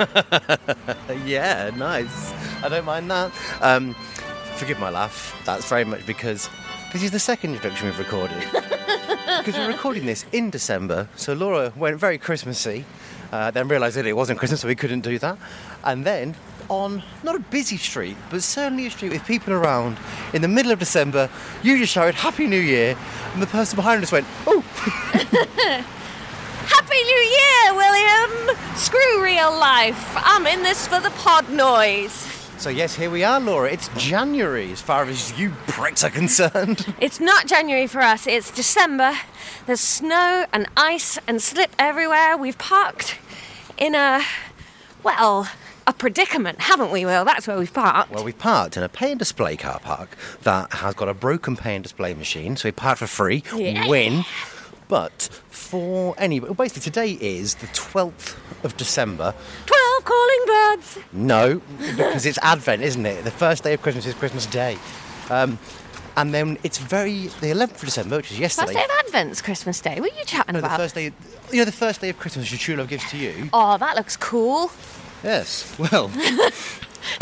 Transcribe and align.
yeah, 1.26 1.70
nice. 1.76 2.32
I 2.62 2.68
don't 2.68 2.84
mind 2.84 3.10
that. 3.10 3.32
Um, 3.60 3.94
forgive 4.56 4.78
my 4.78 4.90
laugh. 4.90 5.40
That's 5.44 5.68
very 5.68 5.84
much 5.84 6.06
because 6.06 6.48
this 6.92 7.02
is 7.02 7.10
the 7.10 7.18
second 7.18 7.54
introduction 7.54 7.86
we've 7.86 7.98
recorded. 7.98 8.38
because 9.38 9.56
we're 9.56 9.68
recording 9.68 10.06
this 10.06 10.24
in 10.32 10.50
December, 10.50 11.08
so 11.16 11.34
Laura 11.34 11.72
went 11.76 11.98
very 11.98 12.18
Christmassy, 12.18 12.84
uh, 13.32 13.50
then 13.50 13.68
realised 13.68 13.96
that 13.96 14.06
it 14.06 14.14
wasn't 14.14 14.38
Christmas, 14.38 14.60
so 14.60 14.68
we 14.68 14.74
couldn't 14.74 15.00
do 15.02 15.18
that. 15.18 15.38
And 15.84 16.04
then 16.04 16.34
on 16.68 17.02
not 17.22 17.36
a 17.36 17.40
busy 17.40 17.76
street, 17.76 18.16
but 18.30 18.42
certainly 18.42 18.86
a 18.86 18.90
street 18.90 19.12
with 19.12 19.24
people 19.26 19.52
around 19.52 19.98
in 20.32 20.40
the 20.40 20.48
middle 20.48 20.72
of 20.72 20.78
December, 20.78 21.28
you 21.62 21.76
just 21.78 21.92
shouted 21.92 22.14
Happy 22.14 22.46
New 22.46 22.60
Year, 22.60 22.96
and 23.34 23.42
the 23.42 23.46
person 23.46 23.76
behind 23.76 24.02
us 24.02 24.12
went, 24.12 24.26
Oh, 24.46 24.64
Happy 26.92 27.04
New 27.04 27.22
Year, 27.38 27.74
William! 27.76 28.56
Screw 28.74 29.22
real 29.22 29.52
life. 29.56 30.12
I'm 30.16 30.44
in 30.48 30.64
this 30.64 30.88
for 30.88 30.98
the 30.98 31.10
pod 31.10 31.48
noise. 31.48 32.10
so 32.58 32.68
yes, 32.68 32.96
here 32.96 33.08
we 33.08 33.22
are, 33.22 33.38
Laura. 33.38 33.70
It's 33.70 33.88
January 33.96 34.72
as 34.72 34.80
far 34.82 35.04
as 35.04 35.38
you 35.38 35.50
pricks 35.68 36.02
are 36.02 36.10
concerned. 36.10 36.92
It's 37.00 37.20
not 37.20 37.46
January 37.46 37.86
for 37.86 38.00
us, 38.00 38.26
it's 38.26 38.50
December. 38.50 39.12
There's 39.66 39.78
snow 39.80 40.46
and 40.52 40.66
ice 40.76 41.16
and 41.28 41.40
slip 41.40 41.70
everywhere. 41.78 42.36
We've 42.36 42.58
parked 42.58 43.18
in 43.78 43.94
a, 43.94 44.22
well, 45.04 45.48
a 45.86 45.92
predicament, 45.92 46.60
haven't 46.62 46.90
we, 46.90 47.04
Will? 47.04 47.24
That's 47.24 47.46
where 47.46 47.56
we've 47.56 47.72
parked. 47.72 48.10
Well, 48.10 48.24
we've 48.24 48.36
parked 48.36 48.76
in 48.76 48.82
a 48.82 48.88
pay 48.88 49.12
and 49.12 49.18
display 49.20 49.56
car 49.56 49.78
park 49.78 50.16
that 50.42 50.72
has 50.72 50.94
got 50.94 51.08
a 51.08 51.14
broken 51.14 51.56
pay 51.56 51.76
and 51.76 51.84
display 51.84 52.14
machine, 52.14 52.56
so 52.56 52.66
we 52.66 52.72
parked 52.72 52.98
for 52.98 53.06
free, 53.06 53.44
Yeah. 53.54 53.86
win. 53.86 54.24
But 54.90 55.30
for 55.50 56.16
any, 56.18 56.40
well, 56.40 56.52
basically 56.52 56.82
today 56.82 57.12
is 57.20 57.54
the 57.54 57.68
12th 57.68 58.36
of 58.64 58.76
December. 58.76 59.32
12 59.66 60.04
calling 60.04 60.40
birds. 60.46 60.98
No, 61.12 61.62
because 61.96 62.26
it's 62.26 62.40
Advent, 62.42 62.82
isn't 62.82 63.06
it? 63.06 63.22
The 63.22 63.30
first 63.30 63.62
day 63.62 63.74
of 63.74 63.82
Christmas 63.82 64.04
is 64.04 64.14
Christmas 64.14 64.46
Day. 64.46 64.76
Um, 65.30 65.60
and 66.16 66.34
then 66.34 66.58
it's 66.64 66.78
very, 66.78 67.28
the 67.28 67.52
11th 67.52 67.74
of 67.74 67.80
December, 67.82 68.16
which 68.16 68.32
is 68.32 68.40
yesterday. 68.40 68.74
First 68.74 68.78
day 68.78 68.84
of 68.84 69.06
Advent's 69.06 69.40
Christmas 69.40 69.80
Day. 69.80 70.00
What 70.00 70.12
are 70.12 70.18
you 70.18 70.24
chatting 70.24 70.54
no, 70.54 70.60
the 70.60 70.66
about? 70.66 70.80
first 70.80 70.96
day, 70.96 71.12
you 71.52 71.58
know, 71.58 71.64
the 71.64 71.70
first 71.70 72.00
day 72.00 72.08
of 72.08 72.18
Christmas 72.18 72.50
your 72.50 72.58
true 72.58 72.74
love 72.74 72.88
gives 72.88 73.08
to 73.12 73.16
you. 73.16 73.48
Oh, 73.52 73.78
that 73.78 73.94
looks 73.94 74.16
cool. 74.16 74.72
Yes, 75.22 75.72
well, 75.78 76.08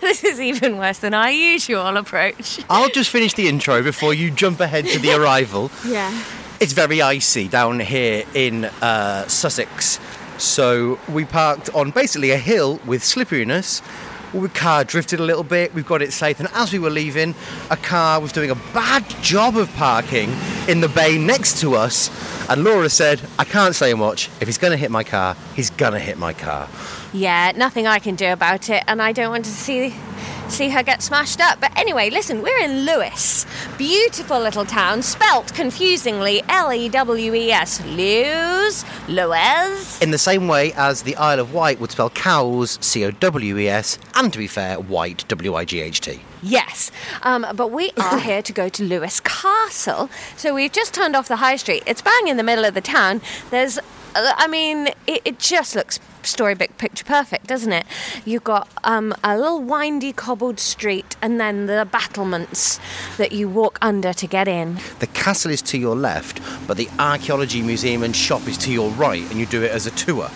this 0.00 0.22
is 0.22 0.38
even 0.38 0.76
worse 0.76 0.98
than 0.98 1.14
our 1.14 1.30
usual 1.30 1.96
approach. 1.96 2.60
I'll 2.68 2.90
just 2.90 3.08
finish 3.08 3.32
the 3.32 3.48
intro 3.48 3.82
before 3.82 4.12
you 4.12 4.30
jump 4.30 4.60
ahead 4.60 4.84
to 4.86 4.98
the 4.98 5.14
arrival. 5.18 5.70
Yeah. 5.86 6.10
It's 6.60 6.72
very 6.72 7.00
icy 7.00 7.46
down 7.46 7.78
here 7.78 8.24
in 8.34 8.64
uh, 8.64 9.28
Sussex. 9.28 10.00
So 10.38 10.98
we 11.08 11.24
parked 11.24 11.72
on 11.72 11.92
basically 11.92 12.32
a 12.32 12.36
hill 12.36 12.80
with 12.84 13.04
slipperiness. 13.04 13.80
The 14.32 14.48
car 14.48 14.82
drifted 14.82 15.20
a 15.20 15.22
little 15.22 15.44
bit, 15.44 15.72
we've 15.72 15.86
got 15.86 16.02
it 16.02 16.12
safe, 16.12 16.40
and 16.40 16.48
as 16.54 16.72
we 16.72 16.80
were 16.80 16.90
leaving, 16.90 17.36
a 17.70 17.76
car 17.76 18.20
was 18.20 18.32
doing 18.32 18.50
a 18.50 18.56
bad 18.74 19.08
job 19.22 19.56
of 19.56 19.72
parking 19.74 20.30
in 20.66 20.80
the 20.80 20.88
bay 20.88 21.16
next 21.16 21.60
to 21.60 21.76
us. 21.76 22.10
And 22.50 22.64
Laura 22.64 22.90
said, 22.90 23.20
I 23.38 23.44
can't 23.44 23.74
say 23.74 23.94
much. 23.94 24.28
If 24.40 24.48
he's 24.48 24.58
going 24.58 24.72
to 24.72 24.76
hit 24.76 24.90
my 24.90 25.04
car, 25.04 25.36
he's 25.54 25.70
going 25.70 25.92
to 25.92 26.00
hit 26.00 26.18
my 26.18 26.32
car. 26.32 26.68
Yeah, 27.12 27.52
nothing 27.54 27.86
I 27.86 28.00
can 28.00 28.16
do 28.16 28.32
about 28.32 28.68
it, 28.68 28.82
and 28.88 29.00
I 29.00 29.12
don't 29.12 29.30
want 29.30 29.44
to 29.44 29.50
see 29.50 29.94
see 30.50 30.68
her 30.68 30.82
get 30.82 31.02
smashed 31.02 31.40
up. 31.40 31.60
But 31.60 31.76
anyway, 31.76 32.10
listen, 32.10 32.42
we're 32.42 32.58
in 32.58 32.84
Lewes. 32.84 33.46
beautiful 33.76 34.40
little 34.40 34.64
town, 34.64 35.02
spelt 35.02 35.52
confusingly 35.54 36.42
L-E-W-E-S, 36.48 37.84
Lewes, 37.84 38.84
Lewes. 39.08 40.02
In 40.02 40.10
the 40.10 40.18
same 40.18 40.48
way 40.48 40.72
as 40.74 41.02
the 41.02 41.16
Isle 41.16 41.40
of 41.40 41.52
Wight 41.54 41.80
would 41.80 41.90
spell 41.90 42.10
Cowes, 42.10 42.78
C 42.80 43.04
O 43.04 43.10
W 43.10 43.58
E 43.58 43.68
S, 43.68 43.98
and 44.14 44.32
to 44.32 44.38
be 44.38 44.46
fair, 44.46 44.78
white, 44.78 45.24
W 45.28 45.54
I 45.54 45.64
G 45.64 45.80
H 45.80 46.00
T. 46.00 46.20
Yes, 46.42 46.90
um, 47.22 47.46
but 47.54 47.70
we 47.70 47.90
are 47.96 48.18
here 48.28 48.42
to 48.42 48.52
go 48.52 48.68
to 48.68 48.82
Lewes 48.84 49.20
Castle. 49.20 50.08
So 50.36 50.54
we've 50.54 50.72
just 50.72 50.94
turned 50.94 51.16
off 51.16 51.28
the 51.28 51.36
high 51.36 51.56
street. 51.56 51.82
It's 51.86 52.02
bang 52.02 52.28
in 52.28 52.36
the 52.36 52.42
middle 52.42 52.64
of 52.64 52.74
the 52.74 52.80
town. 52.80 53.20
There's, 53.50 53.78
I 54.36 54.46
mean, 54.48 54.88
it, 55.06 55.22
it 55.24 55.38
just 55.38 55.74
looks 55.76 56.00
storybook 56.22 56.76
picture 56.78 57.04
perfect, 57.04 57.46
doesn't 57.46 57.72
it? 57.72 57.86
You've 58.24 58.44
got 58.44 58.68
um, 58.84 59.14
a 59.24 59.36
little 59.38 59.62
windy 59.62 60.12
cobbled 60.12 60.60
street 60.60 61.16
and 61.22 61.40
then 61.40 61.66
the 61.66 61.86
battlements 61.90 62.80
that 63.16 63.32
you 63.32 63.48
walk 63.48 63.78
under 63.80 64.12
to 64.12 64.26
get 64.26 64.48
in. 64.48 64.78
The 64.98 65.06
castle 65.06 65.50
is 65.50 65.62
to 65.62 65.78
your 65.78 65.96
left, 65.96 66.40
but 66.66 66.76
the 66.76 66.88
archaeology 66.98 67.62
museum 67.62 68.02
and 68.02 68.14
shop 68.14 68.46
is 68.48 68.58
to 68.58 68.72
your 68.72 68.90
right, 68.90 69.22
and 69.30 69.38
you 69.38 69.46
do 69.46 69.62
it 69.62 69.70
as 69.70 69.86
a 69.86 69.90
tour. 69.92 70.30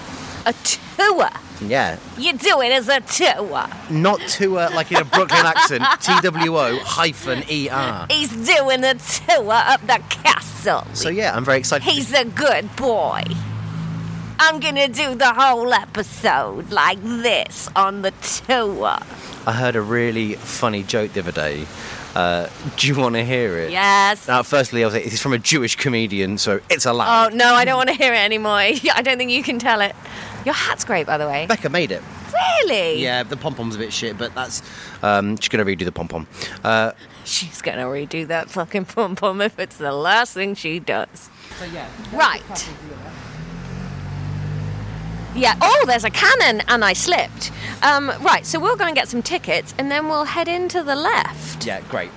A 0.47 0.55
tour. 0.65 1.29
Yeah, 1.61 1.97
You 2.19 2.33
do 2.33 2.61
it 2.61 2.73
as 2.73 2.89
a 2.89 3.01
tour. 3.01 3.67
not 3.89 4.21
tour 4.23 4.69
like 4.71 4.91
in 4.91 4.99
a 4.99 5.05
Brooklyn 5.05 5.47
accent. 5.47 5.85
T 6.01 6.13
W 6.21 6.57
O 6.59 6.79
hyphen 6.81 7.45
E 7.49 7.69
R. 7.69 8.07
He's 8.11 8.31
doing 8.31 8.83
a 8.83 8.95
tour 8.95 9.53
up 9.53 9.81
the 9.83 10.03
castle. 10.11 10.85
So 10.95 11.09
yeah, 11.09 11.37
I'm 11.37 11.45
very 11.45 11.59
excited. 11.59 11.85
He's 11.89 12.13
a 12.13 12.25
good 12.25 12.75
boy. 12.75 13.23
I'm 14.45 14.59
gonna 14.59 14.89
do 14.89 15.15
the 15.15 15.33
whole 15.33 15.73
episode 15.73 16.73
like 16.73 17.01
this 17.01 17.69
on 17.77 18.03
the 18.03 18.11
tour. 18.45 18.99
I 19.47 19.53
heard 19.53 19.77
a 19.77 19.81
really 19.81 20.35
funny 20.35 20.83
joke 20.83 21.13
the 21.13 21.21
other 21.21 21.31
day. 21.31 21.65
Uh, 22.17 22.49
do 22.77 22.89
you 22.89 22.97
want 22.97 23.15
to 23.15 23.25
hear 23.25 23.57
it? 23.57 23.71
Yes. 23.71 24.27
Now, 24.27 24.43
firstly, 24.43 24.83
I 24.83 24.87
was 24.87 24.95
like, 24.95 25.07
it's 25.07 25.21
from 25.21 25.33
a 25.33 25.39
Jewish 25.39 25.77
comedian, 25.77 26.39
so 26.39 26.59
it's 26.69 26.87
a 26.87 26.91
allowed. 26.91 27.33
Oh 27.33 27.37
no, 27.37 27.55
I 27.55 27.65
don't 27.65 27.77
want 27.77 27.91
to 27.91 27.95
hear 27.95 28.13
it 28.13 28.19
anymore. 28.19 28.51
I 28.59 29.01
don't 29.05 29.17
think 29.17 29.31
you 29.31 29.45
can 29.45 29.61
tell 29.61 29.81
it. 29.81 29.95
Your 30.45 30.55
hat's 30.55 30.85
great, 30.85 31.07
by 31.07 31.19
the 31.19 31.27
way. 31.29 31.47
Becca 31.47 31.69
made 31.69 31.93
it. 31.93 32.03
Really? 32.65 33.01
Yeah, 33.01 33.23
the 33.23 33.37
pom 33.37 33.55
pom's 33.55 33.77
a 33.77 33.79
bit 33.79 33.93
shit, 33.93 34.19
but 34.19 34.35
that's. 34.35 34.61
Um, 35.05 35.37
she's 35.37 35.51
going 35.51 35.65
to 35.65 35.73
redo 35.73 35.85
the 35.85 35.93
pom 35.93 36.09
pom. 36.09 36.27
Uh, 36.65 36.91
She's 37.25 37.63
gonna 37.63 37.85
redo 37.85 38.27
that 38.27 38.51
fucking 38.51 38.87
pom 38.87 39.15
pom 39.15 39.41
if 39.41 39.59
it's 39.59 39.77
the 39.77 39.93
last 39.93 40.35
thing 40.35 40.55
she 40.55 40.81
does. 40.81 41.31
Right. 42.13 42.69
Yeah. 45.35 45.55
Oh, 45.61 45.85
there's 45.87 46.05
a 46.05 46.11
cannon, 46.11 46.63
and 46.69 46.85
I 46.85 46.93
slipped. 46.93 47.53
Um, 47.83 48.13
right. 48.21 48.45
So 48.45 48.61
we'll 48.61 48.77
go 48.77 48.85
and 48.85 48.95
get 48.95 49.09
some 49.09 49.23
tickets, 49.23 49.75
and 49.79 49.91
then 49.91 50.09
we'll 50.09 50.25
head 50.25 50.49
into 50.49 50.83
the 50.83 50.95
left. 50.95 51.67
yeah, 51.67 51.81
great. 51.89 52.11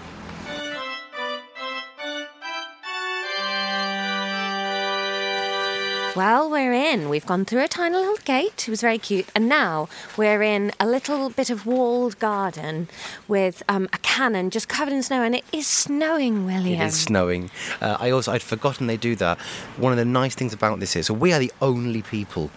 Well, 6.15 6.49
we're 6.49 6.71
in. 6.71 7.09
We've 7.09 7.25
gone 7.25 7.43
through 7.43 7.63
a 7.65 7.67
tiny 7.67 7.97
little 7.97 8.15
gate. 8.23 8.69
It 8.69 8.69
was 8.69 8.79
very 8.79 8.97
cute. 8.97 9.27
And 9.35 9.49
now 9.49 9.89
we're 10.15 10.41
in 10.41 10.71
a 10.79 10.87
little 10.87 11.29
bit 11.29 11.49
of 11.49 11.65
walled 11.65 12.17
garden 12.19 12.87
with 13.27 13.61
um, 13.67 13.89
a 13.91 13.97
cannon 13.97 14.49
just 14.49 14.69
covered 14.69 14.93
in 14.93 15.03
snow. 15.03 15.23
And 15.23 15.35
it 15.35 15.43
is 15.51 15.67
snowing, 15.67 16.45
William. 16.45 16.79
It 16.81 16.85
is 16.85 16.97
snowing. 17.01 17.51
Uh, 17.81 17.97
I 17.99 18.11
also 18.11 18.31
I'd 18.31 18.41
forgotten 18.41 18.87
they 18.87 18.95
do 18.95 19.17
that. 19.17 19.37
One 19.75 19.91
of 19.91 19.97
the 19.97 20.05
nice 20.05 20.35
things 20.35 20.53
about 20.53 20.79
this 20.79 20.95
is 20.95 21.07
so 21.07 21.13
we 21.13 21.33
are 21.33 21.39
the 21.39 21.51
only 21.61 22.01
people 22.01 22.49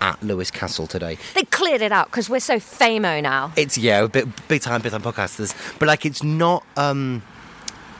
at 0.00 0.22
Lewes 0.22 0.50
Castle 0.50 0.86
today. 0.86 1.18
They 1.34 1.42
cleared 1.44 1.82
it 1.82 1.92
out 1.92 2.06
because 2.10 2.28
we're 2.30 2.40
so 2.40 2.56
famo 2.56 3.22
now. 3.22 3.52
It's 3.56 3.76
yeah, 3.78 4.02
a 4.02 4.08
bit 4.08 4.26
big 4.48 4.62
time, 4.62 4.80
big 4.82 4.92
time 4.92 5.02
podcasters, 5.02 5.54
but 5.78 5.86
like 5.88 6.04
it's 6.06 6.22
not 6.22 6.64
um 6.76 7.22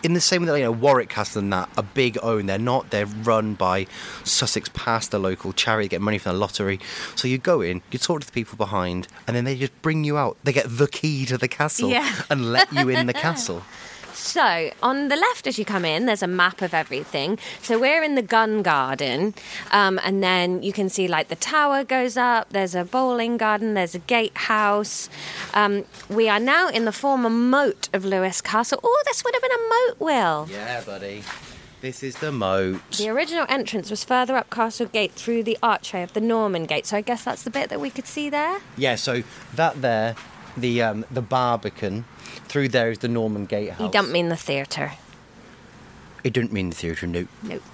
in 0.03 0.13
the 0.13 0.21
same 0.21 0.43
way 0.43 0.47
that 0.49 0.59
you 0.59 0.65
know 0.65 0.71
Warwick 0.71 1.09
Castle 1.09 1.41
and 1.43 1.53
that 1.53 1.69
a 1.77 1.83
big 1.83 2.17
own. 2.23 2.47
They're 2.47 2.59
not. 2.59 2.91
They're 2.91 3.07
run 3.07 3.55
by 3.55 3.87
Sussex 4.23 4.71
Past, 4.73 5.11
the 5.11 5.19
local 5.19 5.53
charity, 5.53 5.89
get 5.89 6.01
money 6.01 6.19
from 6.19 6.35
the 6.35 6.39
lottery. 6.39 6.79
So 7.17 7.27
you 7.27 7.39
go 7.39 7.61
in, 7.61 7.83
you 7.91 7.99
talk 7.99 8.21
to 8.21 8.27
the 8.27 8.33
people 8.33 8.57
behind, 8.57 9.09
and 9.27 9.35
then 9.35 9.45
they 9.45 9.57
just 9.57 9.81
bring 9.83 10.05
you 10.05 10.17
out. 10.17 10.37
They 10.45 10.53
get 10.53 10.67
the 10.69 10.87
key 10.87 11.27
to 11.27 11.37
the 11.39 11.49
castle 11.49 11.89
Yeah. 11.91 12.23
and 12.31 12.53
let 12.53 12.73
you 12.73 12.89
in 12.89 13.07
the 13.07 13.15
castle. 13.15 13.63
So, 14.27 14.71
on 14.83 15.07
the 15.07 15.15
left 15.15 15.47
as 15.47 15.57
you 15.57 15.65
come 15.65 15.85
in, 15.85 16.07
there's 16.07 16.23
a 16.23 16.27
map 16.27 16.61
of 16.61 16.75
everything. 16.75 17.39
So, 17.63 17.79
we're 17.79 18.03
in 18.03 18.17
the 18.17 18.23
gun 18.23 18.61
garden, 18.61 19.35
um, 19.71 20.01
and 20.03 20.21
then 20.21 20.65
you 20.65 20.73
can 20.73 20.89
see 20.89 21.07
like 21.07 21.29
the 21.29 21.37
tower 21.37 21.85
goes 21.85 22.17
up, 22.17 22.51
there's 22.51 22.75
a 22.75 22.85
bowling 22.85 23.37
garden, 23.37 23.75
there's 23.75 23.95
a 23.95 24.01
gatehouse. 24.01 25.09
Um, 25.55 25.85
we 26.11 26.29
are 26.29 26.41
now 26.41 26.69
in 26.69 26.87
the 26.87 26.93
former 26.93 27.31
moat 27.31 27.89
of 27.93 28.05
Lewes 28.05 28.41
Castle. 28.41 28.81
Oh, 28.83 29.03
this 29.07 29.23
would 29.23 29.33
have 29.33 29.43
been 29.43 29.53
a 29.53 29.69
moat, 29.69 30.01
Will. 30.01 30.49
Yeah, 30.51 30.81
buddy. 30.81 31.23
This 31.81 32.03
is 32.03 32.17
the 32.17 32.33
moat. 32.33 32.81
The 32.97 33.09
original 33.09 33.47
entrance 33.49 33.91
was 33.91 34.03
further 34.03 34.37
up 34.37 34.51
Castle 34.51 34.87
Gate 34.87 35.13
through 35.13 35.45
the 35.45 35.57
archway 35.63 36.03
of 36.03 36.15
the 36.15 36.21
Norman 36.21 36.65
Gate. 36.67 36.87
So, 36.87 36.97
I 36.97 37.01
guess 37.01 37.23
that's 37.23 37.45
the 37.45 37.51
bit 37.51 37.69
that 37.69 37.81
we 37.81 37.91
could 37.91 38.09
see 38.09 38.29
there. 38.29 38.59
Yeah, 38.77 38.97
so 38.97 39.23
that 39.55 39.81
there, 39.83 40.17
the 40.57 40.83
um, 40.83 41.05
the 41.11 41.23
Barbican, 41.23 42.05
through 42.49 42.69
there 42.69 42.91
is 42.91 42.99
the 42.99 43.09
Norman 43.09 43.47
Gatehouse. 43.47 43.81
You 43.81 43.91
don't 43.91 44.11
mean 44.13 44.29
the 44.29 44.37
theatre. 44.37 44.93
It 46.25 46.33
didn't 46.33 46.53
mean 46.53 46.71
the 46.71 46.77
theatre, 46.77 47.07
no. 47.07 47.27
No. 47.43 47.61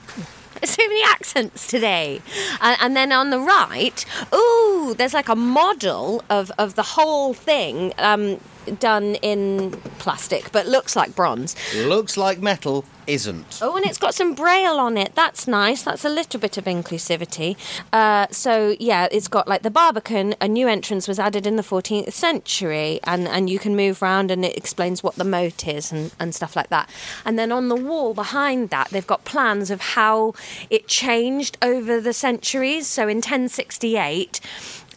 So 0.65 0.81
many 0.87 1.03
accents 1.07 1.67
today. 1.67 2.21
And, 2.61 2.77
and 2.81 2.95
then 2.95 3.11
on 3.11 3.31
the 3.31 3.41
right, 3.41 4.05
ooh, 4.33 4.95
there's 4.97 5.13
like 5.13 5.29
a 5.29 5.35
model 5.35 6.23
of, 6.31 6.53
of 6.57 6.77
the 6.77 6.85
whole 6.85 7.35
thing 7.35 7.93
um, 7.99 8.39
done 8.79 9.17
in 9.17 9.73
plastic, 9.99 10.53
but 10.53 10.67
looks 10.67 10.97
like 10.97 11.15
bronze. 11.15 11.57
Looks 11.75 12.17
like 12.17 12.41
metal, 12.41 12.85
isn't. 13.07 13.59
Oh, 13.63 13.77
and 13.77 13.85
it's 13.85 13.99
got 13.99 14.15
some 14.15 14.35
braille 14.35 14.79
on 14.79 14.97
it. 14.97 15.15
That's 15.15 15.47
nice. 15.47 15.83
That's 15.83 16.05
a 16.05 16.09
little 16.09 16.41
bit 16.41 16.57
of 16.57 16.65
inclusivity. 16.65 17.57
Uh, 17.93 18.27
so 18.31 18.77
yeah, 18.79 19.09
it's 19.11 19.29
got 19.29 19.49
like 19.49 19.63
the 19.63 19.71
Barbican. 19.71 20.35
A 20.41 20.49
new 20.49 20.69
entrance 20.69 21.09
was 21.09 21.19
added 21.19 21.47
in 21.47 21.57
the 21.57 21.63
14th 21.63 22.13
century, 22.13 23.01
and 23.05 23.29
and 23.29 23.51
you 23.51 23.59
can 23.59 23.77
move 23.77 24.03
around, 24.03 24.31
and 24.31 24.45
it 24.45 24.57
explains 24.57 25.03
what 25.03 25.17
the 25.17 25.25
moat 25.25 25.67
is 25.67 25.93
and 25.93 26.13
and 26.19 26.35
stuff 26.35 26.57
like 26.57 26.69
that. 26.69 26.89
And 27.25 27.39
then 27.39 27.53
on 27.53 27.69
the 27.69 27.77
wall 27.77 28.15
behind 28.15 28.71
that, 28.71 28.91
they've 28.91 29.07
got 29.07 29.25
plans 29.25 29.71
of 29.71 29.81
how 29.81 30.35
it 30.71 30.89
changed 30.89 31.59
over 31.63 32.01
the 32.01 32.13
centuries. 32.13 32.87
So 32.87 33.09
in 33.09 33.19
1068. 33.19 34.41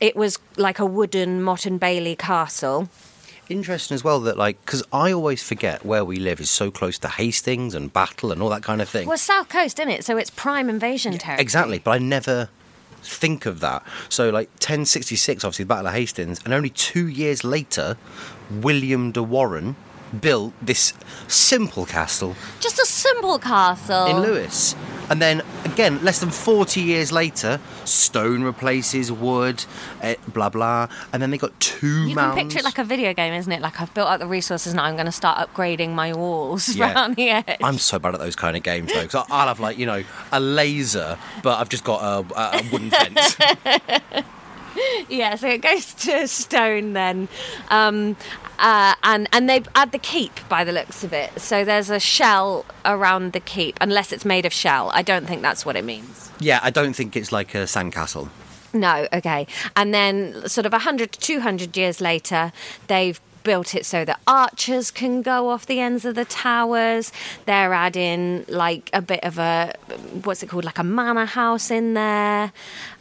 It 0.02 0.16
was 0.18 0.40
like 0.58 0.78
a 0.78 0.86
wooden 0.86 1.42
motte 1.42 1.66
and 1.66 1.80
Bailey 1.80 2.18
castle. 2.18 2.90
Interesting 3.50 3.96
as 3.96 4.04
well 4.04 4.20
that 4.22 4.38
like 4.38 4.60
because 4.66 4.84
I 4.92 5.12
always 5.12 5.44
forget 5.44 5.86
where 5.86 6.04
we 6.04 6.18
live 6.18 6.40
is 6.40 6.50
so 6.50 6.72
close 6.72 6.98
to 7.00 7.08
Hastings 7.08 7.76
and 7.76 7.92
Battle 7.94 8.32
and 8.32 8.42
all 8.42 8.50
that 8.50 8.64
kind 8.64 8.82
of 8.82 8.90
thing. 8.90 9.08
Well, 9.08 9.18
South 9.18 9.50
Coast, 9.50 9.80
isn't 9.80 9.92
it? 9.92 10.04
So 10.04 10.18
it's 10.18 10.30
prime 10.30 10.70
invasion 10.70 11.18
territory. 11.18 11.42
Exactly, 11.42 11.80
but 11.80 11.92
I 11.92 11.98
never 12.00 12.50
think 13.04 13.46
of 13.46 13.60
that. 13.60 13.84
So 14.10 14.30
like 14.30 14.50
1066, 14.50 15.44
obviously 15.44 15.64
the 15.64 15.68
Battle 15.68 15.88
of 15.88 15.94
Hastings, 15.94 16.42
and 16.44 16.54
only 16.54 16.70
two 16.70 17.08
years 17.08 17.44
later, 17.44 17.98
William 18.50 19.12
de 19.12 19.22
Warenne 19.22 19.76
built 20.22 20.54
this 20.62 20.94
simple 21.28 21.86
castle 21.86 22.36
Just 22.60 22.80
a 22.80 22.86
simple 22.86 23.40
castle. 23.40 24.06
in 24.08 24.22
Lewes. 24.22 24.76
And 25.10 25.22
then 25.22 25.44
again, 25.66 26.04
less 26.04 26.20
than 26.20 26.32
40 26.32 26.82
years 26.82 27.12
later, 27.12 27.60
stone 27.84 28.42
replaces 28.42 29.12
wood, 29.12 29.64
eh, 30.02 30.16
blah 30.34 30.50
blah, 30.50 30.88
and 31.14 31.22
then 31.22 31.30
they 31.30 31.38
got 31.38 31.60
two 31.60 32.08
You 32.08 32.16
mounds. 32.16 32.38
can 32.38 32.48
picture 32.48 32.60
it 32.60 32.66
like 32.66 32.80
a 32.80 32.84
video 32.84 33.14
game, 33.14 33.34
isn't 33.34 33.52
it? 33.52 33.62
Like 33.62 33.80
I've 33.80 33.94
built 33.94 34.08
up 34.08 34.20
the 34.20 34.26
resources 34.26 34.74
now. 34.74 34.84
I'm 34.84 34.96
going 34.96 35.06
to 35.06 35.12
start 35.12 35.38
upgrading 35.48 35.94
my 35.94 36.12
walls 36.14 36.76
Yeah. 36.76 36.92
around 36.94 37.16
the 37.18 37.30
edge. 37.30 37.58
I'm 37.64 37.78
so 37.78 38.00
bad 38.00 38.16
at 38.16 38.20
those 38.20 38.36
kind 38.36 38.58
of 38.58 38.64
games 38.64 38.92
though, 38.92 39.04
because 39.04 39.26
I'll 39.30 39.48
have 39.48 39.60
like 39.60 39.78
you 39.78 39.86
know 39.86 40.04
a 40.32 40.40
laser, 40.40 41.20
but 41.44 41.60
I've 41.60 41.70
just 41.70 41.84
got 41.84 42.02
a, 42.02 42.34
a, 42.36 42.58
a 42.60 42.70
wooden 42.72 42.90
fence. 42.90 43.38
Yeah, 45.08 45.36
so 45.36 45.48
it 45.48 45.62
goes 45.62 45.94
to 45.94 46.28
stone 46.28 46.92
then, 46.94 47.30
um, 47.70 48.18
uh, 48.60 48.96
and 49.04 49.28
and 49.32 49.50
they 49.50 49.64
add 49.76 49.92
the 49.92 50.00
keep 50.00 50.48
by 50.50 50.64
the 50.64 50.72
looks 50.72 51.04
of 51.04 51.14
it. 51.14 51.40
So 51.40 51.64
there's 51.66 51.90
a 51.90 52.00
shell 52.00 52.66
around 52.84 53.34
the 53.34 53.40
keep, 53.40 53.78
unless 53.82 54.12
it's 54.12 54.26
made 54.26 54.46
of 54.46 54.54
shell. 54.54 54.92
I 54.94 55.02
don't 55.02 55.26
think 55.26 55.42
that's 55.42 55.66
what 55.66 55.76
it 55.76 55.84
means. 55.86 56.32
yeah, 56.40 56.60
I 56.64 56.70
don't 56.70 56.94
think 56.94 57.16
it's 57.16 57.32
like 57.32 57.56
a 57.56 57.64
sandcastle. 57.66 58.30
No, 58.74 59.08
okay. 59.14 59.48
And 59.76 59.94
then, 59.94 60.48
sort 60.50 60.66
of 60.66 60.74
100 60.74 61.14
to 61.14 61.20
200 61.20 61.78
years 61.78 62.02
later, 62.02 62.52
they've 62.88 63.22
built 63.44 63.74
it 63.74 63.86
so 63.86 64.04
that 64.04 64.20
archers 64.28 64.92
can 64.92 65.22
go 65.22 65.50
off 65.50 65.66
the 65.66 65.80
ends 65.80 66.04
of 66.04 66.16
the 66.16 66.26
towers. 66.26 67.14
They're 67.46 67.74
adding 67.74 68.44
like 68.50 68.90
a 68.92 69.02
bit 69.02 69.24
of 69.24 69.38
a, 69.38 69.74
what's 70.24 70.44
it 70.44 70.50
called, 70.50 70.66
like 70.66 70.80
a 70.80 70.84
manor 70.84 71.26
house 71.26 71.72
in 71.72 71.94
there. 71.94 72.52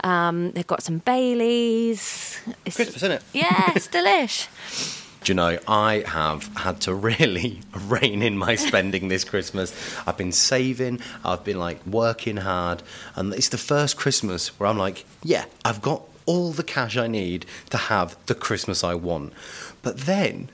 Um, 0.04 0.52
they've 0.52 0.66
got 0.66 0.82
some 0.82 0.98
Baileys. 0.98 2.40
It's, 2.64 2.76
Christmas, 2.76 2.96
isn't 2.96 3.12
it? 3.12 3.22
Yeah, 3.32 3.72
it's 3.74 3.88
delish. 3.96 5.00
Do 5.24 5.30
you 5.30 5.34
know, 5.34 5.58
I 5.66 6.04
have 6.06 6.54
had 6.56 6.80
to 6.82 6.94
really 7.10 7.60
rein 7.74 8.22
in 8.22 8.36
my 8.36 8.56
spending 8.56 9.08
this 9.08 9.24
Christmas. 9.24 9.72
I've 10.06 10.18
been 10.18 10.32
saving, 10.32 11.00
I've 11.24 11.42
been 11.44 11.58
like 11.58 11.84
working 11.86 12.36
hard, 12.38 12.82
and 13.16 13.32
it's 13.32 13.48
the 13.48 13.58
first 13.58 13.96
Christmas 13.96 14.48
where 14.60 14.68
I'm 14.68 14.76
like, 14.78 15.06
yeah, 15.22 15.46
I've 15.64 15.80
got 15.80 16.02
all 16.26 16.52
the 16.52 16.62
cash 16.62 16.96
I 16.98 17.06
need 17.06 17.46
to 17.70 17.76
have 17.78 18.16
the 18.26 18.34
Christmas 18.34 18.84
I 18.84 18.94
want. 18.94 19.32
But 19.82 20.00
then 20.00 20.50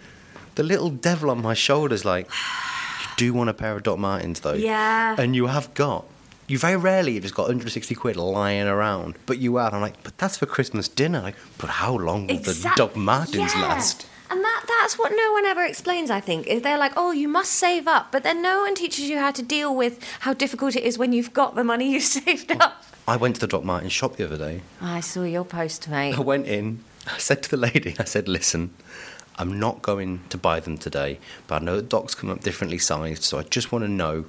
the 0.55 0.63
little 0.63 0.91
devil 0.91 1.31
on 1.31 1.43
my 1.43 1.55
shoulder's 1.55 2.05
like, 2.05 2.27
you 2.29 3.07
do 3.17 3.35
want 3.35 3.51
a 3.51 3.55
pair 3.55 3.75
of 3.77 3.83
Doc 3.83 3.99
Martens 3.99 4.41
though? 4.41 4.53
Yeah. 4.55 5.17
And 5.19 5.35
you 5.35 5.49
have 5.49 5.75
got. 5.75 6.07
You 6.47 6.59
very 6.59 6.77
rarely 6.77 7.15
have 7.15 7.23
just 7.23 7.35
got 7.37 7.43
160 7.45 7.95
quid 7.95 8.17
lying 8.17 8.67
around, 8.67 9.15
but 9.27 9.39
you 9.39 9.57
have. 9.57 9.73
I'm 9.75 9.81
like, 9.81 10.03
but 10.03 10.19
that's 10.19 10.37
for 10.37 10.47
Christmas 10.47 10.89
dinner. 10.89 11.23
Like, 11.23 11.37
but 11.59 11.71
how 11.71 11.95
long 11.97 12.27
will 12.29 12.39
the 12.39 12.73
Doc 12.77 12.97
Martens 12.97 13.53
Yeah. 13.55 13.63
last? 13.63 14.07
And 14.31 14.45
that, 14.45 14.65
that's 14.69 14.97
what 14.97 15.11
no 15.15 15.33
one 15.33 15.45
ever 15.45 15.65
explains, 15.65 16.11
I 16.11 16.21
think. 16.21 16.47
Is 16.47 16.63
they're 16.63 16.79
like, 16.79 16.93
oh, 16.97 17.11
you 17.11 17.27
must 17.27 17.53
save 17.53 17.89
up. 17.89 18.13
But 18.13 18.23
then 18.23 18.41
no 18.41 18.61
one 18.61 18.77
teaches 18.77 19.11
you 19.11 19.19
how 19.19 19.33
to 19.33 19.43
deal 19.43 19.75
with 19.75 20.03
how 20.21 20.33
difficult 20.33 20.77
it 20.77 20.85
is 20.85 20.97
when 20.97 21.13
you've 21.13 21.33
got 21.33 21.57
the 21.57 21.65
money 21.65 21.91
you 21.91 22.01
saved 22.19 22.53
up. 22.53 22.85
I 23.09 23.17
went 23.17 23.35
to 23.37 23.41
the 23.41 23.49
Doc 23.49 23.65
Martens 23.65 23.93
shop 23.93 24.17
the 24.17 24.25
other 24.25 24.39
day. 24.39 24.63
I 24.81 25.01
saw 25.01 25.25
your 25.25 25.45
post, 25.45 25.89
mate. 25.89 26.17
I 26.17 26.21
went 26.21 26.47
in, 26.47 26.85
I 27.09 27.19
said 27.19 27.43
to 27.43 27.51
the 27.51 27.57
lady, 27.57 27.97
I 27.99 28.05
said, 28.05 28.29
listen, 28.29 28.71
I'm 29.37 29.59
not 29.59 29.83
going 29.83 30.21
to 30.29 30.39
buy 30.39 30.61
them 30.61 30.79
today, 30.79 31.19
but 31.49 31.63
I 31.63 31.65
know 31.65 31.77
that 31.77 31.89
Doc's 31.89 32.15
come 32.15 32.31
up 32.31 32.41
differently 32.41 32.79
sized, 32.79 33.25
so 33.25 33.39
I 33.39 33.43
just 33.43 33.73
want 33.73 33.85
to 33.85 33.89
know 33.89 34.27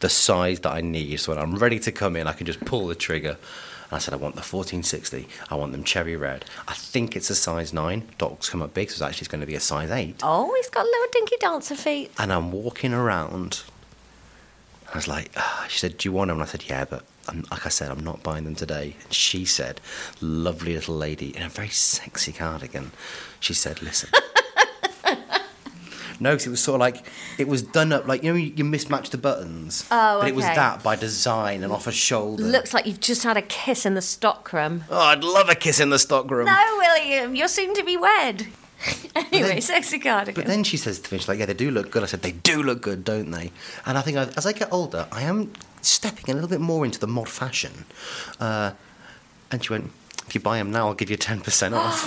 the 0.00 0.08
size 0.08 0.60
that 0.60 0.72
I 0.72 0.80
need. 0.80 1.18
So 1.20 1.34
when 1.34 1.42
I'm 1.42 1.56
ready 1.56 1.78
to 1.80 1.92
come 1.92 2.16
in, 2.16 2.26
I 2.26 2.32
can 2.32 2.46
just 2.46 2.60
pull 2.60 2.86
the 2.86 2.94
trigger. 2.94 3.36
And 3.90 3.96
I 3.96 3.98
said, 3.98 4.12
I 4.12 4.18
want 4.18 4.34
the 4.34 4.40
1460. 4.40 5.26
I 5.50 5.54
want 5.54 5.72
them 5.72 5.82
cherry 5.82 6.16
red. 6.16 6.44
I 6.66 6.74
think 6.74 7.16
it's 7.16 7.30
a 7.30 7.34
size 7.34 7.72
9. 7.72 8.06
Doc's 8.18 8.50
come 8.50 8.60
up 8.60 8.74
big, 8.74 8.90
so 8.90 8.94
it's 8.94 9.02
actually 9.02 9.28
going 9.28 9.40
to 9.40 9.46
be 9.46 9.54
a 9.54 9.60
size 9.60 9.90
8. 9.90 10.16
Oh, 10.22 10.52
he's 10.56 10.68
got 10.68 10.84
little 10.84 11.06
dinky 11.12 11.36
dancer 11.40 11.74
feet. 11.74 12.10
And 12.18 12.32
I'm 12.32 12.52
walking 12.52 12.92
around. 12.92 13.62
I 14.92 14.96
was 14.96 15.08
like, 15.08 15.30
ah. 15.36 15.66
she 15.68 15.78
said, 15.78 15.98
Do 15.98 16.08
you 16.08 16.12
want 16.12 16.28
them? 16.28 16.38
And 16.38 16.42
I 16.42 16.50
said, 16.50 16.64
Yeah, 16.68 16.84
but 16.84 17.04
I'm, 17.28 17.44
like 17.50 17.64
I 17.64 17.68
said, 17.70 17.90
I'm 17.90 18.04
not 18.04 18.22
buying 18.22 18.44
them 18.44 18.54
today. 18.54 18.94
And 19.04 19.12
she 19.12 19.44
said, 19.44 19.80
Lovely 20.20 20.74
little 20.74 20.96
lady 20.96 21.34
in 21.36 21.42
a 21.42 21.48
very 21.48 21.68
sexy 21.68 22.32
cardigan. 22.32 22.92
She 23.40 23.54
said, 23.54 23.82
Listen. 23.82 24.10
no, 26.20 26.30
because 26.32 26.46
it 26.46 26.50
was 26.50 26.60
sort 26.60 26.76
of 26.76 26.80
like, 26.80 27.06
it 27.38 27.46
was 27.48 27.62
done 27.62 27.92
up 27.92 28.06
like, 28.06 28.22
you 28.22 28.32
know, 28.32 28.36
you, 28.36 28.64
mismatched 28.64 29.12
the 29.12 29.18
buttons. 29.18 29.86
Oh, 29.90 30.18
But 30.20 30.28
it 30.28 30.34
was 30.34 30.44
okay. 30.44 30.54
that 30.54 30.82
by 30.82 30.96
design 30.96 31.62
and 31.62 31.72
off 31.72 31.86
a 31.86 31.92
shoulder. 31.92 32.42
Looks 32.44 32.74
like 32.74 32.86
you've 32.86 33.00
just 33.00 33.22
had 33.22 33.36
a 33.36 33.42
kiss 33.42 33.86
in 33.86 33.94
the 33.94 34.02
stockroom. 34.02 34.84
Oh, 34.90 34.98
I'd 34.98 35.22
love 35.24 35.48
a 35.48 35.54
kiss 35.54 35.80
in 35.80 35.90
the 35.90 35.98
stockroom. 35.98 36.46
No, 36.46 36.64
William, 36.78 37.34
you're 37.34 37.48
soon 37.48 37.74
to 37.74 37.82
be 37.84 37.96
wed. 37.96 38.46
anyway, 39.16 39.48
then- 39.48 39.60
sexy 39.60 39.98
cardigan. 39.98 40.34
But 40.34 40.46
then 40.46 40.64
she 40.64 40.76
says 40.76 41.00
to 41.00 41.12
me, 41.12 41.18
she's 41.18 41.28
like, 41.28 41.38
yeah, 41.38 41.46
they 41.46 41.54
do 41.54 41.70
look 41.70 41.90
good. 41.90 42.02
I 42.02 42.06
said, 42.06 42.22
they 42.22 42.32
do 42.32 42.62
look 42.62 42.80
good, 42.82 43.04
don't 43.04 43.30
they? 43.30 43.50
And 43.86 43.98
I 43.98 44.02
think 44.02 44.16
I, 44.16 44.24
as 44.36 44.46
I 44.46 44.52
get 44.52 44.72
older, 44.72 45.06
I 45.10 45.22
am 45.22 45.52
stepping 45.82 46.30
a 46.30 46.34
little 46.34 46.48
bit 46.48 46.60
more 46.60 46.84
into 46.84 46.98
the 46.98 47.06
mod 47.08 47.28
fashion. 47.28 47.84
Uh, 48.40 48.72
and 49.50 49.64
she 49.64 49.72
went, 49.72 49.90
if 50.26 50.34
you 50.34 50.40
buy 50.40 50.58
them 50.58 50.70
now, 50.70 50.88
I'll 50.88 50.94
give 50.94 51.10
you 51.10 51.16
10% 51.16 51.72
off. 51.76 52.04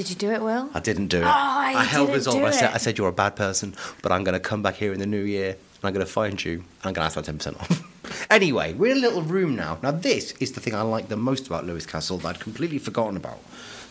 Did 0.00 0.08
you 0.08 0.16
do 0.16 0.30
it, 0.30 0.40
Will? 0.40 0.70
I 0.72 0.80
didn't 0.80 1.08
do 1.08 1.18
it. 1.18 1.24
Oh, 1.26 1.26
you 1.26 1.76
I 1.76 1.84
held 1.84 2.08
resolve. 2.08 2.42
I 2.42 2.52
said. 2.52 2.72
I 2.72 2.78
said, 2.78 2.96
you're 2.96 3.08
a 3.08 3.12
bad 3.12 3.36
person, 3.36 3.74
but 4.00 4.10
I'm 4.10 4.24
going 4.24 4.32
to 4.32 4.40
come 4.40 4.62
back 4.62 4.76
here 4.76 4.94
in 4.94 4.98
the 4.98 5.04
new 5.04 5.20
year 5.20 5.50
and 5.50 5.84
I'm 5.84 5.92
going 5.92 6.06
to 6.06 6.10
find 6.10 6.42
you 6.42 6.52
and 6.54 6.64
I'm 6.84 6.94
going 6.94 7.06
to 7.06 7.18
ask 7.18 7.22
for 7.22 7.32
10% 7.32 7.60
off. 7.60 8.26
anyway, 8.30 8.72
we're 8.72 8.92
in 8.92 8.96
a 8.96 9.00
little 9.00 9.20
room 9.20 9.54
now. 9.54 9.76
Now, 9.82 9.90
this 9.90 10.32
is 10.40 10.52
the 10.52 10.60
thing 10.60 10.74
I 10.74 10.80
like 10.80 11.08
the 11.08 11.18
most 11.18 11.48
about 11.48 11.66
Lewes 11.66 11.84
Castle 11.84 12.16
that 12.18 12.28
I'd 12.28 12.40
completely 12.40 12.78
forgotten 12.78 13.14
about. 13.14 13.40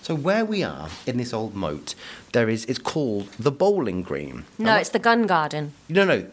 So 0.01 0.15
where 0.15 0.43
we 0.43 0.63
are 0.63 0.89
in 1.05 1.17
this 1.17 1.31
old 1.31 1.53
moat, 1.53 1.93
there 2.31 2.49
is. 2.49 2.65
It's 2.65 2.79
called 2.79 3.27
the 3.33 3.51
Bowling 3.51 4.01
Green. 4.01 4.45
No, 4.57 4.77
it's 4.77 4.89
the 4.89 4.97
gun 4.97 5.27
garden. 5.27 5.73
No, 5.89 6.05
no. 6.05 6.25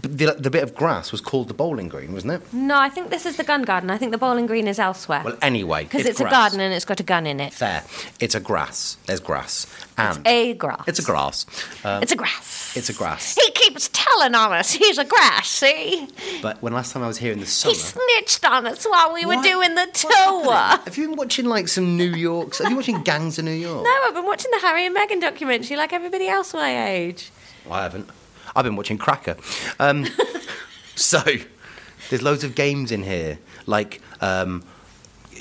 The, 0.00 0.34
the 0.38 0.48
bit 0.48 0.62
of 0.62 0.74
grass 0.74 1.12
was 1.12 1.20
called 1.20 1.48
the 1.48 1.54
bowling 1.54 1.88
green, 1.88 2.14
wasn't 2.14 2.32
it? 2.32 2.52
No, 2.52 2.78
I 2.78 2.88
think 2.88 3.10
this 3.10 3.26
is 3.26 3.36
the 3.36 3.44
gun 3.44 3.60
garden. 3.62 3.90
I 3.90 3.98
think 3.98 4.10
the 4.10 4.16
bowling 4.16 4.46
green 4.46 4.66
is 4.66 4.78
elsewhere. 4.78 5.20
Well, 5.22 5.36
anyway, 5.42 5.84
because 5.84 6.06
it's, 6.06 6.18
a 6.18 6.22
grass. 6.22 6.32
garden 6.32 6.60
and 6.60 6.72
it's 6.72 6.86
got 6.86 6.98
a 6.98 7.02
gun 7.02 7.26
in 7.26 7.40
it. 7.40 7.52
There, 7.54 7.84
it's 8.18 8.34
a 8.34 8.40
grass. 8.40 8.96
There's 9.04 9.20
grass, 9.20 9.66
and 9.98 10.26
A 10.26 10.54
grass. 10.54 10.84
it's 10.86 10.98
a 10.98 11.02
grass. 11.02 11.44
Um, 11.84 12.02
It's 12.02 12.10
a 12.12 12.16
grass. 12.16 12.74
it's 12.74 12.88
a 12.88 12.94
grass. 12.94 13.34
He 13.34 13.50
keeps 13.52 13.90
telling 13.92 14.34
on 14.34 14.52
us 14.52 14.72
he's 14.72 14.96
a 14.96 15.04
grass, 15.04 15.46
see? 15.48 16.08
But 16.40 16.62
when 16.62 16.72
last 16.72 16.92
time 16.94 17.02
I 17.02 17.06
was 17.06 17.18
here 17.18 17.32
in 17.32 17.40
the 17.40 17.46
summer, 17.46 17.74
He 17.74 17.78
snitched 17.78 18.46
on 18.46 18.66
us 18.66 18.84
while 18.84 19.12
we 19.12 19.26
were 19.26 19.34
What? 19.36 19.44
doing 19.44 19.74
the 19.74 19.88
tour. 19.92 20.52
Have 20.54 20.96
you 20.96 21.08
been 21.08 21.16
watching 21.16 21.44
like 21.44 21.68
some 21.68 21.98
New 21.98 22.14
York? 22.14 22.56
Have 22.56 22.60
you 22.60 22.68
been 22.70 22.76
watching 22.76 23.02
Gangs 23.02 23.38
of 23.38 23.44
New 23.44 23.50
York? 23.52 23.84
No, 23.84 23.94
I've 24.06 24.14
been 24.14 24.24
watching 24.24 24.50
the 24.52 24.60
Harry 24.60 24.86
and 24.86 24.96
Meghan 24.96 25.20
documentary 25.20 25.76
like 25.76 25.92
everybody 25.92 26.28
else 26.28 26.54
my 26.54 26.88
age. 26.88 27.30
I 27.70 27.82
haven't. 27.82 28.08
I've 28.54 28.64
been 28.64 28.76
watching 28.76 28.98
Cracker. 28.98 29.36
Um, 29.78 30.06
so 30.94 31.22
there's 32.10 32.22
loads 32.22 32.44
of 32.44 32.54
games 32.54 32.92
in 32.92 33.02
here, 33.02 33.38
like 33.66 34.00
um, 34.20 34.62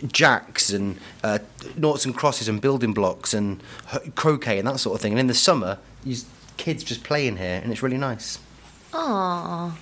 jacks 0.08 0.72
and 0.72 0.98
uh, 1.24 1.40
noughts 1.76 2.06
and 2.06 2.16
crosses 2.16 2.48
and 2.48 2.62
building 2.62 2.94
blocks 2.94 3.34
and 3.34 3.62
croquet 4.16 4.60
and 4.60 4.68
that 4.68 4.80
sort 4.80 4.96
of 4.96 5.02
thing. 5.02 5.14
And 5.14 5.20
in 5.20 5.28
the 5.28 5.34
summer, 5.34 5.78
you 6.04 6.18
kids 6.58 6.84
just 6.84 7.04
play 7.04 7.28
in 7.28 7.38
here, 7.38 7.60
and 7.64 7.72
it's 7.72 7.84
really 7.84 7.98
nice. 7.98 8.40
Aww. 8.94 9.74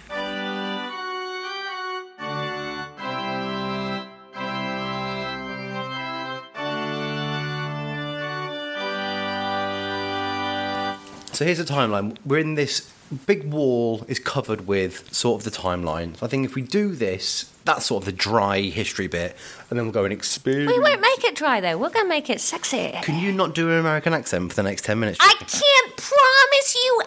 So 11.39 11.45
here's 11.45 11.57
the 11.57 11.63
timeline. 11.63 12.17
We're 12.25 12.39
in 12.39 12.55
this 12.55 12.91
big 13.25 13.45
wall 13.45 14.03
is 14.09 14.19
covered 14.19 14.67
with 14.67 15.13
sort 15.13 15.39
of 15.39 15.49
the 15.49 15.57
timeline. 15.57 16.17
So 16.17 16.25
I 16.25 16.29
think 16.29 16.43
if 16.43 16.53
we 16.53 16.61
do 16.61 16.93
this, 16.93 17.49
that's 17.63 17.85
sort 17.85 18.01
of 18.01 18.05
the 18.07 18.11
dry 18.11 18.59
history 18.59 19.07
bit, 19.07 19.37
and 19.69 19.79
then 19.79 19.85
we'll 19.85 19.93
go 19.93 20.03
and 20.03 20.11
experience. 20.11 20.69
We 20.69 20.81
won't 20.81 20.99
make 20.99 21.23
it 21.23 21.35
dry 21.35 21.61
though. 21.61 21.77
We're 21.77 21.91
gonna 21.91 22.09
make 22.09 22.29
it 22.29 22.41
sexy. 22.41 22.91
Can 23.03 23.23
you 23.23 23.31
not 23.31 23.55
do 23.55 23.69
an 23.69 23.77
American 23.77 24.13
accent 24.13 24.49
for 24.49 24.55
the 24.57 24.63
next 24.63 24.83
10 24.83 24.99
minutes? 24.99 25.17
I 25.21 25.33
can't 25.37 25.95
promise 25.95 26.75
you 26.75 27.03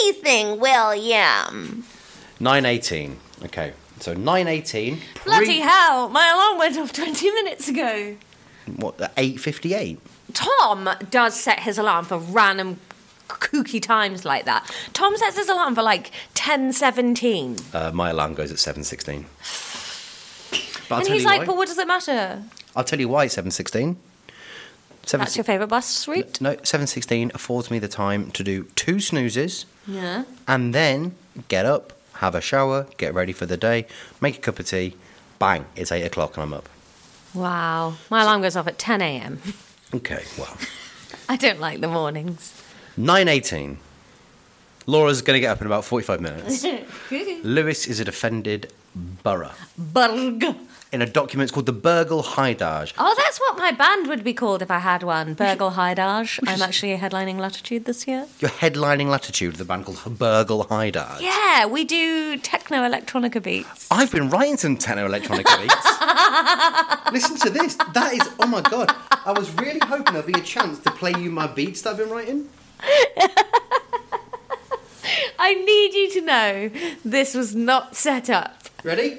anything, 0.00 0.60
William. 0.60 1.84
918. 2.40 3.18
Okay. 3.44 3.74
So 4.00 4.14
918. 4.14 4.96
pre- 4.96 5.24
Bloody 5.24 5.58
hell! 5.58 6.08
My 6.08 6.30
alarm 6.30 6.56
went 6.58 6.78
off 6.78 6.90
20 6.90 7.30
minutes 7.32 7.68
ago. 7.68 8.16
What, 8.76 8.94
858? 9.18 10.00
Tom 10.32 10.88
does 11.10 11.38
set 11.38 11.60
his 11.60 11.76
alarm 11.76 12.06
for 12.06 12.16
random 12.16 12.80
kooky 13.28 13.80
times 13.80 14.24
like 14.24 14.44
that. 14.44 14.70
Tom 14.92 15.16
sets 15.16 15.36
his 15.36 15.48
alarm 15.48 15.74
for 15.74 15.82
like 15.82 16.10
10:17, 16.34 17.74
Uh, 17.74 17.90
my 17.92 18.10
alarm 18.10 18.34
goes 18.34 18.50
at 18.50 18.58
716. 18.58 19.26
But 20.88 21.00
and 21.00 21.08
he's 21.08 21.24
like, 21.24 21.40
why. 21.40 21.46
"But 21.46 21.56
what 21.56 21.68
does 21.68 21.78
it 21.78 21.86
matter? 21.88 22.42
I'll 22.76 22.84
tell 22.84 23.00
you 23.00 23.08
why 23.08 23.26
716. 23.26 23.96
Seven, 25.06 25.24
That's 25.24 25.36
your 25.36 25.44
favourite 25.44 25.68
bus 25.70 26.06
route." 26.08 26.40
No, 26.40 26.50
716 26.62 27.30
affords 27.34 27.70
me 27.70 27.78
the 27.78 27.88
time 27.88 28.30
to 28.32 28.44
do 28.44 28.64
two 28.74 29.00
snoozes 29.00 29.66
Yeah. 29.86 30.24
and 30.46 30.74
then 30.74 31.14
get 31.48 31.64
up, 31.66 31.92
have 32.14 32.34
a 32.34 32.40
shower, 32.40 32.86
get 32.96 33.12
ready 33.14 33.32
for 33.32 33.46
the 33.46 33.56
day, 33.56 33.86
make 34.20 34.36
a 34.38 34.40
cup 34.40 34.58
of 34.58 34.66
tea, 34.66 34.96
bang, 35.38 35.66
it's 35.76 35.90
8 35.92 36.02
o'clock 36.02 36.36
and 36.36 36.42
I'm 36.44 36.54
up. 36.54 36.68
Wow. 37.34 37.94
My 38.10 38.22
alarm 38.22 38.42
goes 38.42 38.56
off 38.56 38.66
at 38.68 38.78
10 38.78 39.02
a.m. 39.02 39.40
Okay, 39.92 40.22
well. 40.38 40.56
I 41.28 41.36
don't 41.36 41.60
like 41.60 41.80
the 41.80 41.88
mornings. 41.88 42.62
918. 42.96 43.78
Laura's 44.86 45.22
going 45.22 45.36
to 45.36 45.40
get 45.40 45.50
up 45.50 45.60
in 45.60 45.66
about 45.66 45.84
45 45.84 46.20
minutes. 46.20 46.64
Lewes 47.44 47.86
is 47.86 48.00
a 48.00 48.04
defended 48.04 48.72
borough. 48.94 49.52
Burg. 49.78 50.44
In 50.92 51.02
a 51.02 51.06
document 51.06 51.50
called 51.52 51.66
the 51.66 51.72
Burghal 51.72 52.22
Hidage. 52.22 52.92
Oh, 52.98 53.14
that's 53.16 53.40
what 53.40 53.58
my 53.58 53.72
band 53.72 54.06
would 54.06 54.22
be 54.22 54.32
called 54.32 54.62
if 54.62 54.70
I 54.70 54.78
had 54.78 55.02
one. 55.02 55.34
Burghal 55.34 55.72
Hidage. 55.72 56.38
I'm 56.46 56.62
actually 56.62 56.96
headlining 56.96 57.38
Latitude 57.38 57.84
this 57.86 58.06
year. 58.06 58.26
Your 58.38 58.50
headlining 58.50 59.06
latitude 59.08 59.56
the 59.56 59.64
band 59.64 59.86
called 59.86 59.96
Burghal 59.96 60.68
Hidage. 60.68 61.20
Yeah, 61.20 61.66
we 61.66 61.82
do 61.82 62.36
techno 62.38 62.78
electronica 62.88 63.42
beats. 63.42 63.88
I've 63.90 64.12
been 64.12 64.30
writing 64.30 64.56
some 64.56 64.76
techno 64.76 65.08
electronica 65.08 65.60
beats. 67.02 67.12
Listen 67.12 67.38
to 67.38 67.50
this. 67.50 67.74
That 67.92 68.12
is, 68.12 68.20
oh 68.38 68.46
my 68.46 68.60
god. 68.60 68.94
I 69.26 69.32
was 69.32 69.52
really 69.54 69.80
hoping 69.82 70.12
there'd 70.14 70.26
be 70.26 70.38
a 70.38 70.42
chance 70.42 70.78
to 70.80 70.92
play 70.92 71.14
you 71.18 71.30
my 71.30 71.48
beats 71.48 71.82
that 71.82 71.90
I've 71.90 71.96
been 71.98 72.10
writing. 72.10 72.48
I 75.38 75.54
need 75.54 75.94
you 75.94 76.10
to 76.12 76.20
know 76.20 76.70
this 77.04 77.34
was 77.34 77.54
not 77.54 77.96
set 77.96 78.30
up. 78.30 78.64
Ready? 78.82 79.18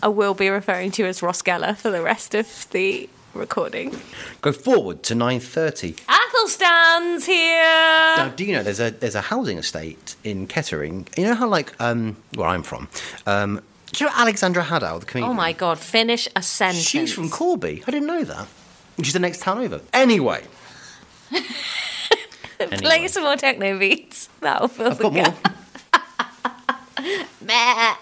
I 0.00 0.08
will 0.08 0.34
be 0.34 0.48
referring 0.48 0.92
to 0.92 1.02
you 1.02 1.08
as 1.08 1.22
Ross 1.22 1.42
Geller 1.42 1.76
for 1.76 1.90
the 1.90 2.00
rest 2.00 2.34
of 2.34 2.70
the 2.70 3.10
recording. 3.34 3.98
Go 4.40 4.52
forward 4.52 5.02
to 5.04 5.14
9.30. 5.14 5.98
Athelstan's 6.08 7.26
here. 7.26 7.62
Now, 8.16 8.32
do 8.34 8.44
you 8.44 8.52
know 8.52 8.62
there's 8.62 8.80
a 8.80 8.90
there's 8.90 9.14
a 9.14 9.20
housing 9.22 9.58
estate 9.58 10.16
in 10.24 10.46
Kettering? 10.46 11.06
You 11.16 11.24
know 11.24 11.34
how 11.34 11.48
like 11.48 11.72
um 11.80 12.16
where 12.34 12.48
I'm 12.48 12.62
from, 12.62 12.88
um, 13.26 13.60
do 13.92 14.04
you 14.04 14.10
know 14.10 14.16
Alexandra 14.16 14.64
Haddow, 14.64 15.00
the 15.00 15.06
comedian? 15.06 15.30
Oh 15.30 15.34
my 15.34 15.52
god, 15.52 15.78
finish 15.78 16.28
a 16.36 16.42
sentence. 16.42 16.84
She's 16.84 17.12
from 17.12 17.28
Corby. 17.30 17.82
I 17.86 17.90
didn't 17.90 18.06
know 18.06 18.24
that. 18.24 18.46
Is 18.98 19.12
the 19.12 19.20
next 19.20 19.40
town 19.42 19.58
over. 19.58 19.80
Anyway, 19.92 20.42
Play 22.58 23.06
some 23.08 23.22
more 23.22 23.36
techno 23.36 23.78
beats. 23.78 24.28
That'll 24.40 24.68
fill 24.68 24.88
I've 24.90 24.98
the 24.98 25.04
got 25.04 25.12
more. 25.12 25.52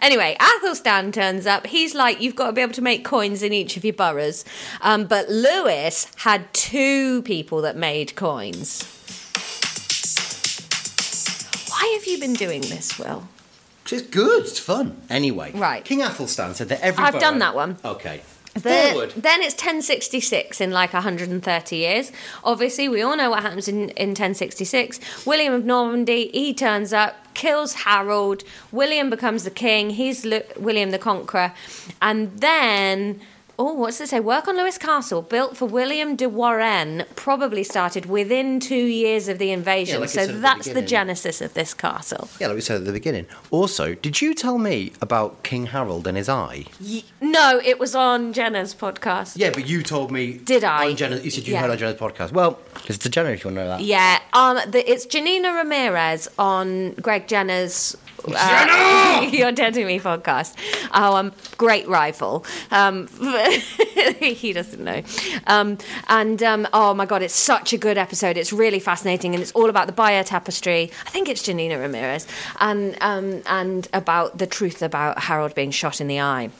Anyway, 0.00 0.36
Athelstan 0.40 1.12
turns 1.12 1.46
up. 1.46 1.66
He's 1.66 1.94
like, 1.94 2.20
you've 2.20 2.34
got 2.34 2.46
to 2.46 2.52
be 2.52 2.60
able 2.60 2.72
to 2.72 2.82
make 2.82 3.04
coins 3.04 3.42
in 3.42 3.52
each 3.52 3.76
of 3.76 3.84
your 3.84 3.94
boroughs. 3.94 4.44
Um, 4.80 5.04
but 5.04 5.28
Lewes 5.28 6.06
had 6.16 6.52
two 6.52 7.22
people 7.22 7.62
that 7.62 7.76
made 7.76 8.16
coins. 8.16 8.82
Why 11.70 11.96
have 11.98 12.06
you 12.06 12.18
been 12.18 12.32
doing 12.32 12.62
this, 12.62 12.98
Will? 12.98 13.28
It's 13.90 14.02
good. 14.02 14.42
It's 14.44 14.58
fun. 14.58 15.02
Anyway, 15.10 15.52
Right. 15.54 15.84
King 15.84 16.00
Athelstan 16.00 16.54
said 16.54 16.68
that 16.70 16.80
every. 16.80 17.04
I've 17.04 17.12
borough- 17.12 17.20
done 17.20 17.38
that 17.40 17.54
one. 17.54 17.76
Okay. 17.84 18.22
Then, 18.54 19.10
then 19.16 19.40
it's 19.40 19.54
1066 19.54 20.60
in 20.60 20.70
like 20.72 20.92
130 20.92 21.76
years. 21.76 22.12
Obviously, 22.44 22.88
we 22.88 23.00
all 23.00 23.16
know 23.16 23.30
what 23.30 23.42
happens 23.42 23.66
in, 23.66 23.88
in 23.90 24.10
1066. 24.10 25.00
William 25.26 25.54
of 25.54 25.64
Normandy, 25.64 26.28
he 26.32 26.52
turns 26.52 26.92
up, 26.92 27.32
kills 27.34 27.72
Harold. 27.74 28.44
William 28.70 29.08
becomes 29.08 29.44
the 29.44 29.50
king. 29.50 29.90
He's 29.90 30.26
William 30.58 30.90
the 30.90 30.98
Conqueror. 30.98 31.54
And 32.02 32.38
then, 32.40 33.20
oh, 33.64 33.74
what's 33.74 34.00
it 34.00 34.08
say? 34.08 34.18
Work 34.20 34.48
on 34.48 34.56
Lewes 34.56 34.78
Castle, 34.78 35.22
built 35.22 35.56
for 35.56 35.66
William 35.66 36.16
de 36.16 36.28
Warenne, 36.28 37.04
probably 37.16 37.62
started 37.62 38.06
within 38.06 38.58
two 38.58 38.74
years 38.74 39.28
of 39.28 39.38
the 39.38 39.50
invasion. 39.52 39.94
Yeah, 39.96 40.00
like 40.00 40.08
so 40.10 40.22
at 40.22 40.28
the 40.28 40.34
that's 40.34 40.66
the 40.72 40.82
genesis 40.82 41.40
of 41.40 41.54
this 41.54 41.72
castle. 41.74 42.28
Yeah, 42.40 42.48
like 42.48 42.56
we 42.56 42.60
said 42.60 42.78
at 42.78 42.84
the 42.84 42.92
beginning. 42.92 43.26
Also, 43.50 43.94
did 43.94 44.20
you 44.20 44.34
tell 44.34 44.58
me 44.58 44.92
about 45.00 45.42
King 45.42 45.66
Harold 45.66 46.06
and 46.06 46.16
his 46.16 46.28
eye? 46.28 46.64
Y- 46.80 47.04
No, 47.20 47.60
it 47.64 47.78
was 47.78 47.94
on 47.94 48.32
Jenner's 48.32 48.74
podcast. 48.74 49.34
Yeah, 49.36 49.50
but 49.50 49.66
you 49.68 49.82
told 49.82 50.10
me. 50.10 50.32
Did 50.32 50.64
I? 50.64 50.90
On 50.90 50.96
Jenna, 50.96 51.16
you 51.16 51.30
said 51.30 51.46
you 51.46 51.52
Yeah. 51.54 51.60
heard 51.60 51.70
on 51.70 51.78
Jenner's 51.78 52.00
podcast. 52.00 52.32
Well, 52.32 52.58
because 52.74 52.96
it's 52.96 53.06
a 53.06 53.10
Jenna 53.10 53.30
if 53.30 53.44
you 53.44 53.48
want 53.48 53.56
to 53.58 53.62
know 53.64 53.68
that. 53.76 53.80
Yeah, 53.80 54.18
um, 54.32 54.58
the, 54.70 54.80
it's 54.90 55.06
Janina 55.06 55.52
Ramirez 55.52 56.28
on 56.38 56.92
Greg 56.94 57.28
Jenner's 57.28 57.96
uh, 58.24 58.30
You're 59.30 59.52
Dead 59.52 59.74
to 59.74 59.84
Me 59.84 60.00
podcast. 60.00 60.54
Oh, 60.92 61.14
um, 61.16 61.32
great 61.56 61.86
rival. 61.86 62.44
Um, 62.70 63.06
he 64.20 64.52
doesn't 64.52 64.82
know. 64.82 65.02
Um, 65.46 65.78
and 66.08 66.42
um, 66.42 66.66
oh 66.72 66.92
my 66.94 67.06
god, 67.06 67.22
it's 67.22 67.34
such 67.34 67.72
a 67.72 67.78
good 67.78 67.98
episode. 67.98 68.36
It's 68.36 68.52
really 68.52 68.80
fascinating, 68.80 69.34
and 69.34 69.42
it's 69.42 69.52
all 69.52 69.70
about 69.70 69.86
the 69.86 69.92
Bayeux 69.92 70.24
tapestry. 70.24 70.90
I 71.06 71.10
think 71.10 71.28
it's 71.28 71.42
Janina 71.42 71.78
Ramirez, 71.78 72.26
and 72.58 72.96
um, 73.00 73.42
and 73.46 73.88
about 73.92 74.38
the 74.38 74.46
truth 74.46 74.82
about 74.82 75.20
Harold 75.20 75.54
being 75.54 75.70
shot 75.70 76.00
in 76.00 76.08
the 76.08 76.20
eye. 76.20 76.50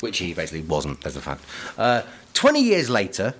Which 0.00 0.18
he 0.18 0.34
basically 0.34 0.62
wasn't, 0.62 1.00
there's 1.02 1.16
a 1.16 1.20
fact. 1.20 1.44
Uh, 1.78 2.02
20 2.34 2.60
years 2.60 2.90
later, 2.90 3.34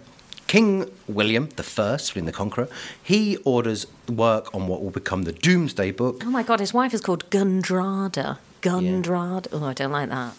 King 0.47 0.89
William 1.09 1.49
the 1.57 1.63
First, 1.63 2.15
William 2.15 2.27
the 2.27 2.33
Conqueror, 2.33 2.69
he 3.03 3.37
orders 3.39 3.87
work 4.09 4.55
on 4.55 4.69
what 4.69 4.83
will 4.83 4.91
become 4.91 5.25
the 5.25 5.33
Domesday 5.33 5.91
Book, 5.91 6.23
Oh 6.25 6.31
my 6.31 6.43
god, 6.43 6.61
his 6.61 6.73
wife 6.73 6.95
is 6.95 7.01
called 7.01 7.29
Gundrada. 7.31 8.39
Gundrada. 8.63 9.49
Oh, 9.53 9.65
I 9.65 9.73
don't 9.75 9.93
like 9.93 10.09
that. 10.09 10.35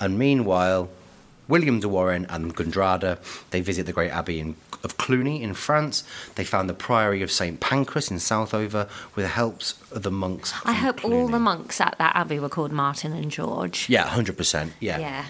and 0.00 0.18
meanwhile, 0.18 0.88
William 1.48 1.80
de 1.80 1.88
Warenne 1.88 2.26
and 2.28 2.54
Gundrada. 2.56 3.18
They 3.50 3.60
visit 3.60 3.84
the 3.86 3.92
great 3.92 4.10
abbey 4.12 4.38
in, 4.38 4.54
of 4.84 4.96
Cluny 4.98 5.42
in 5.42 5.52
France. 5.52 6.04
They 6.36 6.44
found 6.44 6.70
the 6.70 6.74
priory 6.74 7.22
of 7.22 7.30
St 7.32 7.58
Pancras 7.58 8.08
in 8.08 8.18
Southover 8.18 8.88
with 9.16 9.24
the 9.24 9.28
helps 9.28 9.74
of 9.90 10.04
the 10.04 10.12
monks. 10.12 10.54
I 10.64 10.72
hope 10.74 11.04
all 11.04 11.26
the 11.26 11.40
monks 11.40 11.80
at 11.80 11.96
that 11.98 12.14
abbey 12.14 12.38
were 12.38 12.48
called 12.48 12.70
Martin 12.70 13.12
and 13.12 13.32
George. 13.32 13.88
Yeah, 13.88 14.06
100%. 14.08 14.70
Yeah. 14.78 14.98
Yeah. 15.00 15.24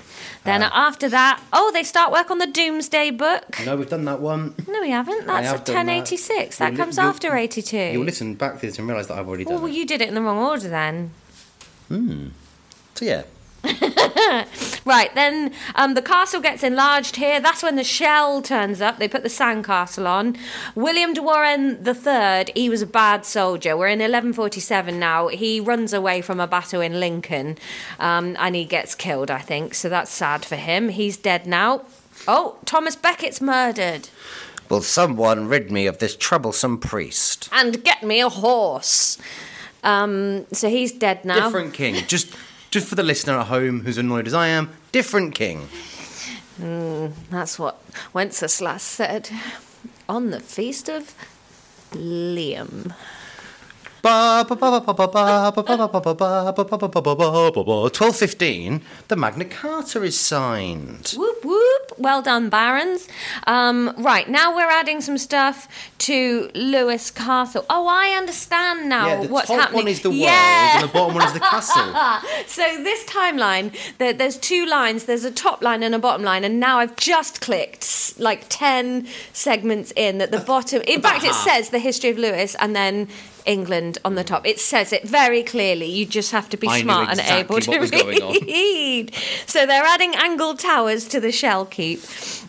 Then 0.44 0.62
uh, 0.62 0.68
after 0.74 1.08
that, 1.08 1.42
oh, 1.54 1.70
they 1.72 1.82
start 1.82 2.12
work 2.12 2.30
on 2.30 2.36
the 2.36 2.46
Domesday 2.46 3.10
Book. 3.10 3.58
No, 3.64 3.76
we've 3.76 3.88
done 3.88 4.04
that 4.04 4.20
one. 4.20 4.54
No, 4.68 4.82
we 4.82 4.90
haven't. 4.90 5.26
That's 5.26 5.46
have 5.48 5.60
at 5.60 5.64
done 5.66 5.86
that. 5.86 5.92
1086. 5.92 6.58
That, 6.58 6.72
li- 6.72 6.76
comes 6.76 6.98
after 6.98 7.34
82. 7.34 7.76
You'll 7.76 8.04
listen 8.04 8.34
back 8.34 8.60
to 8.60 8.66
this 8.66 8.78
and 8.78 8.86
realise 8.86 9.06
that 9.06 9.16
I've 9.18 9.26
already 9.26 9.44
done 9.44 9.54
Oh, 9.54 9.56
well, 9.60 9.66
it. 9.68 9.74
you 9.74 9.86
did 9.86 10.02
it 10.02 10.08
in 10.08 10.14
the 10.14 10.20
wrong 10.22 10.36
order 10.38 10.68
then. 10.68 11.12
So, 12.94 13.04
yeah. 13.04 13.24
Right, 14.84 15.14
then 15.14 15.52
um, 15.74 15.94
the 15.94 16.02
castle 16.02 16.40
gets 16.40 16.62
enlarged 16.62 17.16
here. 17.16 17.40
That's 17.40 17.62
when 17.62 17.76
the 17.76 17.84
shell 17.84 18.40
turns 18.42 18.80
up. 18.80 18.98
They 18.98 19.08
put 19.08 19.22
the 19.22 19.28
sandcastle 19.28 20.06
on. 20.06 20.36
William 20.74 21.12
de 21.12 21.20
Warenne 21.20 21.86
III, 21.86 22.52
he 22.54 22.68
was 22.68 22.82
a 22.82 22.86
bad 22.86 23.24
soldier. 23.26 23.76
We're 23.76 23.88
in 23.88 23.98
1147 23.98 24.98
now. 24.98 25.28
He 25.28 25.60
runs 25.60 25.92
away 25.92 26.22
from 26.22 26.40
a 26.40 26.46
battle 26.46 26.80
in 26.80 26.98
Lincoln 26.98 27.58
um, 27.98 28.36
and 28.38 28.56
he 28.56 28.64
gets 28.64 28.94
killed, 28.94 29.30
I 29.30 29.38
think. 29.40 29.74
So 29.74 29.88
that's 29.88 30.10
sad 30.10 30.44
for 30.44 30.56
him. 30.56 30.88
He's 30.88 31.16
dead 31.16 31.46
now. 31.46 31.82
Oh, 32.26 32.56
Thomas 32.64 32.96
Becket's 32.96 33.40
murdered. 33.40 34.08
Will 34.68 34.82
someone 34.82 35.46
rid 35.48 35.70
me 35.70 35.86
of 35.86 35.98
this 35.98 36.16
troublesome 36.16 36.78
priest? 36.78 37.48
And 37.52 37.84
get 37.84 38.02
me 38.02 38.20
a 38.20 38.28
horse. 38.28 39.18
Um, 39.82 40.46
so 40.52 40.68
he's 40.68 40.92
dead 40.92 41.24
now. 41.24 41.44
Different 41.46 41.74
king. 41.74 41.94
Just 42.06 42.34
just 42.70 42.86
for 42.86 42.94
the 42.94 43.02
listener 43.02 43.38
at 43.38 43.46
home 43.48 43.80
who's 43.80 43.98
annoyed 43.98 44.26
as 44.26 44.34
I 44.34 44.46
am, 44.48 44.70
different 44.92 45.34
king. 45.34 45.68
That's 46.58 47.58
what 47.58 47.82
Wenceslas 48.12 48.82
said 48.82 49.30
on 50.08 50.30
the 50.30 50.40
feast 50.40 50.88
of 50.88 51.14
Liam. 51.92 52.94
1215, 57.90 58.82
the 59.08 59.16
Magna 59.16 59.44
Carta 59.44 60.02
is 60.02 60.18
signed. 60.18 61.14
Whoop 61.16 61.44
whoop! 61.44 61.92
Well 61.98 62.22
done, 62.22 62.48
Barons. 62.48 63.08
Um, 63.46 63.92
right 63.98 64.28
now 64.28 64.54
we're 64.54 64.70
adding 64.70 65.00
some 65.00 65.18
stuff 65.18 65.68
to 65.98 66.50
Lewes 66.54 67.10
Castle. 67.10 67.64
Oh, 67.68 67.86
I 67.86 68.10
understand 68.16 68.88
now 68.88 69.06
Yeah, 69.08 69.22
the 69.22 69.28
what's 69.28 69.48
top 69.48 69.58
happening. 69.60 69.84
one 69.84 69.88
is 69.88 70.00
the 70.00 70.10
world 70.10 70.20
yeah. 70.20 70.80
and 70.80 70.88
the 70.88 70.92
bottom 70.92 71.14
one 71.16 71.26
is 71.26 71.32
the 71.32 71.40
castle. 71.40 71.80
So 72.46 72.62
this 72.82 73.04
timeline, 73.04 73.76
there, 73.98 74.12
there's 74.12 74.36
two 74.38 74.66
lines. 74.66 75.04
There's 75.04 75.24
a 75.24 75.30
top 75.30 75.62
line 75.62 75.82
and 75.82 75.94
a 75.94 75.98
bottom 75.98 76.22
line, 76.22 76.44
and 76.44 76.58
now 76.60 76.78
I've 76.78 76.96
just 76.96 77.40
clicked 77.40 78.18
like 78.18 78.46
ten 78.48 79.06
segments 79.32 79.92
in 79.96 80.18
that 80.18 80.30
the 80.30 80.38
bottom. 80.40 80.82
In 80.86 81.00
fact, 81.02 81.24
it 81.24 81.34
says 81.34 81.70
the 81.70 81.78
history 81.78 82.10
of 82.10 82.18
Lewes, 82.18 82.54
and 82.56 82.74
then. 82.74 83.08
England 83.50 83.98
on 84.04 84.14
the 84.14 84.24
top. 84.24 84.46
It 84.46 84.58
says 84.60 84.92
it 84.92 85.02
very 85.06 85.42
clearly. 85.42 85.86
You 85.86 86.06
just 86.06 86.30
have 86.32 86.48
to 86.50 86.56
be 86.56 86.68
I 86.68 86.80
smart 86.82 87.10
and 87.10 87.20
able 87.20 87.60
to 87.60 87.78
was 87.78 87.90
going 87.90 88.22
on. 88.22 88.32
read. 88.46 89.12
So 89.46 89.66
they're 89.66 89.84
adding 89.84 90.14
angled 90.14 90.58
towers 90.60 91.06
to 91.08 91.20
the 91.20 91.32
shell 91.32 91.64
keep, 91.66 92.00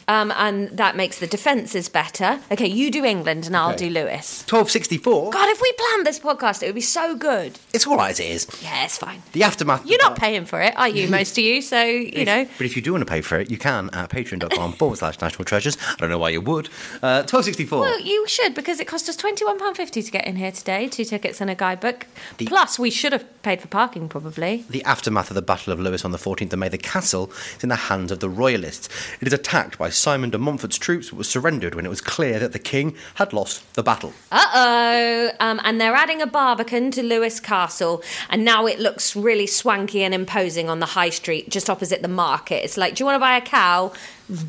um, 0.07 0.31
and 0.35 0.69
that 0.77 0.95
makes 0.95 1.19
the 1.19 1.27
defences 1.27 1.89
better. 1.89 2.39
Okay, 2.51 2.67
you 2.67 2.91
do 2.91 3.03
England, 3.03 3.47
and 3.47 3.55
I'll 3.57 3.69
Okay. 3.71 3.89
do 3.89 3.93
Lewes. 3.95 4.43
1264. 4.47 5.31
God, 5.31 5.49
if 5.49 5.61
we 5.61 5.71
planned 5.73 6.05
this 6.05 6.19
podcast, 6.19 6.61
it 6.63 6.67
would 6.67 6.75
be 6.75 6.81
so 6.81 7.15
good. 7.15 7.57
It's 7.73 7.87
all 7.87 7.97
right 7.97 8.11
as 8.11 8.19
it 8.19 8.27
is. 8.29 8.47
Yeah, 8.61 8.85
it's 8.85 8.97
fine. 8.97 9.21
The 9.33 9.43
aftermath. 9.43 9.85
You're 9.85 10.01
not 10.01 10.17
paying 10.17 10.45
for 10.45 10.61
it, 10.61 10.73
are 10.77 10.89
you? 10.89 11.07
Most 11.17 11.37
of 11.37 11.43
you, 11.43 11.61
so 11.61 11.81
you 11.83 12.25
know. 12.25 12.45
But 12.57 12.65
if 12.65 12.75
you 12.75 12.81
do 12.81 12.91
want 12.93 13.01
to 13.07 13.11
pay 13.11 13.21
for 13.21 13.39
it, 13.39 13.49
you 13.49 13.57
can 13.57 13.89
at 13.93 14.09
patreon.com 14.09 14.73
forward 14.73 14.97
slash 14.97 15.19
national 15.21 15.45
treasures. 15.45 15.77
I 15.89 15.95
don't 15.97 16.09
know 16.09 16.19
why 16.19 16.29
you 16.29 16.41
would. 16.41 16.67
Uh, 17.01 17.23
1264. 17.25 17.79
Well, 17.79 17.99
you 18.01 18.27
should 18.27 18.53
because 18.53 18.79
it 18.79 18.87
cost 18.87 19.09
us 19.09 19.15
twenty 19.15 19.43
one 19.45 19.57
pound 19.59 19.77
fifty 19.77 20.01
to 20.03 20.11
get 20.11 20.25
in 20.27 20.35
here 20.35 20.51
today. 20.51 20.87
Two 20.91 21.05
tickets 21.05 21.41
and 21.41 21.49
a 21.49 21.55
guidebook. 21.55 22.05
The- 22.37 22.45
Plus, 22.45 22.77
we 22.77 22.89
should 22.89 23.13
have 23.13 23.25
paid 23.41 23.61
for 23.61 23.67
parking 23.67 24.07
probably. 24.09 24.65
the 24.69 24.83
aftermath 24.83 25.29
of 25.31 25.35
the 25.35 25.41
Battle 25.41 25.73
of 25.73 25.79
Lewes 25.79 26.05
on 26.05 26.11
the 26.11 26.17
14th 26.17 26.53
of 26.53 26.59
May, 26.59 26.69
the 26.69 26.77
castle 26.77 27.31
is 27.57 27.63
in 27.63 27.69
the 27.69 27.75
hands 27.75 28.11
of 28.11 28.19
the 28.19 28.29
Royalists. 28.29 28.87
It 29.19 29.27
is 29.27 29.33
attacked 29.33 29.77
by 29.77 29.89
Simon 29.89 30.29
de 30.29 30.37
Montfort's 30.37 30.77
troops, 30.77 31.09
but 31.09 31.17
was 31.17 31.29
surrendered 31.29 31.73
when 31.75 31.85
it 31.85 31.89
was 31.89 32.01
clear 32.01 32.37
that 32.39 32.51
the 32.53 32.59
king 32.59 32.95
had 33.15 33.33
lost 33.33 33.73
the 33.73 33.81
battle. 33.83 34.13
Uh 34.31 34.45
oh! 34.53 35.29
Um, 35.39 35.59
and 35.63 35.79
they're 35.81 35.95
adding 35.95 36.21
a 36.21 36.27
barbican 36.27 36.91
to 36.91 37.01
Lewes 37.03 37.39
Castle, 37.39 38.03
and 38.29 38.43
now 38.45 38.65
it 38.67 38.79
looks 38.79 39.15
really 39.15 39.47
swanky 39.47 40.03
and 40.03 40.13
imposing 40.13 40.69
on 40.69 40.79
the 40.79 40.85
high 40.87 41.09
street, 41.09 41.49
just 41.49 41.69
opposite 41.69 42.01
the 42.01 42.07
market. 42.07 42.63
It's 42.63 42.77
like, 42.77 42.95
do 42.95 43.01
you 43.01 43.05
want 43.05 43.15
to 43.15 43.19
buy 43.19 43.37
a 43.37 43.41
cow? 43.41 43.93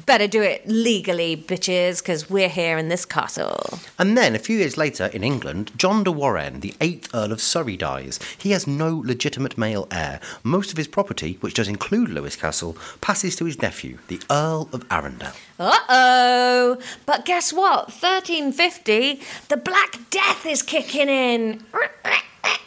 Better 0.06 0.28
do 0.28 0.40
it 0.42 0.66
legally, 0.68 1.36
bitches, 1.36 1.98
because 1.98 2.30
we're 2.30 2.48
here 2.48 2.78
in 2.78 2.88
this 2.88 3.04
castle. 3.04 3.80
And 3.98 4.16
then, 4.16 4.36
a 4.36 4.38
few 4.38 4.56
years 4.56 4.76
later, 4.76 5.06
in 5.06 5.24
England, 5.24 5.72
John 5.76 6.04
de 6.04 6.12
Warenne, 6.12 6.60
the 6.60 6.76
8th 6.80 7.08
Earl 7.12 7.32
of 7.32 7.40
Surrey, 7.40 7.76
dies. 7.76 8.20
He 8.38 8.52
has 8.52 8.68
no 8.68 8.96
legitimate 8.96 9.58
male 9.58 9.88
heir. 9.90 10.20
Most 10.44 10.70
of 10.70 10.76
his 10.76 10.86
property, 10.86 11.36
which 11.40 11.54
does 11.54 11.66
include 11.66 12.10
Lewes 12.10 12.36
Castle, 12.36 12.76
passes 13.00 13.34
to 13.36 13.44
his 13.44 13.60
nephew, 13.60 13.98
the 14.06 14.20
Earl 14.30 14.68
of 14.72 14.86
Arundel. 14.88 15.32
Uh 15.58 15.76
oh! 15.88 16.78
But 17.04 17.24
guess 17.24 17.52
what? 17.52 17.86
1350, 17.88 19.20
the 19.48 19.56
Black 19.56 19.98
Death 20.10 20.46
is 20.46 20.62
kicking 20.62 21.08
in. 21.08 21.64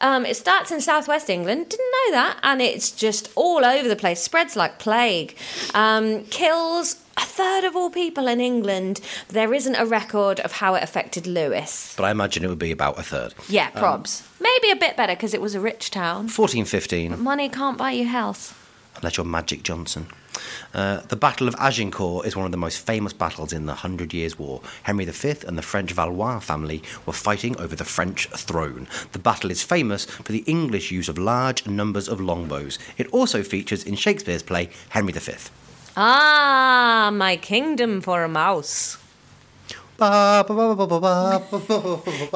Um, 0.00 0.24
it 0.24 0.36
starts 0.36 0.70
in 0.70 0.80
southwest 0.80 1.28
England, 1.28 1.68
didn't 1.68 1.90
know 1.92 2.12
that, 2.12 2.38
and 2.42 2.62
it's 2.62 2.90
just 2.90 3.30
all 3.34 3.64
over 3.64 3.88
the 3.88 3.96
place, 3.96 4.20
spreads 4.22 4.56
like 4.56 4.78
plague. 4.78 5.36
Um, 5.74 6.24
kills 6.26 6.96
a 7.16 7.20
third 7.22 7.64
of 7.64 7.76
all 7.76 7.90
people 7.90 8.26
in 8.26 8.40
England. 8.40 9.00
There 9.28 9.52
isn't 9.52 9.74
a 9.76 9.84
record 9.84 10.40
of 10.40 10.52
how 10.52 10.74
it 10.74 10.82
affected 10.82 11.26
Lewes. 11.26 11.92
But 11.96 12.04
I 12.04 12.10
imagine 12.12 12.44
it 12.44 12.48
would 12.48 12.58
be 12.58 12.72
about 12.72 12.98
a 12.98 13.02
third. 13.02 13.34
Yeah, 13.48 13.70
probs. 13.72 14.22
Maybe 14.40 14.70
a 14.70 14.76
bit 14.76 14.96
better 14.96 15.14
because 15.14 15.34
it 15.34 15.40
was 15.42 15.54
a 15.54 15.60
rich 15.60 15.90
town. 15.90 16.28
1415, 16.28 17.22
Money 17.22 17.48
can't 17.50 17.76
buy 17.76 17.90
you 17.90 18.06
health. 18.06 18.56
unless 18.96 19.16
you're 19.18 19.26
Magic 19.26 19.62
Johnson. 19.62 20.06
Uh, 20.72 21.00
the 21.08 21.16
Battle 21.16 21.48
of 21.48 21.54
Agincourt 21.56 22.26
is 22.26 22.36
one 22.36 22.46
of 22.46 22.52
the 22.52 22.56
most 22.56 22.84
famous 22.84 23.12
battles 23.12 23.52
in 23.52 23.66
the 23.66 23.74
Hundred 23.74 24.14
Years' 24.14 24.38
War. 24.38 24.60
Henry 24.84 25.04
V 25.04 25.34
and 25.46 25.58
the 25.58 25.62
French 25.62 25.92
Valois 25.92 26.40
family 26.40 26.82
were 27.06 27.12
fighting 27.12 27.58
over 27.60 27.74
the 27.74 27.84
French 27.84 28.28
throne. 28.28 28.86
The 29.12 29.18
battle 29.18 29.50
is 29.50 29.62
famous 29.62 30.04
for 30.04 30.32
the 30.32 30.44
English 30.46 30.90
use 30.90 31.08
of 31.08 31.18
large 31.18 31.66
numbers 31.66 32.08
of 32.08 32.20
longbows. 32.20 32.78
It 32.98 33.08
also 33.08 33.42
features 33.42 33.84
in 33.84 33.96
Shakespeare's 33.96 34.42
play 34.42 34.70
Henry 34.90 35.12
V. 35.12 35.32
Ah, 35.96 37.10
my 37.12 37.36
kingdom 37.36 38.00
for 38.00 38.22
a 38.22 38.28
mouse. 38.28 38.99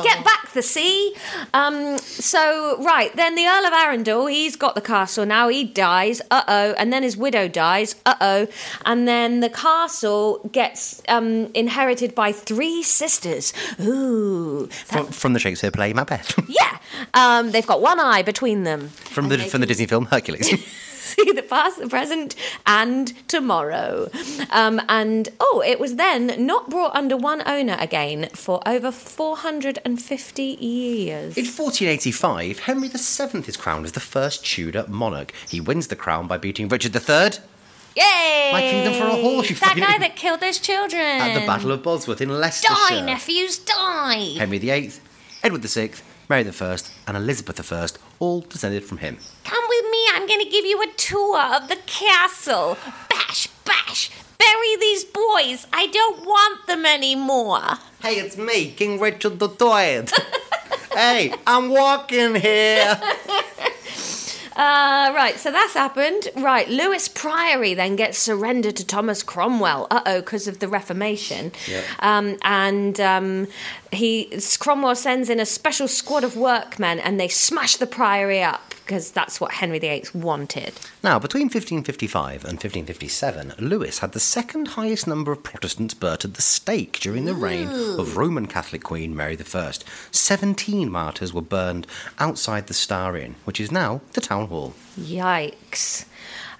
Get 0.02 0.24
back 0.24 0.52
the 0.54 0.62
sea. 0.62 1.14
Um, 1.52 1.98
so, 1.98 2.82
right, 2.82 3.14
then 3.16 3.34
the 3.34 3.46
Earl 3.46 3.66
of 3.66 3.72
Arundel, 3.72 4.26
he's 4.26 4.56
got 4.56 4.74
the 4.74 4.80
castle 4.80 5.26
now. 5.26 5.48
He 5.48 5.64
dies. 5.64 6.22
Uh 6.30 6.42
oh. 6.48 6.74
And 6.78 6.92
then 6.92 7.02
his 7.02 7.16
widow 7.16 7.48
dies. 7.48 7.96
Uh 8.06 8.14
oh. 8.20 8.46
And 8.86 9.06
then 9.06 9.40
the 9.40 9.50
castle 9.50 10.48
gets 10.52 11.02
um, 11.08 11.50
inherited 11.54 12.14
by 12.14 12.32
three 12.32 12.82
sisters. 12.82 13.52
Ooh. 13.80 14.66
From, 14.68 15.06
from 15.08 15.32
the 15.32 15.38
Shakespeare 15.38 15.70
play 15.70 15.92
Macbeth. 15.92 16.38
Yeah. 16.48 16.78
Um, 17.12 17.50
they've 17.50 17.66
got 17.66 17.82
one 17.82 18.00
eye 18.00 18.22
between 18.22 18.64
them. 18.64 18.88
from 18.88 19.28
the 19.28 19.38
from 19.38 19.60
the 19.60 19.66
Disney 19.66 19.86
film 19.86 20.06
Hercules. 20.06 20.52
See 21.16 21.32
the 21.32 21.42
past, 21.42 21.78
the 21.78 21.88
present, 21.88 22.34
and 22.66 23.12
tomorrow. 23.28 24.08
Um, 24.50 24.80
and 24.88 25.28
oh, 25.38 25.62
it 25.66 25.78
was 25.78 25.96
then 25.96 26.46
not 26.46 26.70
brought 26.70 26.94
under 26.94 27.14
one 27.16 27.42
owner 27.46 27.76
again 27.78 28.30
for 28.34 28.66
over 28.66 28.90
450 28.90 30.42
years. 30.42 31.36
In 31.36 31.44
1485, 31.44 32.60
Henry 32.60 32.88
VII 32.88 33.38
is 33.46 33.56
crowned 33.58 33.84
as 33.84 33.92
the 33.92 34.00
first 34.00 34.46
Tudor 34.46 34.86
monarch. 34.88 35.32
He 35.48 35.60
wins 35.60 35.88
the 35.88 35.96
crown 35.96 36.26
by 36.26 36.38
beating 36.38 36.68
Richard 36.68 36.96
III 36.96 37.44
Yay! 37.96 38.50
My 38.52 38.60
kingdom 38.62 38.94
for 38.94 39.06
a 39.06 39.20
horse, 39.20 39.50
you 39.50 39.56
That 39.56 39.76
guy 39.76 39.98
that 39.98 40.16
killed 40.16 40.40
those 40.40 40.58
children. 40.58 41.00
at 41.00 41.38
the 41.38 41.46
Battle 41.46 41.70
of 41.70 41.82
Bosworth 41.82 42.20
in 42.20 42.28
Leicester. 42.28 42.68
Die, 42.68 43.00
nephews, 43.04 43.58
die! 43.58 44.34
Henry 44.38 44.58
VIII, 44.58 44.92
Edward 45.44 45.62
VI, 45.62 45.90
Mary 46.28 46.48
I, 46.48 46.78
and 47.06 47.16
Elizabeth 47.16 47.72
I, 47.72 47.86
all 48.18 48.40
descended 48.40 48.84
from 48.84 48.98
him. 48.98 49.18
Come 49.44 49.64
with 49.68 49.90
me. 49.90 50.06
I'm 50.12 50.26
going 50.26 50.40
to 50.40 50.48
give 50.50 50.64
you 50.64 50.80
a 50.82 50.86
tour 50.96 51.40
of 51.40 51.68
the 51.68 51.76
castle. 51.86 52.78
Bash, 53.10 53.48
bash. 53.64 54.10
Bury 54.38 54.76
these 54.80 55.04
boys. 55.04 55.66
I 55.72 55.88
don't 55.92 56.24
want 56.24 56.66
them 56.66 56.86
anymore. 56.86 57.60
Hey, 58.02 58.14
it's 58.14 58.36
me, 58.36 58.70
King 58.70 58.98
Richard 59.00 59.40
III. 59.40 60.04
hey, 60.92 61.34
I'm 61.46 61.68
walking 61.70 62.36
here. 62.36 63.00
Uh, 64.56 65.10
right, 65.14 65.34
so 65.36 65.50
that's 65.50 65.74
happened. 65.74 66.28
Right, 66.36 66.68
Lewes 66.68 67.08
Priory 67.08 67.74
then 67.74 67.96
gets 67.96 68.18
surrendered 68.18 68.76
to 68.76 68.86
Thomas 68.86 69.22
Cromwell. 69.22 69.88
Uh 69.90 70.02
oh, 70.06 70.20
because 70.20 70.46
of 70.46 70.60
the 70.60 70.68
Reformation. 70.68 71.50
Yeah. 71.68 71.82
Um, 71.98 72.36
and 72.42 73.00
um, 73.00 73.48
he 73.96 74.30
Cromwell 74.58 74.96
sends 74.96 75.28
in 75.28 75.40
a 75.40 75.46
special 75.46 75.88
squad 75.88 76.24
of 76.24 76.36
workmen, 76.36 76.98
and 77.00 77.18
they 77.18 77.28
smash 77.28 77.76
the 77.76 77.86
priory 77.86 78.42
up 78.42 78.74
because 78.84 79.10
that's 79.10 79.40
what 79.40 79.52
Henry 79.52 79.78
VIII 79.78 80.04
wanted. 80.12 80.74
Now, 81.02 81.18
between 81.18 81.44
1555 81.44 82.44
and 82.44 82.52
1557, 82.52 83.54
Lewes 83.58 84.00
had 84.00 84.12
the 84.12 84.20
second 84.20 84.68
highest 84.68 85.06
number 85.06 85.32
of 85.32 85.42
Protestants 85.42 85.94
burnt 85.94 86.24
at 86.24 86.34
the 86.34 86.42
stake 86.42 87.00
during 87.00 87.24
the 87.24 87.34
reign 87.34 87.68
of 87.68 88.18
Roman 88.18 88.46
Catholic 88.46 88.82
Queen 88.82 89.16
Mary 89.16 89.38
I. 89.54 89.72
17 90.10 90.90
martyrs 90.90 91.32
were 91.32 91.40
burned 91.40 91.86
outside 92.18 92.66
the 92.66 92.74
Star 92.74 93.16
Inn, 93.16 93.36
which 93.44 93.58
is 93.58 93.72
now 93.72 94.02
the 94.12 94.20
town 94.20 94.48
hall. 94.48 94.74
Yikes. 94.98 96.06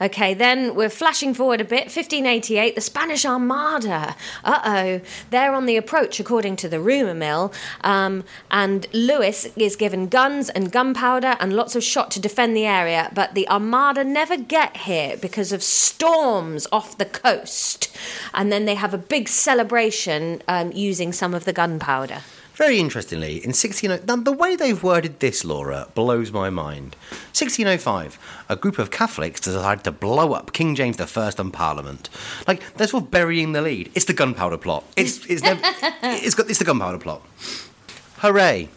Okay, 0.00 0.34
then 0.34 0.74
we're 0.74 0.90
flashing 0.90 1.34
forward 1.34 1.60
a 1.60 1.64
bit. 1.64 1.84
1588, 1.84 2.74
the 2.74 2.80
Spanish 2.80 3.24
Armada. 3.24 4.16
Uh 4.42 4.60
oh, 4.64 5.00
they're 5.30 5.54
on 5.54 5.66
the 5.66 5.76
approach, 5.76 6.18
according 6.18 6.56
to 6.56 6.68
the 6.68 6.80
rumour 6.80 7.14
mill. 7.14 7.52
Um, 7.82 8.24
and 8.50 8.86
Lewes 8.92 9.46
is 9.56 9.76
given 9.76 10.08
guns 10.08 10.50
and 10.50 10.72
gunpowder 10.72 11.36
and 11.38 11.52
lots 11.52 11.76
of 11.76 11.84
shot 11.84 12.10
to 12.12 12.20
defend 12.20 12.56
the 12.56 12.66
area, 12.66 13.10
but 13.14 13.34
the 13.34 13.48
Armada 13.48 14.04
never 14.04 14.36
get 14.36 14.78
here 14.78 15.16
because 15.16 15.52
of 15.52 15.62
storms 15.62 16.66
off 16.72 16.98
the 16.98 17.04
coast. 17.04 17.96
And 18.32 18.50
then 18.50 18.64
they 18.64 18.74
have 18.74 18.94
a 18.94 18.98
big 18.98 19.28
celebration 19.28 20.42
um, 20.48 20.72
using 20.72 21.12
some 21.12 21.34
of 21.34 21.44
the 21.44 21.52
gunpowder. 21.52 22.22
Very 22.54 22.78
interestingly, 22.78 23.38
in 23.38 23.50
1605, 23.50 24.06
now 24.06 24.14
the 24.14 24.30
way 24.30 24.54
they've 24.54 24.80
worded 24.80 25.18
this, 25.18 25.44
Laura, 25.44 25.88
blows 25.94 26.30
my 26.30 26.50
mind. 26.50 26.94
1605, 27.32 28.16
a 28.48 28.54
group 28.54 28.78
of 28.78 28.92
Catholics 28.92 29.40
decided 29.40 29.82
to 29.82 29.90
blow 29.90 30.32
up 30.34 30.52
King 30.52 30.76
James 30.76 31.00
I 31.00 31.32
and 31.36 31.52
Parliament. 31.52 32.08
Like 32.46 32.62
they're 32.74 32.86
sort 32.86 33.04
of 33.04 33.10
burying 33.10 33.52
the 33.52 33.62
lead. 33.62 33.90
It's 33.96 34.04
the 34.04 34.12
gunpowder 34.12 34.58
plot. 34.58 34.84
It's 34.96 35.26
it's 35.26 35.42
never, 35.42 35.60
it's 36.02 36.36
got 36.36 36.48
it's 36.48 36.60
the 36.60 36.64
gunpowder 36.64 36.98
plot. 36.98 37.22
Hooray! 38.18 38.68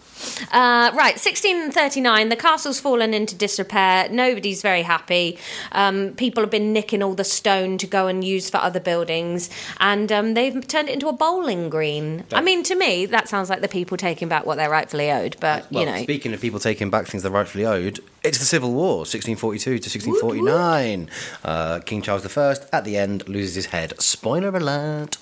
Uh, 0.51 0.91
right, 0.95 1.15
1639, 1.17 2.30
the 2.30 2.36
castle's 2.36 2.80
fallen 2.80 3.13
into 3.13 3.36
disrepair. 3.36 4.10
Nobody's 4.10 4.62
very 4.62 4.82
happy. 4.82 5.38
Um, 5.71 6.13
people 6.13 6.43
have 6.43 6.51
been 6.51 6.73
nicking 6.73 7.03
all 7.03 7.13
the 7.13 7.23
stone 7.23 7.77
to 7.80 7.88
go 7.88 8.08
and 8.08 8.23
use 8.23 8.49
for 8.49 8.58
other 8.58 8.80
buildings, 8.80 9.49
and 9.80 10.12
um, 10.12 10.34
they've 10.34 10.67
turned 10.67 10.89
it 10.89 10.93
into 10.93 11.08
a 11.08 11.13
bowling 11.13 11.69
green. 11.69 12.23
I 12.34 12.41
mean, 12.41 12.63
to 12.63 12.75
me, 12.75 13.06
that 13.08 13.27
sounds 13.27 13.49
like 13.49 13.62
the 13.62 13.67
people 13.67 13.97
taking 13.97 14.27
back 14.27 14.45
what 14.45 14.56
they're 14.56 14.69
rightfully 14.69 15.12
owed, 15.12 15.38
but, 15.39 15.71
Well, 15.71 15.86
you 15.86 15.91
know. 15.91 16.01
speaking 16.03 16.34
of 16.34 16.41
people 16.41 16.60
taking 16.60 16.89
back 16.89 17.08
things 17.08 17.23
they're 17.23 17.32
rightfully 17.32 17.65
owed, 17.65 17.99
it's 18.23 18.39
the 18.39 18.45
Civil 18.45 18.73
War, 18.73 18.99
1642 18.99 19.80
to 19.80 19.89
1649. 19.89 21.10
Uh, 21.43 21.80
King 21.80 22.01
Charles 22.01 22.38
I, 22.38 22.56
at 22.73 22.84
the 22.84 22.97
end, 22.97 23.27
loses 23.27 23.56
his 23.56 23.65
head. 23.67 23.93
Spoiler 24.01 24.49
alert. 24.56 25.17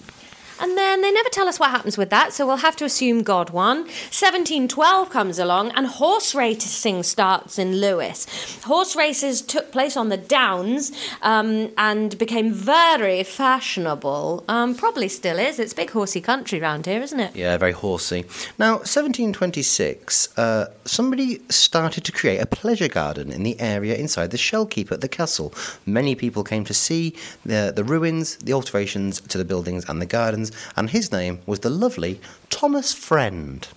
And 0.59 0.77
then 0.77 1.01
they 1.01 1.11
never 1.11 1.29
tell 1.29 1.47
us 1.47 1.59
what 1.59 1.71
happens 1.71 1.97
with 1.97 2.09
that, 2.09 2.33
so 2.33 2.45
we'll 2.45 2.57
have 2.57 2.75
to 2.77 2.85
assume 2.85 3.23
God 3.23 3.49
won. 3.49 3.79
1712 3.79 5.09
comes 5.09 5.39
along, 5.39 5.71
and 5.71 5.87
horse 5.87 6.33
racing 6.33 7.03
starts 7.03 7.59
in 7.59 7.77
Lewes. 7.77 8.25
Horse 8.63 8.95
races 8.95 9.41
took 9.41 9.71
place 9.71 9.97
on 9.97 10.09
the 10.09 10.17
Downs 10.17 10.91
um, 11.21 11.71
and 11.77 12.17
became 12.17 12.51
very 12.51 13.23
fashionable. 13.23 14.43
Um, 14.47 14.75
probably 14.75 15.09
still 15.09 15.39
is. 15.39 15.59
It's 15.59 15.73
big 15.73 15.91
horsey 15.91 16.21
country 16.21 16.59
round 16.59 16.85
here, 16.85 17.01
isn't 17.01 17.19
it? 17.19 17.35
Yeah, 17.35 17.57
very 17.57 17.73
horsey. 17.73 18.25
Now, 18.57 18.73
1726, 18.75 20.37
uh, 20.37 20.67
somebody 20.85 21.41
started 21.49 22.03
to 22.05 22.11
create 22.11 22.39
a 22.39 22.45
pleasure 22.45 22.87
garden 22.87 23.31
in 23.31 23.43
the 23.43 23.59
area 23.59 23.95
inside 23.95 24.31
the 24.31 24.37
shell 24.37 24.65
keep 24.65 24.91
at 24.91 25.01
the 25.01 25.07
castle. 25.07 25.53
Many 25.85 26.15
people 26.15 26.43
came 26.43 26.63
to 26.65 26.73
see 26.73 27.15
the, 27.45 27.73
the 27.75 27.83
ruins, 27.83 28.37
the 28.37 28.53
alterations 28.53 29.21
to 29.21 29.37
the 29.37 29.45
buildings 29.45 29.87
and 29.89 30.01
the 30.01 30.05
gardens, 30.05 30.44
and 30.75 30.89
his 30.89 31.11
name 31.11 31.39
was 31.45 31.59
the 31.59 31.69
lovely 31.69 32.19
Thomas 32.49 32.93
Friend. 32.93 33.67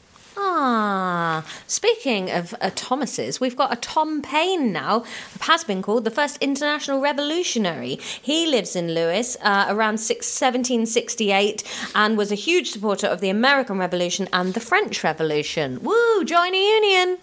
Ah, 0.41 1.45
speaking 1.67 2.31
of 2.31 2.55
uh, 2.61 2.71
Thomases, 2.75 3.41
we've 3.41 3.57
got 3.57 3.73
a 3.73 3.77
Tom 3.77 4.23
Paine 4.23 4.73
now, 4.73 5.05
has 5.41 5.65
been 5.65 5.83
called 5.83 6.05
the 6.05 6.11
first 6.11 6.39
international 6.41 7.01
revolutionary. 7.01 7.97
He 8.23 8.47
lives 8.47 8.77
in 8.77 8.95
Lewes 8.95 9.37
uh, 9.43 9.67
around 9.69 9.99
six, 9.99 10.27
1768 10.41 11.65
and 11.95 12.17
was 12.17 12.31
a 12.31 12.37
huge 12.37 12.71
supporter 12.71 13.09
of 13.09 13.21
the 13.21 13.31
American 13.31 13.79
Revolution 13.79 14.29
and 14.33 14.55
the 14.55 14.61
French 14.61 15.03
Revolution. 15.03 15.83
Woo, 15.83 16.25
join 16.25 16.55
a 16.55 16.59
union! 16.59 17.19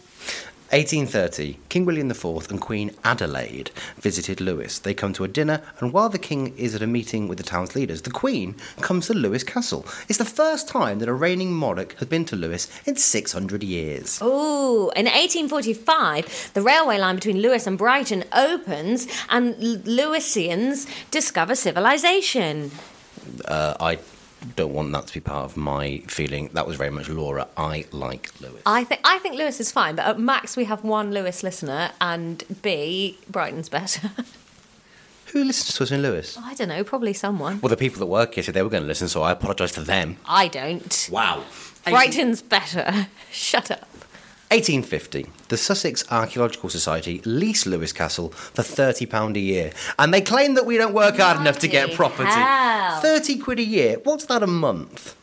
1830, 0.71 1.59
King 1.69 1.85
William 1.85 2.09
IV 2.09 2.49
and 2.49 2.59
Queen 2.59 2.89
Adelaide 3.03 3.69
visited 3.97 4.41
Lewes. 4.41 4.79
They 4.79 4.95
come 4.95 5.13
to 5.13 5.23
a 5.23 5.27
dinner, 5.27 5.61
and 5.79 5.93
while 5.93 6.09
the 6.09 6.17
king 6.17 6.57
is 6.57 6.73
at 6.73 6.81
a 6.81 6.87
meeting 6.87 7.27
with 7.27 7.37
the 7.37 7.43
town's 7.43 7.75
leaders, 7.75 8.01
the 8.01 8.09
Queen 8.09 8.55
comes 8.81 9.05
to 9.07 9.13
Lewes 9.13 9.43
Castle. 9.43 9.85
It's 10.09 10.17
the 10.17 10.25
first 10.25 10.67
time 10.67 10.97
that 10.99 11.07
a 11.07 11.13
reigning 11.13 11.53
monarch 11.53 11.93
has 11.99 12.07
been 12.07 12.25
to 12.25 12.35
Lewes 12.35 12.67
in 12.85 12.95
600 12.95 13.63
years. 13.63 14.17
Oh, 14.21 14.89
in 14.95 15.05
1845, 15.05 16.51
the 16.55 16.61
railway 16.63 16.97
line 16.97 17.15
between 17.15 17.37
Lewes 17.37 17.67
and 17.67 17.77
Brighton 17.77 18.23
opens, 18.33 19.07
and 19.29 19.55
Lewisians 19.55 20.87
discover 21.11 21.53
civilization. 21.53 22.71
Uh, 23.45 23.75
I 23.79 23.99
don't 24.55 24.73
want 24.73 24.91
that 24.93 25.07
to 25.07 25.13
be 25.13 25.19
part 25.19 25.45
of 25.45 25.57
my 25.57 25.99
feeling. 26.07 26.49
That 26.53 26.67
was 26.67 26.75
very 26.77 26.89
much 26.89 27.09
Laura. 27.09 27.47
I 27.57 27.85
like 27.91 28.29
Lewes. 28.39 28.61
I 28.65 28.83
think 28.83 29.01
I 29.03 29.19
think 29.19 29.35
Lewes 29.35 29.59
is 29.59 29.71
fine, 29.71 29.95
but 29.95 30.05
at 30.05 30.19
max 30.19 30.55
we 30.55 30.65
have 30.65 30.83
one 30.83 31.11
Lewes 31.11 31.43
listener, 31.43 31.91
and 31.99 32.43
B 32.61 33.17
Brighton's 33.29 33.69
better. 33.69 34.11
Who 35.27 35.43
listens 35.43 35.75
to 35.75 35.83
us 35.83 35.91
in 35.91 36.01
Lewes? 36.01 36.37
I 36.41 36.53
don't 36.53 36.69
know, 36.69 36.83
probably 36.83 37.11
someone. 37.13 37.59
Well, 37.59 37.69
the 37.69 37.75
people 37.75 37.99
that 37.99 38.05
work 38.05 38.35
here 38.35 38.43
said 38.43 38.53
they 38.53 38.61
were 38.61 38.69
going 38.69 38.83
to 38.83 38.87
listen, 38.87 39.09
so 39.09 39.21
I 39.21 39.31
apologise 39.31 39.73
to 39.73 39.81
them. 39.81 40.17
I 40.25 40.47
don't. 40.47 41.09
Wow. 41.11 41.43
Brighton's 41.83 42.41
better. 42.41 43.07
Shut 43.31 43.69
up. 43.69 43.87
1850, 44.51 45.25
the 45.49 45.57
Sussex 45.57 46.03
Archaeological 46.11 46.69
Society 46.69 47.21
leased 47.25 47.65
Lewes 47.65 47.91
Castle 47.91 48.29
for 48.29 48.61
£30 48.61 49.35
a 49.35 49.39
year. 49.39 49.71
And 49.97 50.13
they 50.13 50.21
claim 50.21 50.53
that 50.53 50.65
we 50.65 50.77
don't 50.77 50.93
work 50.93 51.17
hard 51.17 51.39
enough 51.41 51.59
to 51.59 51.67
get 51.67 51.93
property. 51.93 52.29
hell. 52.29 53.01
30 53.01 53.39
quid 53.39 53.59
a 53.59 53.63
year. 53.63 53.97
What's 54.03 54.25
that 54.25 54.43
a 54.43 54.47
month? 54.47 55.15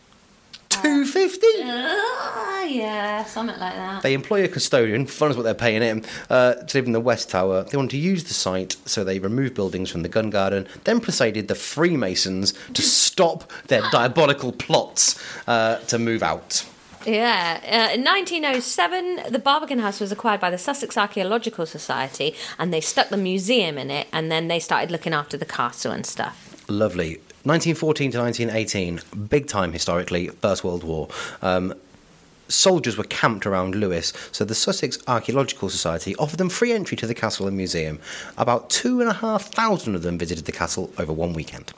250 0.70 1.46
Ah, 1.62 2.62
yeah, 2.64 3.24
something 3.24 3.58
like 3.58 3.74
that. 3.74 4.02
They 4.02 4.14
employ 4.14 4.42
a 4.44 4.48
custodian, 4.48 5.06
fun 5.06 5.30
is 5.30 5.37
what 5.37 5.42
they're 5.44 5.54
paying 5.54 5.82
him, 5.82 6.02
uh, 6.30 6.54
to 6.54 6.78
live 6.78 6.87
in 6.87 6.92
the 6.92 7.00
West 7.00 7.30
Tower. 7.30 7.64
They 7.64 7.76
want 7.76 7.90
to 7.92 7.98
use 7.98 8.24
the 8.24 8.35
site, 8.35 8.76
so 8.87 9.04
they 9.04 9.18
removed 9.18 9.54
buildings 9.54 9.90
from 9.90 10.02
the 10.02 10.08
gun 10.08 10.30
garden, 10.30 10.66
then 10.85 11.00
persuaded 11.00 11.48
the 11.48 11.54
Freemasons 11.54 12.54
to 12.74 12.82
stop 12.82 13.50
their 13.68 13.82
diabolical 13.92 14.50
plots 14.52 15.22
uh, 15.46 15.76
to 15.88 15.98
move 15.98 16.22
out. 16.22 16.64
Yeah, 17.06 17.60
uh, 17.62 17.94
in 17.94 18.04
1907, 18.04 19.32
the 19.32 19.38
Barbican 19.38 19.78
House 19.78 20.00
was 20.00 20.12
acquired 20.12 20.40
by 20.40 20.50
the 20.50 20.58
Sussex 20.58 20.96
Archaeological 20.96 21.66
Society, 21.66 22.34
and 22.58 22.72
they 22.72 22.80
stuck 22.80 23.08
the 23.08 23.16
museum 23.16 23.78
in 23.78 23.90
it, 23.90 24.06
and 24.12 24.30
then 24.30 24.48
they 24.48 24.58
started 24.58 24.90
looking 24.90 25.12
after 25.12 25.36
the 25.36 25.44
castle 25.44 25.92
and 25.92 26.06
stuff. 26.06 26.64
Lovely. 26.68 27.16
1914 27.44 28.12
to 28.12 28.18
1918, 28.20 29.26
big 29.28 29.48
time 29.48 29.72
historically, 29.72 30.28
First 30.28 30.62
World 30.62 30.84
War. 30.84 31.08
Um, 31.42 31.74
soldiers 32.46 32.96
were 32.96 33.04
camped 33.04 33.46
around 33.46 33.74
Lewes, 33.74 34.12
so 34.30 34.44
the 34.44 34.54
Sussex 34.54 34.98
Archaeological 35.08 35.68
Society 35.68 36.14
offered 36.16 36.38
them 36.38 36.48
free 36.48 36.72
entry 36.72 36.96
to 36.98 37.06
the 37.06 37.14
castle 37.14 37.48
and 37.48 37.56
museum. 37.56 37.98
About 38.38 38.70
two 38.70 39.00
and 39.00 39.10
a 39.10 39.14
half 39.14 39.52
thousand 39.52 39.96
of 39.96 40.02
them 40.02 40.18
visited 40.18 40.44
the 40.44 40.52
castle 40.52 40.92
over 40.98 41.12
one 41.12 41.32
weekend. 41.32 41.72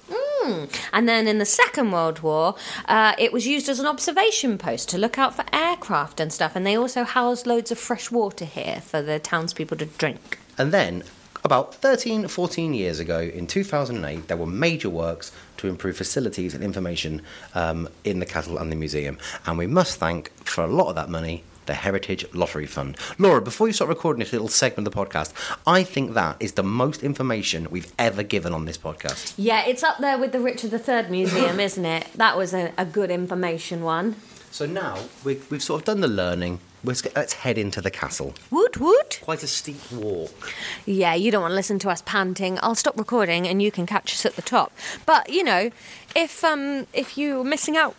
And 0.92 1.08
then 1.08 1.26
in 1.26 1.38
the 1.38 1.44
Second 1.44 1.90
World 1.92 2.20
War, 2.20 2.54
uh, 2.86 3.14
it 3.18 3.32
was 3.32 3.46
used 3.46 3.68
as 3.68 3.80
an 3.80 3.86
observation 3.86 4.58
post 4.58 4.88
to 4.90 4.98
look 4.98 5.18
out 5.18 5.34
for 5.34 5.44
aircraft 5.52 6.20
and 6.20 6.32
stuff, 6.32 6.54
and 6.54 6.66
they 6.66 6.76
also 6.76 7.04
housed 7.04 7.46
loads 7.46 7.70
of 7.70 7.78
fresh 7.78 8.10
water 8.10 8.44
here 8.44 8.80
for 8.80 9.02
the 9.02 9.18
townspeople 9.18 9.76
to 9.78 9.86
drink. 9.86 10.38
And 10.58 10.72
then, 10.72 11.02
about 11.42 11.74
13, 11.74 12.28
14 12.28 12.74
years 12.74 13.00
ago, 13.00 13.20
in 13.20 13.46
2008, 13.46 14.28
there 14.28 14.36
were 14.36 14.46
major 14.46 14.88
works 14.88 15.32
to 15.58 15.68
improve 15.68 15.96
facilities 15.96 16.54
and 16.54 16.64
information 16.64 17.22
um, 17.54 17.88
in 18.04 18.18
the 18.18 18.26
castle 18.26 18.58
and 18.58 18.70
the 18.70 18.76
museum. 18.76 19.18
And 19.46 19.58
we 19.58 19.66
must 19.66 19.98
thank, 19.98 20.30
for 20.44 20.64
a 20.64 20.66
lot 20.66 20.88
of 20.88 20.94
that 20.94 21.10
money, 21.10 21.44
the 21.66 21.74
Heritage 21.74 22.24
Lottery 22.32 22.66
Fund. 22.66 22.96
Laura, 23.18 23.40
before 23.40 23.66
you 23.66 23.72
start 23.72 23.88
recording 23.88 24.20
this 24.20 24.32
little 24.32 24.48
segment 24.48 24.86
of 24.86 24.94
the 24.94 24.98
podcast, 24.98 25.32
I 25.66 25.82
think 25.82 26.14
that 26.14 26.36
is 26.40 26.52
the 26.52 26.62
most 26.62 27.02
information 27.02 27.68
we've 27.70 27.92
ever 27.98 28.22
given 28.22 28.52
on 28.52 28.64
this 28.64 28.78
podcast. 28.78 29.34
Yeah, 29.36 29.64
it's 29.64 29.82
up 29.82 29.98
there 29.98 30.18
with 30.18 30.32
the 30.32 30.40
Richard 30.40 30.72
III 30.72 31.10
Museum, 31.10 31.60
isn't 31.68 31.84
it? 31.84 32.06
That 32.14 32.36
was 32.36 32.54
a, 32.54 32.72
a 32.76 32.84
good 32.84 33.10
information 33.10 33.82
one. 33.82 34.16
So 34.50 34.66
now 34.66 34.98
we, 35.24 35.40
we've 35.50 35.62
sort 35.62 35.80
of 35.80 35.84
done 35.84 36.00
the 36.00 36.06
learning. 36.06 36.60
Let's, 36.84 37.02
let's 37.16 37.32
head 37.32 37.58
into 37.58 37.80
the 37.80 37.90
castle. 37.90 38.34
Woot 38.50 38.78
woot. 38.78 39.18
Quite 39.22 39.42
a 39.42 39.48
steep 39.48 39.90
walk. 39.90 40.52
Yeah, 40.86 41.14
you 41.14 41.32
don't 41.32 41.42
want 41.42 41.52
to 41.52 41.56
listen 41.56 41.80
to 41.80 41.90
us 41.90 42.02
panting. 42.02 42.58
I'll 42.62 42.74
stop 42.76 42.96
recording 42.96 43.48
and 43.48 43.60
you 43.60 43.72
can 43.72 43.84
catch 43.84 44.12
us 44.12 44.24
at 44.24 44.36
the 44.36 44.42
top. 44.42 44.70
But 45.06 45.30
you 45.30 45.42
know, 45.42 45.70
if 46.14 46.44
um 46.44 46.86
if 46.92 47.18
you're 47.18 47.42
missing 47.42 47.76
out 47.76 47.96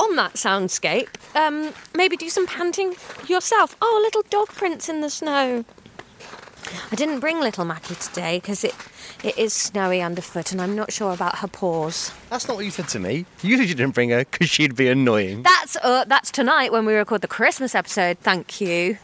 on 0.00 0.16
that 0.16 0.34
soundscape, 0.34 1.08
um 1.36 1.72
maybe 1.94 2.16
do 2.16 2.28
some 2.28 2.46
panting 2.46 2.94
yourself. 3.28 3.76
Oh, 3.82 4.00
little 4.02 4.22
dog 4.30 4.48
prints 4.48 4.88
in 4.88 5.00
the 5.00 5.10
snow. 5.10 5.64
I 6.92 6.96
didn't 6.96 7.20
bring 7.20 7.40
little 7.40 7.64
Mackie 7.64 7.94
today 7.94 8.38
because 8.38 8.64
it, 8.64 8.74
it 9.24 9.36
is 9.38 9.52
snowy 9.52 10.00
underfoot 10.02 10.52
and 10.52 10.60
I'm 10.60 10.76
not 10.76 10.92
sure 10.92 11.12
about 11.12 11.38
her 11.38 11.48
paws. 11.48 12.12
That's 12.28 12.46
not 12.48 12.56
what 12.56 12.64
you 12.64 12.70
said 12.70 12.88
to 12.88 12.98
me. 13.00 13.24
You 13.42 13.56
said 13.56 13.68
you 13.68 13.74
didn't 13.74 13.94
bring 13.94 14.10
her 14.10 14.24
because 14.24 14.48
she'd 14.50 14.76
be 14.76 14.88
annoying. 14.88 15.42
That's 15.42 15.76
uh, 15.82 16.04
that's 16.04 16.30
tonight 16.30 16.72
when 16.72 16.84
we 16.84 16.94
record 16.94 17.22
the 17.22 17.28
Christmas 17.28 17.74
episode. 17.74 18.18
Thank 18.18 18.60
you. 18.60 18.98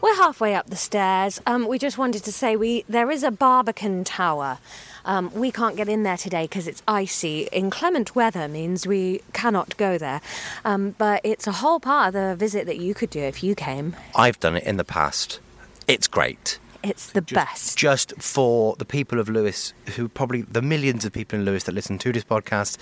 We're 0.00 0.16
halfway 0.16 0.54
up 0.54 0.70
the 0.70 0.76
stairs. 0.76 1.40
Um, 1.46 1.66
we 1.66 1.78
just 1.78 1.98
wanted 1.98 2.24
to 2.24 2.32
say 2.32 2.56
we 2.56 2.84
there 2.88 3.10
is 3.10 3.22
a 3.22 3.30
Barbican 3.30 4.04
Tower. 4.04 4.58
Um, 5.08 5.32
we 5.32 5.50
can't 5.50 5.74
get 5.74 5.88
in 5.88 6.02
there 6.02 6.18
today 6.18 6.44
because 6.44 6.68
it's 6.68 6.82
icy. 6.86 7.48
Inclement 7.50 8.14
weather 8.14 8.46
means 8.46 8.86
we 8.86 9.22
cannot 9.32 9.76
go 9.78 9.98
there. 9.98 10.20
Um, 10.64 10.94
but 10.98 11.22
it's 11.24 11.46
a 11.46 11.52
whole 11.52 11.80
part 11.80 12.08
of 12.08 12.12
the 12.12 12.36
visit 12.36 12.66
that 12.66 12.76
you 12.76 12.94
could 12.94 13.10
do 13.10 13.20
if 13.20 13.42
you 13.42 13.54
came. 13.54 13.96
I've 14.14 14.38
done 14.38 14.56
it 14.56 14.64
in 14.64 14.76
the 14.76 14.84
past. 14.84 15.40
It's 15.88 16.06
great. 16.06 16.58
It's 16.82 17.10
the 17.10 17.22
best. 17.22 17.76
Just 17.76 18.12
for 18.20 18.76
the 18.76 18.84
people 18.84 19.18
of 19.18 19.28
Lewes, 19.28 19.72
who 19.96 20.08
probably 20.08 20.42
the 20.42 20.62
millions 20.62 21.04
of 21.04 21.12
people 21.12 21.38
in 21.38 21.44
Lewes 21.44 21.64
that 21.64 21.72
listen 21.72 21.98
to 21.98 22.12
this 22.12 22.22
podcast, 22.22 22.76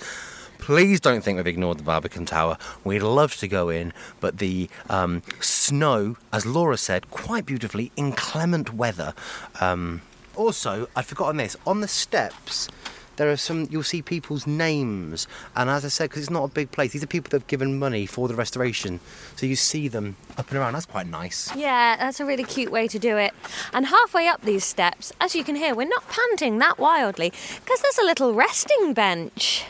please 0.59 0.99
don't 0.99 1.23
think 1.23 1.37
we've 1.37 1.47
ignored 1.47 1.79
the 1.79 1.83
Barbican 1.83 2.25
Tower. 2.25 2.57
We'd 2.83 3.01
love 3.01 3.37
to 3.37 3.47
go 3.47 3.69
in, 3.69 3.93
but 4.19 4.39
the 4.39 4.69
um, 4.89 5.23
snow, 5.39 6.17
as 6.33 6.45
Laura 6.45 6.77
said, 6.77 7.09
quite 7.09 7.45
beautifully, 7.45 7.91
inclement 7.95 8.73
weather. 8.73 9.13
Um, 9.61 10.01
also, 10.37 10.87
I'd 10.95 11.05
forgotten 11.05 11.37
this. 11.37 11.55
On 11.65 11.81
the 11.81 11.87
steps, 11.87 12.69
there 13.17 13.31
are 13.31 13.37
some. 13.37 13.67
You'll 13.69 13.83
see 13.83 14.01
people's 14.01 14.45
names, 14.47 15.27
and 15.55 15.69
as 15.69 15.83
I 15.83 15.87
said, 15.87 16.09
because 16.09 16.21
it's 16.21 16.31
not 16.31 16.43
a 16.43 16.47
big 16.47 16.71
place, 16.71 16.93
these 16.93 17.03
are 17.03 17.07
people 17.07 17.29
that 17.31 17.41
have 17.41 17.47
given 17.47 17.77
money 17.77 18.05
for 18.05 18.27
the 18.27 18.35
restoration. 18.35 18.99
So 19.35 19.45
you 19.45 19.55
see 19.55 19.87
them 19.87 20.15
up 20.37 20.49
and 20.49 20.59
around. 20.59 20.73
That's 20.73 20.85
quite 20.85 21.07
nice. 21.07 21.53
Yeah, 21.55 21.97
that's 21.97 22.19
a 22.19 22.25
really 22.25 22.43
cute 22.43 22.71
way 22.71 22.87
to 22.87 22.99
do 22.99 23.17
it. 23.17 23.33
And 23.73 23.87
halfway 23.87 24.27
up 24.27 24.41
these 24.41 24.63
steps, 24.63 25.11
as 25.19 25.35
you 25.35 25.43
can 25.43 25.55
hear, 25.55 25.73
we're 25.75 25.87
not 25.87 26.07
panting 26.07 26.59
that 26.59 26.77
wildly 26.77 27.31
because 27.63 27.81
there's 27.81 27.97
a 27.97 28.05
little 28.05 28.33
resting 28.33 28.93
bench. 28.93 29.65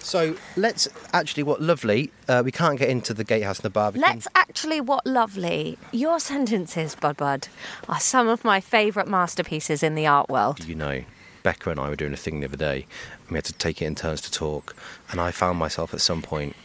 So 0.00 0.36
let's 0.56 0.88
actually, 1.12 1.42
what 1.42 1.60
lovely. 1.62 2.10
Uh, 2.28 2.42
we 2.44 2.52
can't 2.52 2.78
get 2.78 2.88
into 2.88 3.14
the 3.14 3.24
gatehouse 3.24 3.58
and 3.58 3.64
the 3.64 3.70
barbecue. 3.70 4.06
Let's 4.06 4.26
actually, 4.34 4.80
what 4.80 5.06
lovely. 5.06 5.78
Your 5.92 6.18
sentences, 6.18 6.94
Bud 6.94 7.16
Bud, 7.16 7.48
are 7.88 8.00
some 8.00 8.28
of 8.28 8.44
my 8.44 8.60
favourite 8.60 9.08
masterpieces 9.08 9.82
in 9.82 9.94
the 9.94 10.06
art 10.06 10.28
world. 10.28 10.64
You 10.64 10.74
know, 10.74 11.02
Becca 11.42 11.70
and 11.70 11.80
I 11.80 11.88
were 11.88 11.96
doing 11.96 12.12
a 12.12 12.16
thing 12.16 12.40
the 12.40 12.46
other 12.46 12.56
day, 12.56 12.86
and 13.22 13.30
we 13.30 13.36
had 13.36 13.44
to 13.46 13.52
take 13.52 13.80
it 13.82 13.86
in 13.86 13.94
turns 13.94 14.20
to 14.22 14.30
talk. 14.30 14.74
And 15.10 15.20
I 15.20 15.30
found 15.30 15.58
myself 15.58 15.94
at 15.94 16.00
some 16.00 16.22
point 16.22 16.56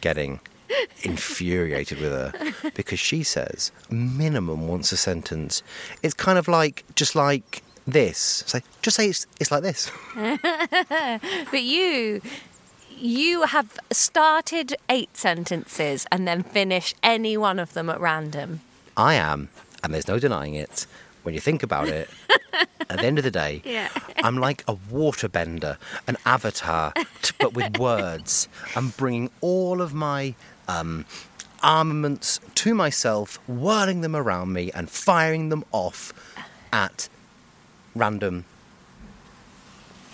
getting 0.00 0.40
infuriated 1.02 2.00
with 2.00 2.12
her 2.12 2.32
because 2.74 3.00
she 3.00 3.22
says 3.22 3.72
minimum 3.90 4.68
once 4.68 4.92
a 4.92 4.96
sentence. 4.96 5.62
It's 6.02 6.14
kind 6.14 6.38
of 6.38 6.48
like 6.48 6.84
just 6.94 7.14
like 7.14 7.62
this. 7.86 8.44
Say, 8.46 8.62
just 8.82 8.96
say 8.96 9.08
it's, 9.08 9.26
it's 9.40 9.50
like 9.50 9.62
this. 9.62 9.90
But 11.50 11.62
you. 11.62 12.20
You 13.00 13.42
have 13.42 13.78
started 13.92 14.74
eight 14.88 15.16
sentences 15.16 16.04
and 16.10 16.26
then 16.26 16.42
finish 16.42 16.94
any 17.02 17.36
one 17.36 17.60
of 17.60 17.72
them 17.74 17.88
at 17.88 18.00
random. 18.00 18.60
I 18.96 19.14
am, 19.14 19.50
and 19.84 19.94
there's 19.94 20.08
no 20.08 20.18
denying 20.18 20.54
it. 20.54 20.86
When 21.22 21.32
you 21.32 21.40
think 21.40 21.62
about 21.62 21.88
it, 21.88 22.10
at 22.90 22.98
the 22.98 23.04
end 23.04 23.18
of 23.18 23.24
the 23.24 23.30
day, 23.30 23.62
Yeah. 23.64 23.88
I'm 24.16 24.38
like 24.38 24.64
a 24.66 24.74
waterbender, 24.74 25.76
an 26.08 26.16
avatar, 26.26 26.92
but 27.38 27.54
with 27.54 27.78
words. 27.78 28.48
I'm 28.74 28.88
bringing 28.90 29.30
all 29.40 29.80
of 29.80 29.94
my 29.94 30.34
um, 30.66 31.04
armaments 31.62 32.40
to 32.56 32.74
myself, 32.74 33.38
whirling 33.48 34.00
them 34.00 34.16
around 34.16 34.52
me, 34.52 34.72
and 34.72 34.90
firing 34.90 35.50
them 35.50 35.64
off 35.70 36.12
at 36.72 37.08
random 37.94 38.44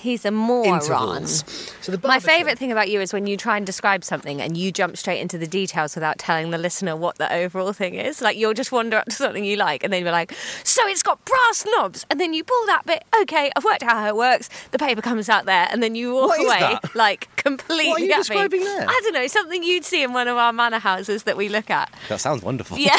He's 0.04 0.26
a 0.26 0.30
moron. 0.30 0.82
intervals. 0.82 1.44
So 1.80 1.90
the 1.90 2.06
My 2.06 2.20
favourite 2.20 2.58
thing 2.58 2.70
about 2.70 2.90
you 2.90 3.00
is 3.00 3.14
when 3.14 3.26
you 3.26 3.38
try 3.38 3.56
and 3.56 3.64
describe 3.64 4.04
something 4.04 4.42
and 4.42 4.54
you 4.54 4.70
jump 4.70 4.98
straight 4.98 5.18
into 5.18 5.38
the 5.38 5.46
details 5.46 5.94
without 5.94 6.18
telling 6.18 6.50
the 6.50 6.58
listener 6.58 6.94
what 6.94 7.16
the 7.16 7.32
overall 7.32 7.72
thing 7.72 7.94
is. 7.94 8.20
Like 8.20 8.36
you'll 8.36 8.52
just 8.52 8.70
wander 8.70 8.98
up 8.98 9.06
to 9.06 9.12
something 9.12 9.46
you 9.46 9.56
like 9.56 9.82
and 9.82 9.90
then 9.90 10.02
you're 10.02 10.12
like, 10.12 10.34
so 10.62 10.86
it's 10.88 11.02
got 11.02 11.24
brass 11.24 11.64
knobs. 11.66 12.04
And 12.10 12.20
then 12.20 12.34
you 12.34 12.44
pull 12.44 12.66
that 12.66 12.82
bit, 12.84 13.02
okay, 13.22 13.50
I've 13.56 13.64
worked 13.64 13.82
out 13.82 13.92
how 13.92 14.06
it 14.06 14.16
works. 14.16 14.50
The 14.72 14.78
paper 14.78 15.00
comes 15.00 15.30
out 15.30 15.46
there 15.46 15.68
and 15.70 15.82
then 15.82 15.94
you 15.94 16.12
walk 16.12 16.38
away 16.38 16.60
that? 16.60 16.94
like 16.94 17.34
completely 17.36 17.88
What 17.88 18.02
are 18.02 18.04
you 18.04 18.14
describing 18.14 18.62
there? 18.62 18.86
I 18.86 19.00
don't 19.04 19.14
know, 19.14 19.26
something 19.26 19.64
you'd 19.64 19.86
see 19.86 20.02
in 20.02 20.12
one 20.12 20.28
of 20.28 20.36
our 20.36 20.52
manor 20.52 20.80
houses 20.80 21.22
that 21.22 21.38
we 21.38 21.48
look 21.48 21.70
at. 21.70 21.90
That 22.10 22.20
sounds 22.20 22.42
wonderful. 22.42 22.76
Yeah. 22.76 22.98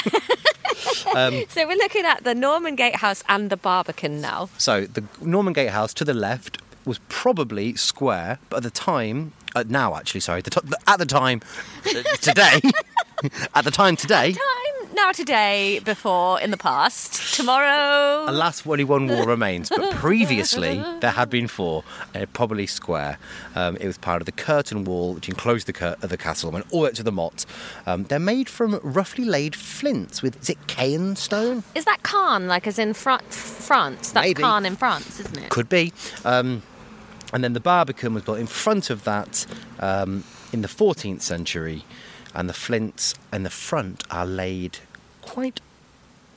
Um, 1.15 1.44
so 1.50 1.68
we're 1.68 1.78
looking 1.78 2.06
at 2.06 2.24
the 2.24 2.34
Norman 2.34 2.76
Gatehouse 2.76 3.24
and 3.30 3.52
the 3.52 3.58
Barbican 3.58 4.22
now. 4.22 4.50
So 4.58 4.86
the 4.86 5.04
Norman 5.22 5.54
Gatehouse 5.54 5.94
to 5.96 6.04
the 6.04 6.15
left 6.15 6.58
was 6.86 7.00
probably 7.10 7.76
square, 7.76 8.39
but 8.50 8.58
at 8.58 8.63
the 8.63 8.69
time, 8.69 9.34
uh, 9.56 9.63
now 9.67 9.95
actually, 9.95 10.19
sorry, 10.21 10.41
the 10.41 10.50
t- 10.52 10.60
at 10.88 11.00
the 11.00 11.06
time, 11.06 11.41
today, 12.21 12.60
at 13.54 13.63
the 13.63 13.71
time 13.71 13.95
today, 13.95 14.34
Time 14.34 14.41
now 14.95 15.12
today, 15.12 15.80
before 15.84 16.39
in 16.39 16.52
the 16.52 16.58
past, 16.58 17.36
tomorrow. 17.36 18.30
alas, 18.30 18.65
only 18.65 18.84
one 18.86 19.08
wall 19.08 19.26
remains. 19.36 19.69
But 19.69 19.91
previously, 19.95 20.82
there 21.02 21.12
had 21.12 21.30
been 21.30 21.48
four, 21.48 21.84
uh, 22.13 22.26
probably 22.32 22.65
square. 22.65 23.17
Um, 23.56 23.76
it 23.78 23.88
was 23.88 23.98
part 23.98 24.21
of 24.21 24.26
the 24.26 24.32
curtain 24.32 24.86
wall 24.86 25.13
which 25.13 25.28
enclosed 25.28 25.67
the, 25.67 25.74
cur- 25.74 25.98
uh, 26.02 26.08
the 26.08 26.17
castle, 26.17 26.50
went 26.52 26.65
all 26.71 26.82
way 26.82 26.91
to 26.91 27.04
the 27.04 27.12
motte. 27.12 27.45
Um, 27.86 28.04
they're 28.06 28.19
made 28.19 28.48
from 28.48 28.80
roughly 28.84 29.26
laid 29.26 29.54
flints 29.56 30.21
with, 30.21 30.41
is 30.41 30.50
it 30.52 30.67
Caen 30.67 31.15
stone? 31.17 31.63
Is 31.76 31.84
that 31.86 32.02
Caen, 32.04 32.48
like 32.48 32.65
as 32.65 32.80
in 32.80 32.93
Fran- 32.93 33.19
France? 33.30 34.12
That's 34.12 34.28
Maybe. 34.28 34.43
Caen 34.43 34.65
in 34.65 34.76
France, 34.78 35.19
isn't 35.19 35.38
it? 35.38 35.50
Could 35.50 35.67
be. 35.67 35.91
Um, 36.24 36.62
and 37.36 37.43
then 37.43 37.52
the 37.52 37.60
Barbican 37.60 38.13
was 38.13 38.24
built 38.24 38.39
in 38.39 38.48
front 38.48 38.89
of 38.89 39.04
that 39.04 39.45
um, 39.82 40.24
in 40.54 40.62
the 40.62 40.69
14th 40.69 41.21
century, 41.21 41.84
and 42.34 42.48
the 42.48 42.54
flints 42.54 43.13
in 43.34 43.43
the 43.43 43.50
front 43.50 44.06
are 44.10 44.26
laid 44.26 44.78
quite 45.21 45.60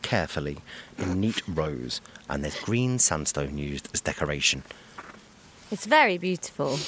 carefully 0.03 0.57
in 0.99 1.21
neat 1.21 1.41
rows, 1.47 2.01
and 2.29 2.43
there's 2.43 2.59
green 2.59 2.99
sandstone 2.99 3.59
used 3.59 3.89
as 3.95 4.01
decoration. 4.01 4.65
It's 5.71 5.87
very 5.87 6.19
beautiful. 6.19 6.81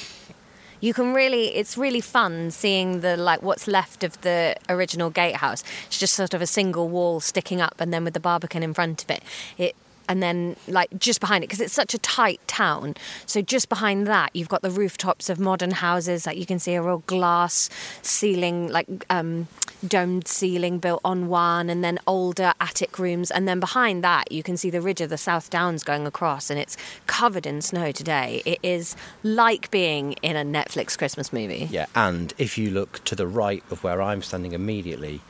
You 0.80 0.92
can 0.92 1.14
really, 1.14 1.54
it's 1.54 1.78
really 1.78 2.00
fun 2.00 2.50
seeing 2.50 3.02
the 3.02 3.16
like 3.16 3.42
what's 3.42 3.68
left 3.68 4.02
of 4.02 4.20
the 4.22 4.56
original 4.68 5.10
gatehouse. 5.10 5.62
It's 5.86 6.00
just 6.00 6.14
sort 6.14 6.34
of 6.34 6.42
a 6.42 6.48
single 6.48 6.88
wall 6.88 7.20
sticking 7.20 7.60
up, 7.60 7.76
and 7.78 7.94
then 7.94 8.02
with 8.02 8.14
the 8.14 8.20
Barbican 8.20 8.64
in 8.64 8.74
front 8.74 9.04
of 9.04 9.10
it. 9.10 9.22
It 9.56 9.76
and 10.10 10.20
then 10.20 10.56
like 10.66 10.90
just 10.98 11.20
behind 11.20 11.44
it 11.44 11.46
because 11.46 11.60
it's 11.60 11.72
such 11.72 11.94
a 11.94 11.98
tight 11.98 12.40
town. 12.48 12.96
So 13.26 13.40
just 13.40 13.68
behind 13.68 14.08
that, 14.08 14.34
you've 14.34 14.48
got 14.48 14.60
the 14.60 14.70
rooftops 14.70 15.30
of 15.30 15.38
modern 15.38 15.70
houses. 15.70 16.26
Like 16.26 16.36
you 16.36 16.46
can 16.46 16.58
see 16.58 16.74
a 16.74 16.82
real 16.82 17.04
glass 17.06 17.70
ceiling, 18.02 18.72
like 18.72 18.88
um, 19.08 19.46
domed 19.86 20.26
ceiling 20.26 20.80
built 20.80 21.00
on 21.04 21.28
one, 21.28 21.70
and 21.70 21.84
then 21.84 22.00
older 22.08 22.52
attic 22.60 22.98
rooms. 22.98 23.30
And 23.30 23.46
then 23.46 23.60
behind 23.60 24.02
that, 24.02 24.32
you 24.32 24.42
can 24.42 24.56
see 24.56 24.68
the 24.68 24.80
ridge 24.80 25.00
of 25.00 25.10
the 25.10 25.16
South 25.16 25.48
Downs 25.48 25.84
going 25.84 26.08
across, 26.08 26.50
and 26.50 26.58
it's 26.58 26.76
covered 27.06 27.46
in 27.46 27.62
snow 27.62 27.92
today. 27.92 28.42
It 28.44 28.58
is 28.64 28.96
like 29.22 29.70
being 29.70 30.14
in 30.22 30.34
a 30.34 30.42
Netflix 30.42 30.98
Christmas 30.98 31.32
movie. 31.32 31.68
Yeah, 31.70 31.86
and 31.94 32.34
if 32.36 32.58
you 32.58 32.70
look 32.70 33.04
to 33.04 33.14
the 33.14 33.28
right 33.28 33.62
of 33.70 33.84
where 33.84 34.02
I'm 34.02 34.22
standing 34.22 34.54
immediately, 34.54 35.20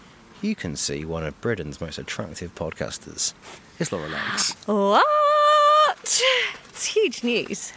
you 0.43 0.55
can 0.55 0.77
see 0.77 1.05
one 1.05 1.25
of 1.25 1.39
Britain's 1.41 1.81
most 1.81 1.99
attractive 1.99 2.55
podcasters. 2.55 3.35
It's 3.79 3.93
Laura 3.93 4.09
Lennox. 4.09 4.53
What? 4.67 6.23
It's 6.71 6.85
huge 6.87 7.23
news. 7.23 7.73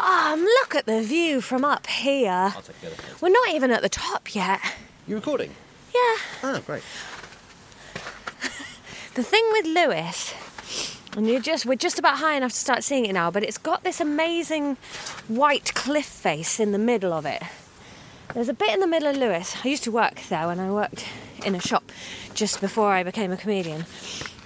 Um, 0.00 0.40
look 0.42 0.74
at 0.74 0.86
the 0.86 1.00
view 1.02 1.40
from 1.40 1.64
up 1.64 1.86
here. 1.86 2.30
I'll 2.54 2.62
take 2.62 2.80
the. 2.80 2.90
We're 3.20 3.30
not 3.30 3.50
even 3.50 3.70
at 3.70 3.82
the 3.82 3.88
top 3.88 4.34
yet. 4.34 4.60
You 5.06 5.14
recording? 5.16 5.50
Yeah. 5.94 6.16
Oh, 6.42 6.62
great. 6.66 6.82
The 9.14 9.22
thing 9.22 9.44
with 9.52 9.66
Lewes, 9.66 10.34
and 11.16 11.26
you're 11.28 11.40
just 11.40 11.66
we're 11.66 11.74
just 11.74 11.98
about 11.98 12.18
high 12.18 12.36
enough 12.36 12.52
to 12.52 12.58
start 12.58 12.84
seeing 12.84 13.06
it 13.06 13.12
now, 13.12 13.30
but 13.30 13.42
it's 13.42 13.58
got 13.58 13.84
this 13.84 14.00
amazing 14.00 14.76
white 15.28 15.74
cliff 15.74 16.06
face 16.06 16.60
in 16.60 16.72
the 16.72 16.78
middle 16.78 17.12
of 17.12 17.26
it. 17.26 17.42
There's 18.32 18.48
a 18.48 18.54
bit 18.54 18.74
in 18.74 18.80
the 18.80 18.86
middle 18.86 19.08
of 19.08 19.16
Lewes. 19.16 19.54
I 19.64 19.68
used 19.68 19.84
to 19.84 19.92
work 19.92 20.22
there 20.28 20.46
when 20.46 20.58
I 20.58 20.70
worked 20.70 21.06
in 21.44 21.54
a 21.54 21.60
shop 21.60 21.92
just 22.34 22.60
before 22.60 22.90
I 22.90 23.02
became 23.02 23.30
a 23.30 23.36
comedian. 23.36 23.84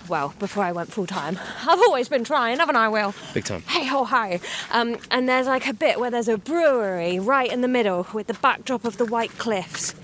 Well, 0.09 0.35
before 0.38 0.64
I 0.64 0.72
went 0.72 0.90
full 0.90 1.07
time. 1.07 1.38
I've 1.66 1.81
always 1.81 2.09
been 2.09 2.24
trying, 2.24 2.59
haven't 2.59 2.76
I, 2.76 2.88
Will? 2.88 3.14
Big 3.35 3.44
time. 3.44 3.62
Hey 3.62 3.87
ho 3.87 4.04
hi. 4.04 4.40
Um, 4.72 4.96
and 5.11 5.28
there's 5.28 5.46
like 5.46 5.66
a 5.66 5.74
bit 5.74 6.00
where 6.00 6.11
there's 6.11 6.28
a 6.28 6.38
brewery 6.38 7.18
right 7.18 7.50
in 7.50 7.61
the 7.61 7.68
middle 7.68 8.07
with 8.12 8.26
the 8.26 8.35
backdrop 8.35 8.85
of 8.85 8.96
the 8.96 9.04
white 9.04 9.37
cliffs 9.38 9.94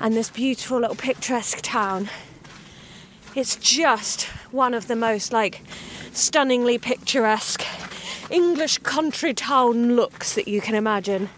and 0.00 0.14
this 0.14 0.30
beautiful 0.30 0.80
little 0.80 0.96
picturesque 0.96 1.60
town. 1.62 2.08
It's 3.36 3.56
just 3.56 4.22
one 4.50 4.72
of 4.72 4.86
the 4.88 4.96
most 4.96 5.30
like 5.30 5.60
stunningly 6.12 6.78
picturesque 6.78 7.62
English 8.30 8.78
country 8.78 9.34
town 9.34 9.94
looks 9.94 10.32
that 10.36 10.48
you 10.48 10.62
can 10.62 10.74
imagine. 10.74 11.28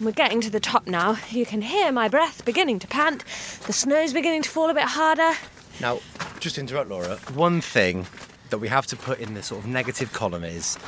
We're 0.00 0.12
getting 0.12 0.40
to 0.40 0.48
the 0.48 0.58
top 0.58 0.86
now. 0.86 1.18
You 1.28 1.44
can 1.44 1.60
hear 1.60 1.92
my 1.92 2.08
breath 2.08 2.46
beginning 2.46 2.78
to 2.78 2.86
pant. 2.86 3.26
The 3.66 3.74
snow's 3.74 4.14
beginning 4.14 4.40
to 4.40 4.48
fall 4.48 4.70
a 4.70 4.74
bit 4.74 4.84
harder. 4.84 5.32
Now, 5.82 6.00
just 6.40 6.54
to 6.54 6.62
interrupt, 6.62 6.88
Laura, 6.88 7.16
one 7.34 7.60
thing 7.60 8.06
that 8.48 8.56
we 8.56 8.68
have 8.68 8.86
to 8.86 8.96
put 8.96 9.20
in 9.20 9.34
the 9.34 9.42
sort 9.42 9.64
of 9.64 9.66
negative 9.66 10.14
column 10.14 10.44
is 10.44 10.78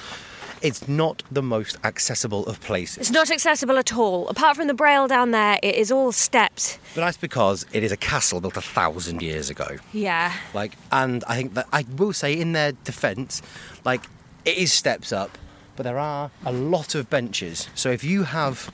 it's 0.65 0.89
not 0.89 1.23
the 1.31 1.43
most 1.43 1.77
accessible 1.85 2.47
of 2.47 2.59
places. 2.61 2.97
It's 2.99 3.11
not 3.11 3.31
accessible 3.31 3.77
at 3.77 3.95
all. 3.95 4.29
Apart 4.29 4.57
from 4.57 4.67
the 4.67 4.75
braille 4.75 5.07
down 5.07 5.31
there, 5.31 5.59
it 5.63 5.75
is 5.75 5.93
all 5.93 6.11
steps. 6.11 6.79
But 6.95 7.03
that's 7.03 7.19
because 7.19 7.67
it 7.73 7.83
is 7.83 7.93
a 7.93 7.99
castle 7.99 8.41
built 8.41 8.57
a 8.57 8.63
thousand 8.63 9.21
years 9.21 9.51
ago. 9.51 9.77
Yeah. 9.93 10.33
Like, 10.55 10.73
and 10.91 11.23
I 11.29 11.37
think 11.37 11.55
that 11.55 11.67
I 11.73 11.85
will 11.97 12.15
say, 12.15 12.33
in 12.33 12.53
their 12.53 12.73
defence, 12.73 13.43
like 13.85 14.05
it 14.47 14.57
is 14.57 14.73
steps 14.73 15.13
up, 15.13 15.37
but 15.77 15.83
there 15.83 15.99
are 15.99 16.31
a 16.47 16.53
lot 16.53 16.95
of 16.95 17.11
benches. 17.11 17.69
So 17.75 17.91
if 17.91 18.03
you 18.03 18.23
have 18.23 18.73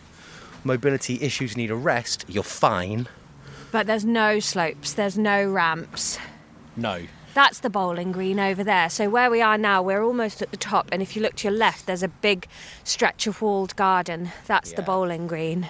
mobility 0.62 1.20
issues, 1.20 1.56
need 1.56 1.72
a 1.72 1.76
rest, 1.76 2.24
you're 2.28 2.42
fine. 2.44 3.08
But 3.72 3.86
there's 3.86 4.04
no 4.04 4.38
slopes, 4.38 4.92
there's 4.92 5.18
no 5.18 5.44
ramps. 5.50 6.18
No. 6.76 7.02
That's 7.32 7.60
the 7.60 7.70
bowling 7.70 8.12
green 8.12 8.40
over 8.40 8.64
there. 8.64 8.90
So 8.90 9.08
where 9.08 9.30
we 9.30 9.40
are 9.40 9.56
now, 9.56 9.82
we're 9.82 10.02
almost 10.02 10.42
at 10.42 10.50
the 10.50 10.56
top. 10.56 10.88
And 10.90 11.00
if 11.00 11.14
you 11.14 11.22
look 11.22 11.36
to 11.36 11.48
your 11.48 11.56
left, 11.56 11.86
there's 11.86 12.02
a 12.02 12.08
big 12.08 12.46
stretch 12.82 13.26
of 13.26 13.40
walled 13.40 13.76
garden. 13.76 14.32
That's 14.46 14.72
the 14.72 14.82
bowling 14.82 15.26
green. 15.26 15.68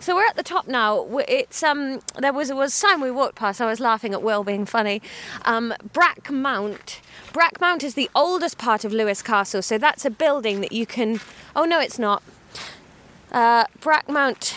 So 0.00 0.14
we're 0.14 0.26
at 0.26 0.36
the 0.36 0.42
top 0.42 0.68
now. 0.68 1.06
It's 1.26 1.62
um. 1.62 2.00
There 2.18 2.32
was 2.32 2.52
was 2.52 2.74
a 2.74 2.76
sign 2.76 3.00
we 3.00 3.10
walked 3.10 3.36
past. 3.36 3.62
I 3.62 3.66
was 3.66 3.80
laughing 3.80 4.12
at 4.12 4.22
Will 4.22 4.44
being 4.44 4.66
funny. 4.66 5.00
Um, 5.46 5.72
Brack 5.94 6.30
Mount. 6.30 7.00
Brack 7.32 7.58
Mount 7.58 7.82
is 7.82 7.94
the 7.94 8.10
oldest 8.14 8.58
part 8.58 8.84
of 8.84 8.92
Lewes 8.92 9.22
Castle. 9.22 9.62
So 9.62 9.78
that's 9.78 10.04
a 10.04 10.10
building 10.10 10.60
that 10.60 10.72
you 10.72 10.84
can. 10.84 11.20
Oh 11.56 11.64
no, 11.64 11.80
it's 11.80 11.98
not. 11.98 12.22
Uh, 13.32 13.64
Brack 13.80 14.06
Mount. 14.06 14.54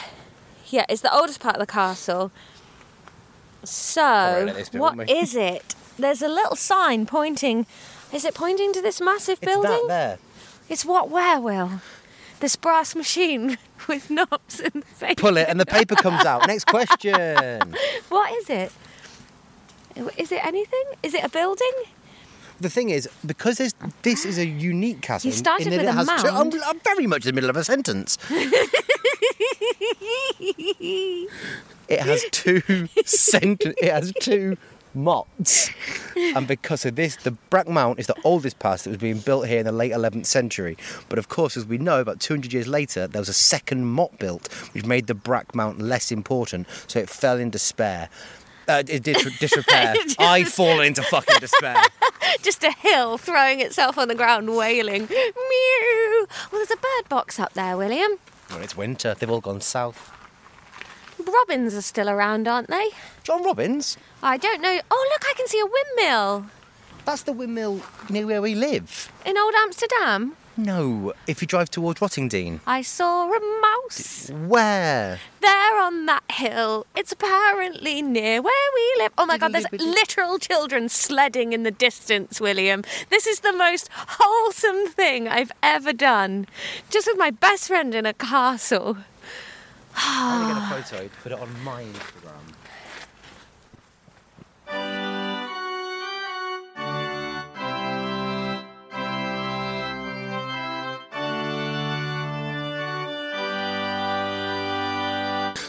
Yeah, 0.66 0.86
it's 0.90 1.02
the 1.02 1.16
oldest 1.16 1.40
part 1.40 1.56
of 1.56 1.62
the 1.62 1.72
castle. 1.72 2.30
So, 3.64 4.02
right 4.02 4.48
at 4.48 4.56
this 4.56 4.70
bit, 4.70 4.82
what 4.82 5.10
is 5.10 5.36
it? 5.36 5.76
There's 5.98 6.22
a 6.22 6.28
little 6.28 6.56
sign 6.56 7.06
pointing. 7.06 7.66
Is 8.14 8.24
it 8.24 8.36
pointing 8.36 8.72
to 8.74 8.82
this 8.82 9.02
massive 9.02 9.42
building? 9.42 9.72
It's 9.72 9.82
that 9.82 9.88
there. 9.88 10.18
It's 10.70 10.86
what 10.86 11.10
where, 11.10 11.40
Will? 11.40 11.82
This 12.40 12.56
brass 12.56 12.96
machine 12.96 13.58
with 13.88 14.10
knobs 14.10 14.60
and 14.60 14.84
the 15.00 15.16
Pull 15.16 15.38
it, 15.38 15.50
and 15.50 15.60
the 15.60 15.66
paper 15.66 15.96
comes 15.96 16.26
out. 16.26 16.48
Next 16.48 16.68
question. 16.68 17.74
What 18.10 18.32
is 18.34 18.50
it? 18.50 18.72
Is 20.18 20.32
it 20.32 20.46
anything? 20.46 20.84
Is 21.04 21.14
it 21.14 21.24
a 21.24 21.30
building? 21.30 21.72
The 22.60 22.70
thing 22.70 22.90
is, 22.90 23.08
because 23.26 23.58
this 24.02 24.26
is 24.26 24.38
a 24.38 24.46
unique 24.46 25.02
castle. 25.02 25.30
You 25.30 25.36
started 25.36 25.68
in 25.68 25.74
with 25.74 25.82
it 25.82 25.88
a 25.90 26.22
two- 26.22 26.30
I'm. 26.30 26.52
I'm 26.64 26.80
very 26.80 27.08
much 27.08 27.26
in 27.26 27.30
the 27.30 27.34
middle 27.34 27.50
of 27.50 27.58
a 27.58 27.64
sentence. 27.64 28.18
It 31.88 32.00
has 32.02 32.24
two 32.32 32.62
cent- 33.06 33.64
It 33.66 33.92
has 33.92 34.14
two 34.22 34.58
mottes, 34.96 35.72
and 36.36 36.48
because 36.48 36.86
of 36.86 36.96
this, 36.96 37.16
the 37.18 37.32
Brack 37.32 37.68
Mount 37.68 38.00
is 38.00 38.08
the 38.08 38.16
oldest 38.24 38.58
pass 38.60 38.84
that 38.84 38.90
was 38.90 38.98
being 38.98 39.20
built 39.20 39.48
here 39.48 39.60
in 39.60 39.66
the 39.66 39.72
late 39.72 39.92
11th 39.92 40.26
century. 40.26 40.76
But 41.08 41.20
of 41.20 41.30
course, 41.30 41.56
as 41.56 41.66
we 41.66 41.78
know, 41.78 42.02
about 42.02 42.20
200 42.20 42.52
years 42.52 42.68
later, 42.68 43.06
there 43.08 43.22
was 43.22 43.30
a 43.30 43.34
second 43.34 43.86
motte 43.86 44.18
built, 44.18 44.52
which 44.74 44.86
made 44.86 45.08
the 45.08 45.14
Brack 45.14 45.54
Mount 45.54 45.80
less 45.80 46.12
important, 46.12 46.68
so 46.88 47.00
it 47.00 47.10
fell 47.10 47.38
in 47.38 47.50
despair. 47.52 48.10
Uh, 48.68 48.84
it 48.88 49.04
did 49.04 49.18
disrepair. 49.40 49.96
I 50.20 50.44
fall 50.44 50.82
into 50.82 51.02
fucking 51.04 51.40
despair. 51.40 51.82
Just 52.42 52.64
a 52.64 52.72
hill 52.72 53.18
throwing 53.18 53.62
itself 53.62 53.98
on 53.98 54.08
the 54.10 54.16
ground, 54.16 54.54
wailing. 54.58 55.08
Mew! 55.08 56.28
Well, 56.52 56.60
there's 56.60 56.72
a 56.72 56.76
bird 56.76 57.08
box 57.08 57.40
up 57.40 57.54
there, 57.54 57.78
William. 57.78 58.12
Well, 58.50 58.62
it's 58.62 58.76
winter, 58.76 59.14
they've 59.18 59.30
all 59.30 59.42
gone 59.42 59.62
south. 59.62 60.12
Robins 61.26 61.74
are 61.74 61.82
still 61.82 62.10
around, 62.10 62.48
aren't 62.48 62.70
they? 62.70 62.90
John 63.24 63.44
Robbins, 63.44 63.98
I 64.22 64.38
don't 64.38 64.62
know. 64.62 64.80
Oh, 64.92 65.08
look, 65.12 65.24
I 65.28 65.34
can 65.36 65.48
see 65.48 65.60
a 65.60 65.66
windmill 65.66 66.46
that's 67.06 67.22
the 67.24 67.32
windmill 67.32 67.80
near 68.10 68.28
where 68.28 68.42
we 68.42 68.54
live. 68.54 69.10
in 69.26 69.38
Old 69.38 69.54
Amsterdam. 69.56 70.36
No, 70.58 71.14
if 71.26 71.42
you 71.42 71.48
drive 71.48 71.70
towards 71.70 72.02
Rottingdean. 72.02 72.60
I 72.68 72.82
saw 72.82 73.32
a 73.32 73.40
mouse 73.62 74.30
Where? 74.30 75.18
there 75.40 75.80
on 75.82 76.06
that 76.08 76.24
hill. 76.30 76.86
It's 76.98 77.14
apparently 77.14 78.02
near 78.02 78.42
where 78.42 78.70
we 78.76 78.94
live. 79.04 79.14
Oh 79.18 79.26
my 79.26 79.38
god, 79.38 79.54
there's 79.54 79.64
live 79.66 79.72
with 79.72 79.82
the- 79.82 79.88
literal 79.88 80.38
children 80.38 80.90
sledding 80.90 81.54
in 81.54 81.64
the 81.64 81.72
distance, 81.72 82.42
William. 82.42 82.84
This 83.10 83.26
is 83.26 83.40
the 83.40 83.54
most 83.54 83.88
wholesome 83.94 84.88
thing 84.88 85.30
I've 85.30 85.54
ever 85.64 85.94
done. 85.94 86.46
Just 86.90 87.08
with 87.08 87.18
my 87.18 87.32
best 87.32 87.68
friend 87.68 87.96
in 87.96 88.06
a 88.06 88.14
castle. 88.14 88.98
I'm 89.98 90.42
going 90.42 90.56
to 90.56 90.62
get 90.62 90.62
a 90.62 90.76
ah. 90.76 90.82
photo 90.82 91.10
put 91.24 91.32
it 91.32 91.40
on 91.40 91.64
my 91.64 91.84
Instagram. 91.84 92.54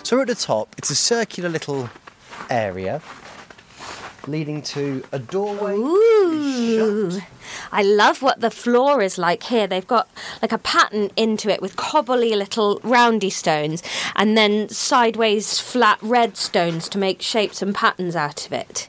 So 0.08 0.22
at 0.22 0.26
the 0.26 0.34
top. 0.34 0.74
It's 0.78 0.88
a 0.88 0.94
circular 0.94 1.50
little 1.50 1.90
area 2.48 3.02
leading 4.26 4.62
to 4.62 5.04
a 5.12 5.18
doorway. 5.18 5.74
Ooh. 5.74 7.20
I 7.72 7.82
love 7.82 8.22
what 8.22 8.40
the 8.40 8.50
floor 8.50 9.02
is 9.02 9.18
like 9.18 9.44
here. 9.44 9.66
They've 9.66 9.86
got 9.86 10.08
like 10.42 10.52
a 10.52 10.58
pattern 10.58 11.10
into 11.16 11.50
it 11.50 11.62
with 11.62 11.76
cobbly 11.76 12.34
little 12.34 12.80
roundy 12.82 13.30
stones 13.30 13.82
and 14.16 14.36
then 14.36 14.68
sideways 14.68 15.58
flat 15.58 15.98
red 16.02 16.36
stones 16.36 16.88
to 16.90 16.98
make 16.98 17.22
shapes 17.22 17.62
and 17.62 17.74
patterns 17.74 18.16
out 18.16 18.46
of 18.46 18.52
it. 18.52 18.88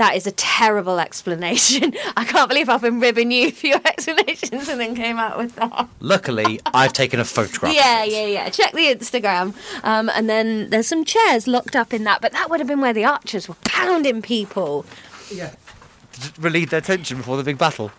That 0.00 0.16
is 0.16 0.26
a 0.26 0.32
terrible 0.32 0.98
explanation. 0.98 1.92
I 2.16 2.24
can't 2.24 2.48
believe 2.48 2.70
I've 2.70 2.80
been 2.80 3.00
ribbing 3.00 3.30
you 3.30 3.52
for 3.52 3.66
your 3.66 3.82
explanations 3.84 4.66
and 4.66 4.80
then 4.80 4.94
came 4.94 5.18
out 5.18 5.36
with 5.36 5.56
that. 5.56 5.88
Luckily, 6.00 6.58
I've 6.64 6.94
taken 6.94 7.20
a 7.20 7.24
photograph. 7.26 7.74
Yeah, 7.74 8.04
yeah, 8.04 8.24
yeah. 8.24 8.48
Check 8.48 8.72
the 8.72 8.86
Instagram. 8.94 9.54
Um, 9.84 10.08
and 10.08 10.26
then 10.26 10.70
there's 10.70 10.86
some 10.86 11.04
chairs 11.04 11.46
locked 11.46 11.76
up 11.76 11.92
in 11.92 12.04
that, 12.04 12.22
but 12.22 12.32
that 12.32 12.48
would 12.48 12.60
have 12.60 12.66
been 12.66 12.80
where 12.80 12.94
the 12.94 13.04
archers 13.04 13.46
were 13.46 13.56
pounding 13.64 14.22
people. 14.22 14.86
yeah. 15.30 15.54
Relieve 16.38 16.70
their 16.70 16.80
tension 16.80 17.18
before 17.18 17.36
the 17.36 17.44
big 17.44 17.58
battle. 17.58 17.90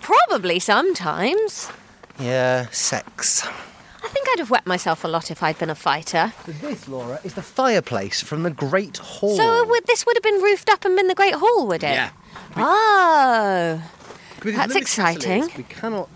Probably 0.00 0.58
sometimes. 0.58 1.70
Yeah, 2.18 2.66
sex. 2.70 3.46
I 4.12 4.14
think 4.14 4.28
I'd 4.28 4.40
have 4.40 4.50
wet 4.50 4.66
myself 4.66 5.04
a 5.04 5.08
lot 5.08 5.30
if 5.30 5.42
I'd 5.42 5.58
been 5.58 5.70
a 5.70 5.74
fighter. 5.74 6.34
This, 6.46 6.86
Laura, 6.86 7.18
is 7.24 7.32
the 7.32 7.40
fireplace 7.40 8.20
from 8.20 8.42
the 8.42 8.50
Great 8.50 8.98
Hall. 8.98 9.34
So 9.34 9.42
uh, 9.42 9.64
would, 9.64 9.86
this 9.86 10.04
would 10.04 10.14
have 10.16 10.22
been 10.22 10.42
roofed 10.42 10.68
up 10.68 10.84
and 10.84 10.94
been 10.94 11.06
the 11.06 11.14
Great 11.14 11.32
Hall, 11.34 11.66
would 11.66 11.82
it? 11.82 11.94
Yeah. 11.94 12.10
Oh. 12.54 13.82
That's 14.44 14.76
exciting. 14.76 15.48
we 15.56 15.62
cannot. 15.62 16.10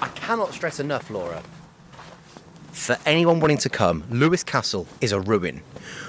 I 0.00 0.08
cannot 0.08 0.54
stress 0.54 0.80
enough, 0.80 1.10
Laura. 1.10 1.42
For 2.72 2.96
anyone 3.04 3.38
wanting 3.38 3.58
to 3.58 3.68
come, 3.68 4.04
Lewes 4.08 4.42
Castle 4.42 4.86
is 5.02 5.12
a 5.12 5.20
ruin. 5.20 5.60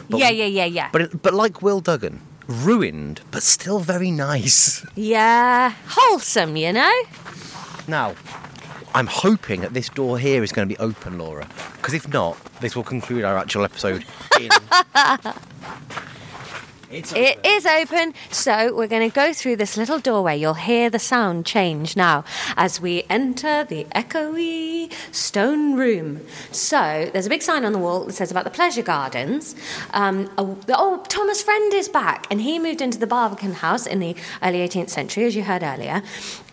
But, 0.09 0.21
yeah, 0.21 0.29
yeah, 0.29 0.45
yeah, 0.45 0.65
yeah. 0.65 0.89
But 0.93 1.21
but 1.21 1.33
like 1.33 1.61
Will 1.61 1.81
Duggan, 1.81 2.21
ruined, 2.47 3.19
but 3.31 3.43
still 3.43 3.79
very 3.79 4.11
nice. 4.11 4.85
yeah. 4.95 5.73
Wholesome, 5.87 6.55
you 6.55 6.71
know? 6.71 6.93
Now, 7.85 8.15
I'm 8.95 9.07
hoping 9.07 9.59
that 9.59 9.73
this 9.73 9.89
door 9.89 10.17
here 10.17 10.41
is 10.41 10.53
going 10.53 10.69
to 10.69 10.73
be 10.73 10.79
open, 10.79 11.17
Laura. 11.17 11.45
Because 11.73 11.93
if 11.93 12.07
not, 12.07 12.37
this 12.61 12.77
will 12.77 12.83
conclude 12.83 13.25
our 13.25 13.37
actual 13.37 13.65
episode. 13.65 14.05
In... 14.39 14.49
it's 16.89 17.11
open. 17.11 17.35
is 17.43 17.65
open, 17.65 18.13
so 18.31 18.73
we're 18.73 18.87
going 18.87 19.09
to 19.09 19.13
go 19.13 19.33
through 19.33 19.57
this 19.57 19.75
little 19.75 19.99
doorway. 19.99 20.37
You'll 20.37 20.53
hear 20.53 20.89
the 20.89 20.97
sound 20.97 21.45
change 21.45 21.97
now 21.97 22.23
as 22.55 22.79
we 22.79 23.03
enter 23.09 23.65
the 23.65 23.83
echoey 23.93 24.93
stone 25.13 25.75
room. 25.75 26.21
So 26.51 27.09
there's 27.11 27.25
a 27.25 27.29
big 27.29 27.41
sign 27.41 27.65
on 27.65 27.73
the 27.73 27.79
wall 27.79 28.05
that 28.05 28.13
says 28.13 28.31
about 28.31 28.45
the 28.45 28.49
pleasure 28.49 28.81
gardens. 28.81 29.57
Um, 29.91 30.31
oh, 30.37 30.57
oh, 30.69 31.03
Thomas 31.09 31.43
Friend 31.43 31.73
is 31.73 31.89
back, 31.89 32.27
and 32.31 32.39
he 32.39 32.59
moved 32.59 32.79
into 32.79 32.97
the 32.97 33.07
Barbican 33.07 33.55
house 33.55 33.85
in 33.85 33.99
the 33.99 34.15
early 34.41 34.59
18th 34.59 34.89
century, 34.89 35.25
as 35.25 35.35
you 35.35 35.43
heard 35.43 35.63
earlier. 35.63 36.01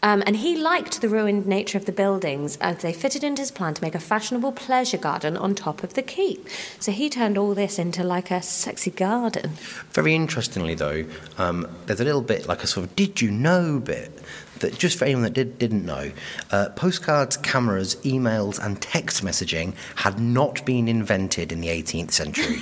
Um, 0.04 0.22
and 0.26 0.36
he 0.36 0.56
liked 0.56 1.00
the 1.00 1.08
ruined 1.08 1.46
nature 1.46 1.78
of 1.78 1.84
the 1.84 1.92
buildings, 1.92 2.58
and 2.60 2.76
they 2.78 2.92
fitted 2.92 3.22
into 3.22 3.42
his 3.42 3.52
plan 3.52 3.74
to 3.74 3.82
make 3.82 3.94
a 3.94 4.00
fashionable 4.00 4.52
pleasure 4.52 4.98
garden 4.98 5.36
on 5.36 5.54
top 5.54 5.84
of 5.84 5.94
the 5.94 6.02
keep. 6.02 6.48
So 6.80 6.90
he 6.90 7.08
turned 7.08 7.38
all 7.38 7.54
this 7.54 7.78
into 7.78 8.02
like 8.02 8.30
a 8.30 8.42
sexy 8.42 8.90
garden. 8.90 9.52
Very 9.92 10.14
interestingly, 10.14 10.74
though, 10.74 11.04
um, 11.38 11.68
there's 11.86 12.00
a 12.00 12.04
little 12.04 12.20
bit 12.20 12.48
like 12.48 12.64
a 12.64 12.66
sort 12.66 12.86
of 12.86 12.96
did 12.96 13.20
you 13.20 13.30
know 13.30 13.78
bit 13.78 14.18
that 14.58 14.76
just 14.78 14.98
for 14.98 15.04
anyone 15.04 15.22
that 15.22 15.34
did, 15.34 15.58
didn't 15.58 15.84
know, 15.84 16.10
uh, 16.50 16.70
postcards, 16.70 17.36
cameras, 17.36 17.96
emails, 17.96 18.64
and 18.64 18.80
text 18.80 19.24
messaging 19.24 19.74
had 19.96 20.18
not 20.18 20.64
been 20.64 20.88
invented 20.88 21.52
in 21.52 21.60
the 21.60 21.68
18th 21.68 22.12
century. 22.12 22.60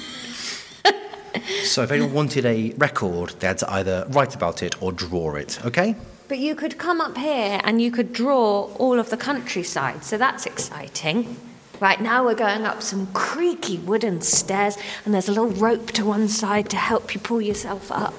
so 1.65 1.83
if 1.83 1.91
anyone 1.91 2.13
wanted 2.13 2.45
a 2.45 2.73
record, 2.73 3.31
they 3.39 3.47
had 3.47 3.59
to 3.59 3.71
either 3.71 4.07
write 4.11 4.35
about 4.35 4.63
it 4.63 4.81
or 4.83 4.93
draw 4.93 5.35
it, 5.37 5.65
okay? 5.65 5.95
But 6.31 6.39
you 6.39 6.55
could 6.55 6.79
come 6.79 7.01
up 7.01 7.19
here 7.19 7.61
and 7.65 7.83
you 7.83 7.91
could 7.91 8.13
draw 8.13 8.73
all 8.77 9.01
of 9.01 9.11
the 9.11 9.17
countryside, 9.17 10.05
so 10.05 10.17
that's 10.17 10.47
exciting. 10.47 11.37
Right, 11.81 12.01
now 12.01 12.25
we're 12.25 12.37
going 12.37 12.65
up 12.65 12.83
some 12.83 13.09
creaky 13.09 13.79
wooden 13.79 14.21
stairs, 14.21 14.79
and 15.05 15.13
there's 15.13 15.27
a 15.27 15.33
little 15.33 15.49
rope 15.49 15.91
to 15.91 16.05
one 16.05 16.29
side 16.29 16.71
to 16.71 16.77
help 16.77 17.15
you 17.15 17.21
pull 17.21 17.41
yourself 17.41 17.91
up. 17.91 18.15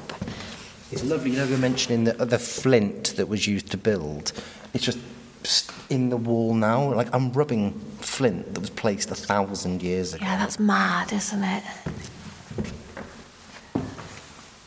It's 0.91 1.05
lovely. 1.05 1.31
You 1.31 1.37
know, 1.37 1.47
were 1.47 1.57
mentioning 1.57 2.03
the, 2.03 2.11
the 2.25 2.37
flint 2.37 3.15
that 3.15 3.29
was 3.29 3.47
used 3.47 3.71
to 3.71 3.77
build. 3.77 4.33
It's 4.73 4.83
just 4.83 5.71
in 5.89 6.09
the 6.09 6.17
wall 6.17 6.53
now. 6.53 6.93
Like 6.93 7.07
I'm 7.15 7.31
rubbing 7.31 7.79
flint 7.99 8.55
that 8.55 8.59
was 8.59 8.71
placed 8.71 9.09
a 9.11 9.15
thousand 9.15 9.81
years 9.81 10.13
ago. 10.13 10.25
Yeah, 10.25 10.35
that's 10.35 10.59
mad, 10.59 11.13
isn't 11.13 11.43
it? 11.45 11.63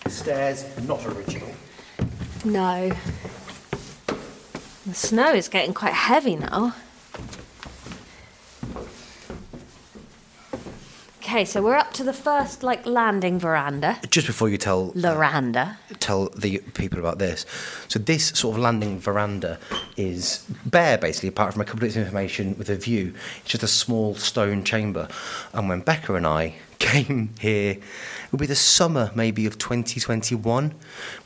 Stairs, 0.09 0.64
not 0.88 1.05
original. 1.05 1.51
No. 2.45 2.90
The 4.87 4.93
snow 4.93 5.32
is 5.32 5.49
getting 5.49 5.72
quite 5.72 5.95
heavy 5.95 6.37
now. 6.37 6.74
Okay, 11.22 11.47
so 11.47 11.62
we're 11.62 11.74
up 11.74 11.95
to 11.95 12.05
the 12.05 12.12
first 12.12 12.62
like 12.62 12.85
landing 12.85 13.39
veranda. 13.39 13.99
Just 14.11 14.26
before 14.26 14.51
you 14.51 14.59
tell 14.59 14.91
uh, 14.91 14.93
Loranda. 14.93 15.78
tell 16.01 16.28
the 16.28 16.59
people 16.74 16.99
about 16.99 17.18
this. 17.18 17.47
So 17.89 17.99
this 17.99 18.26
sort 18.28 18.57
of 18.57 18.62
landing 18.62 19.01
veranda 19.01 19.59
is 19.97 20.45
bare, 20.66 20.99
basically, 20.99 21.30
apart 21.30 21.55
from 21.55 21.62
a 21.62 21.64
couple 21.64 21.80
bits 21.80 21.97
of 21.97 22.03
information 22.03 22.55
with 22.59 22.68
a 22.68 22.76
view. 22.76 23.14
It's 23.41 23.53
just 23.53 23.64
a 23.64 23.68
small 23.68 24.14
stone 24.14 24.64
chamber. 24.64 25.09
And 25.55 25.66
when 25.66 25.80
Becca 25.80 26.14
and 26.14 26.26
I 26.26 26.57
came 26.85 27.30
here, 27.41 27.72
it 27.72 27.82
would 28.32 28.41
be 28.41 28.47
the 28.47 28.55
summer 28.55 29.11
maybe 29.14 29.47
of 29.47 29.59
2021. 29.59 30.74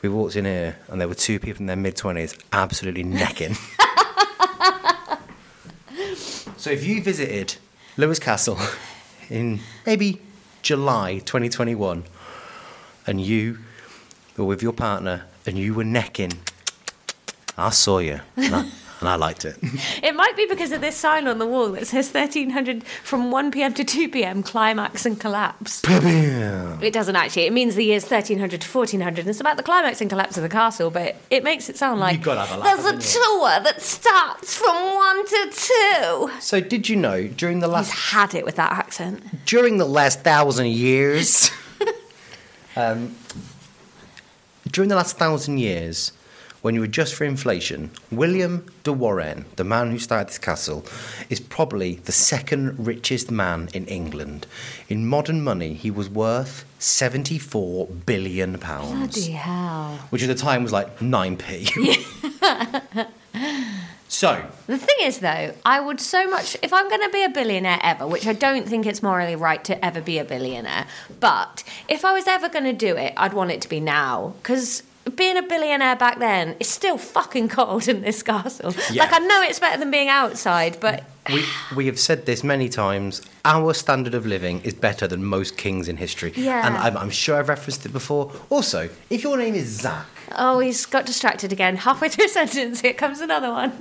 We 0.02 0.08
walked 0.08 0.36
in 0.36 0.44
here 0.44 0.76
and 0.88 1.00
there 1.00 1.08
were 1.08 1.14
two 1.14 1.40
people 1.40 1.60
in 1.62 1.66
their 1.66 1.76
mid 1.76 1.96
20s 1.96 2.40
absolutely 2.52 3.02
necking. 3.02 3.54
so 6.56 6.70
if 6.70 6.86
you 6.86 7.02
visited 7.02 7.56
Lewes 7.96 8.18
Castle 8.18 8.58
in 9.28 9.60
maybe 9.84 10.20
July 10.62 11.18
2021 11.18 12.04
and 13.06 13.20
you 13.20 13.58
were 14.36 14.44
with 14.44 14.62
your 14.62 14.72
partner 14.72 15.24
and 15.44 15.58
you 15.58 15.74
were 15.74 15.84
necking, 15.84 16.38
I 17.56 17.70
saw 17.70 17.98
you 17.98 18.20
and 19.00 19.08
I, 19.08 19.16
liked 19.16 19.44
it. 19.44 19.56
It 20.02 20.14
might 20.14 20.36
be 20.36 20.46
because 20.46 20.72
of 20.72 20.80
this 20.80 20.96
sign 20.96 21.26
on 21.28 21.38
the 21.38 21.46
wall 21.46 21.70
that 21.72 21.86
says 21.86 22.12
1300 22.12 22.84
from 22.84 23.30
1 23.30 23.50
pm 23.50 23.74
to 23.74 23.84
2 23.84 24.08
pm, 24.08 24.42
climax 24.42 25.04
and 25.06 25.18
collapse. 25.18 25.82
It 25.86 26.92
doesn't 26.92 27.16
actually. 27.16 27.46
It 27.46 27.52
means 27.52 27.74
the 27.74 27.84
years 27.84 28.04
1300 28.04 28.60
to 28.60 28.68
1400. 28.78 29.20
And 29.20 29.28
it's 29.28 29.40
about 29.40 29.56
the 29.56 29.62
climax 29.62 30.00
and 30.00 30.08
collapse 30.08 30.36
of 30.36 30.42
the 30.42 30.48
castle, 30.48 30.90
but 30.90 31.16
it 31.30 31.44
makes 31.44 31.68
it 31.68 31.76
sound 31.76 32.00
like 32.00 32.18
You 32.18 32.24
gotta 32.24 32.40
have 32.40 32.58
a 32.58 32.60
laugh, 32.60 32.82
there's 32.82 33.12
a 33.12 33.18
tour 33.18 33.48
that 33.64 33.82
starts 33.82 34.56
from 34.56 34.94
1 34.94 35.26
to 35.26 35.50
2. 35.52 36.30
So 36.40 36.60
did 36.60 36.88
you 36.88 36.96
know 36.96 37.26
during 37.26 37.60
the 37.60 37.68
last. 37.68 37.90
He's 37.90 38.12
had 38.12 38.34
it 38.34 38.44
with 38.44 38.56
that 38.56 38.72
accent. 38.72 39.44
during 39.46 39.78
the 39.78 39.84
last 39.84 40.22
thousand 40.22 40.68
years, 40.68 41.50
um, 42.76 43.14
during 44.70 44.88
the 44.88 44.96
last 44.96 45.16
thousand 45.16 45.58
years, 45.58 46.12
when 46.68 46.74
you 46.74 46.82
adjust 46.82 47.14
for 47.14 47.24
inflation, 47.24 47.90
William 48.10 48.66
de 48.84 48.92
Warenne, 48.92 49.46
the 49.56 49.64
man 49.64 49.90
who 49.90 49.98
started 49.98 50.28
this 50.28 50.36
castle, 50.36 50.84
is 51.30 51.40
probably 51.40 51.94
the 51.94 52.12
second 52.12 52.86
richest 52.86 53.30
man 53.30 53.70
in 53.72 53.86
England. 53.86 54.46
In 54.86 55.06
modern 55.06 55.40
money, 55.42 55.72
he 55.72 55.90
was 55.90 56.10
worth 56.10 56.66
seventy-four 56.78 57.86
billion 57.86 58.58
pounds, 58.58 59.14
Bloody 59.16 59.30
hell. 59.32 59.96
which 60.10 60.22
at 60.22 60.28
the 60.28 60.34
time 60.34 60.62
was 60.62 60.70
like 60.70 61.00
nine 61.00 61.38
p. 61.38 61.64
so 64.08 64.44
The 64.66 64.76
thing 64.76 64.96
is, 65.00 65.20
though, 65.20 65.54
I 65.64 65.80
would 65.80 66.02
so 66.02 66.28
much, 66.28 66.54
if 66.62 66.74
I'm 66.74 66.90
going 66.90 67.00
to 67.00 67.08
be 67.10 67.24
a 67.24 67.30
billionaire 67.30 67.80
ever, 67.82 68.06
which 68.06 68.26
I 68.26 68.34
don't 68.34 68.68
think 68.68 68.84
it's 68.84 69.02
morally 69.02 69.36
right 69.36 69.64
to 69.64 69.82
ever 69.82 70.02
be 70.02 70.18
a 70.18 70.24
billionaire, 70.24 70.86
but 71.18 71.64
if 71.88 72.04
I 72.04 72.12
was 72.12 72.26
ever 72.26 72.50
going 72.50 72.64
to 72.64 72.74
do 72.74 72.94
it, 72.98 73.14
I'd 73.16 73.32
want 73.32 73.52
it 73.52 73.62
to 73.62 73.70
be 73.70 73.80
now. 73.80 74.34
Because 74.42 74.82
being 75.10 75.36
a 75.36 75.42
billionaire 75.42 75.96
back 75.96 76.18
then 76.18 76.56
is 76.60 76.68
still 76.68 76.98
fucking 76.98 77.48
cold 77.48 77.88
in 77.88 78.02
this 78.02 78.22
castle. 78.22 78.74
Yeah. 78.90 79.04
Like, 79.04 79.12
I 79.12 79.18
know 79.18 79.42
it's 79.42 79.58
better 79.58 79.78
than 79.78 79.90
being 79.90 80.08
outside, 80.08 80.78
but 80.80 81.04
we, 81.32 81.44
we 81.74 81.86
have 81.86 81.98
said 81.98 82.26
this 82.26 82.42
many 82.42 82.68
times. 82.68 83.22
Our 83.44 83.74
standard 83.74 84.14
of 84.14 84.26
living 84.26 84.60
is 84.62 84.74
better 84.74 85.06
than 85.06 85.24
most 85.24 85.56
kings 85.56 85.88
in 85.88 85.96
history. 85.96 86.32
Yeah. 86.36 86.66
And 86.66 86.76
I'm, 86.76 86.96
I'm 86.96 87.10
sure 87.10 87.38
I've 87.38 87.48
referenced 87.48 87.84
it 87.86 87.92
before. 87.92 88.32
Also, 88.50 88.88
if 89.10 89.22
your 89.22 89.36
name 89.36 89.54
is 89.54 89.68
Zach, 89.68 90.06
oh, 90.36 90.58
he's 90.58 90.86
got 90.86 91.06
distracted 91.06 91.52
again. 91.52 91.76
Halfway 91.88 92.08
through 92.08 92.26
a 92.26 92.28
sentence, 92.28 92.80
here 92.80 92.94
comes 92.94 93.20
another 93.20 93.50
one. 93.50 93.72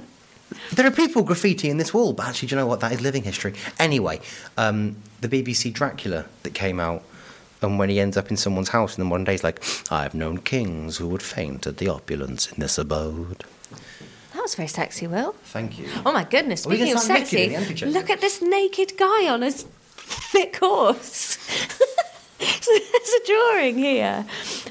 there 0.73 0.86
are 0.86 0.91
people 0.91 1.23
graffiti 1.23 1.69
in 1.69 1.78
this 1.78 1.93
wall, 1.93 2.13
but 2.13 2.28
actually, 2.28 2.49
do 2.49 2.55
you 2.55 2.61
know 2.61 2.67
what? 2.67 2.80
That 2.80 2.91
is 2.91 3.01
living 3.01 3.23
history. 3.23 3.53
Anyway, 3.80 4.19
um, 4.57 4.95
the 5.21 5.30
BBC 5.30 5.73
Dracula 5.73 6.25
that 6.43 6.53
came 6.53 6.80
out, 6.80 7.03
and 7.62 7.80
when 7.80 7.89
he 7.89 7.99
ends 7.99 8.18
up 8.18 8.30
in 8.30 8.38
someone's 8.38 8.70
house, 8.70 8.95
and 8.95 9.03
then 9.05 9.10
one 9.10 9.24
day 9.24 9.34
he's 9.34 9.43
like, 9.43 9.64
I 9.91 10.03
have 10.03 10.14
known 10.14 10.39
kings 10.39 10.97
who 10.97 11.08
would 11.08 11.24
faint 11.24 11.66
at 11.68 11.78
the 11.78 11.89
opulence 11.89 12.51
in 12.51 12.60
this 12.60 12.78
abode. 12.78 13.43
That 14.34 14.41
was 14.41 14.55
very 14.55 14.68
sexy, 14.68 15.08
Will. 15.08 15.34
Thank 15.45 15.80
you. 15.80 15.88
Oh 16.05 16.12
my 16.12 16.24
goodness, 16.24 16.64
speaking 16.64 16.93
of 16.93 16.99
sexy, 16.99 17.55
in 17.55 17.64
the 17.64 17.86
look 17.88 18.10
at 18.10 18.22
this 18.22 18.41
naked 18.41 18.97
guy 18.97 19.28
on 19.28 19.41
his 19.41 19.64
thick 19.95 20.58
horse. 20.58 21.38
so 22.61 22.71
there's 22.71 23.09
a 23.13 23.25
drawing 23.27 23.77
here. 23.77 24.25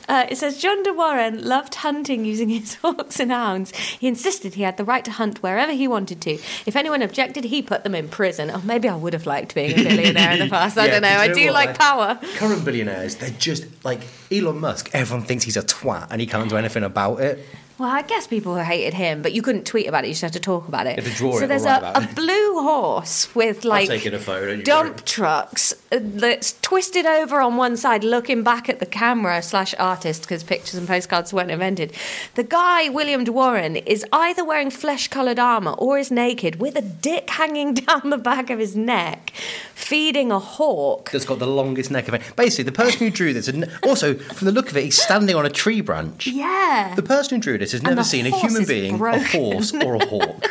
Uh, 0.09 0.27
it 0.31 0.37
says 0.39 0.59
John 0.61 0.83
de 0.85 0.93
Warenne 0.93 1.45
loved 1.45 1.75
hunting 1.77 2.25
using 2.25 2.49
his 2.49 2.75
hawks 2.83 3.19
and 3.19 3.33
hounds. 3.33 3.75
He 3.77 4.07
insisted 4.07 4.55
he 4.55 4.63
had 4.63 4.77
the 4.77 4.85
right 4.85 5.05
to 5.05 5.11
hunt 5.11 5.43
wherever 5.43 5.73
he 5.73 5.89
wanted 5.89 6.21
to. 6.23 6.35
If 6.65 6.77
anyone 6.77 7.03
objected, 7.03 7.45
he 7.45 7.63
put 7.63 7.83
them 7.83 7.95
in 7.95 8.09
prison. 8.09 8.51
Oh, 8.53 8.63
maybe 8.65 8.89
I 8.89 8.95
would 8.95 9.15
have 9.15 9.27
liked 9.27 9.55
being 9.55 9.73
a 9.73 9.75
billionaire 9.83 10.33
in 10.33 10.39
the 10.39 10.49
past. 10.51 10.79
I 10.79 10.87
Yeah, 10.87 10.93
don't 10.93 11.03
know. 11.03 11.09
I 11.09 11.29
do 11.33 11.45
what? 11.47 11.55
like 11.55 11.79
power. 11.79 12.21
Current 12.37 12.65
billionaires, 12.65 13.17
they're 13.17 13.31
just 13.31 13.67
like 13.85 14.01
Elon 14.31 14.61
Musk. 14.61 14.91
Everyone 14.93 15.27
thinks 15.27 15.45
he's 15.45 15.57
a 15.57 15.63
twat 15.63 16.07
and 16.11 16.21
he 16.21 16.27
can't 16.27 16.49
do 16.49 16.57
anything 16.57 16.85
about 16.85 17.21
it. 17.21 17.45
Well, 17.79 17.91
I 17.91 18.01
guess 18.01 18.27
people 18.27 18.57
hated 18.57 18.95
him, 18.95 19.21
but 19.21 19.35
you 19.35 19.43
couldn't 19.43 19.67
tweet 19.67 19.87
about 19.87 20.05
it. 20.05 20.07
You 20.07 20.13
just 20.15 20.23
had 20.23 20.33
to 20.33 20.41
talk 20.41 20.67
about 20.67 20.87
it. 20.87 20.97
You 20.97 21.03
had 21.03 21.13
to 21.13 21.19
so 21.19 21.45
it 21.45 21.47
there's 21.47 21.67
a, 21.67 21.93
a 21.95 22.09
blue 22.15 22.63
horse 22.63 23.35
with 23.35 23.67
like 23.67 23.87
taken 23.87 24.15
a 24.15 24.19
photo, 24.19 24.53
you 24.53 24.63
dump 24.63 25.05
trucks 25.05 25.75
that's 25.91 26.61
twisted 26.61 27.07
over 27.07 27.41
on 27.41 27.57
one 27.57 27.77
side, 27.77 28.03
looking 28.03 28.43
back 28.43 28.69
at 28.69 28.81
the 28.81 28.87
camera 28.87 29.43
slash 29.43 29.75
artist 29.79 30.23
because 30.23 30.43
pictures 30.43 30.75
and 30.75 30.89
postcards 30.89 31.33
weren't 31.33 31.51
invented. 31.51 31.93
The 32.35 32.43
guy 32.43 32.89
William 32.89 33.25
de 33.25 33.33
Warenne 33.33 33.83
is 33.87 34.05
either 34.13 34.45
wearing 34.45 34.71
flesh-coloured 34.71 35.39
armour 35.39 35.73
or 35.73 35.99
is 35.99 36.11
naked 36.11 36.61
with 36.61 36.77
a 36.77 36.83
dick 36.83 37.31
hanging 37.31 37.75
down 37.87 38.11
the 38.11 38.19
back 38.19 38.51
of 38.51 38.59
his 38.59 38.75
neck, 38.75 39.31
feeding 39.75 40.33
a 40.33 40.39
hawk. 40.39 41.11
That's 41.11 41.25
got 41.25 41.39
the 41.39 41.47
longest 41.47 41.91
neck 41.91 42.09
of 42.09 42.15
it. 42.15 42.23
Basically, 42.37 42.65
the 42.65 42.73
person 42.73 43.01
who 43.01 43.11
drew 43.11 43.33
this, 43.33 43.49
and 43.49 43.71
also 43.83 44.15
from 44.15 44.47
the 44.47 44.53
look 44.53 44.71
of 44.71 44.77
it, 44.77 44.85
he's 44.85 45.01
standing 45.01 45.37
on 45.37 45.47
a 45.47 45.51
tree 45.51 45.81
branch. 45.81 46.27
Yeah. 46.27 46.95
The 46.97 47.03
person 47.03 47.37
who 47.37 47.43
drew 47.43 47.59
this 47.59 47.73
has 47.73 47.83
never 47.83 48.03
seen 48.03 48.27
a 48.27 48.31
human 48.31 48.65
being, 48.65 49.01
a 49.01 49.25
horse, 49.25 49.73
or 49.73 49.95
a 49.95 50.07
hawk. 50.07 50.45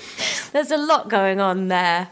There's 0.52 0.70
a 0.70 0.78
lot 0.78 1.08
going 1.08 1.40
on 1.40 1.68
there. 1.68 2.08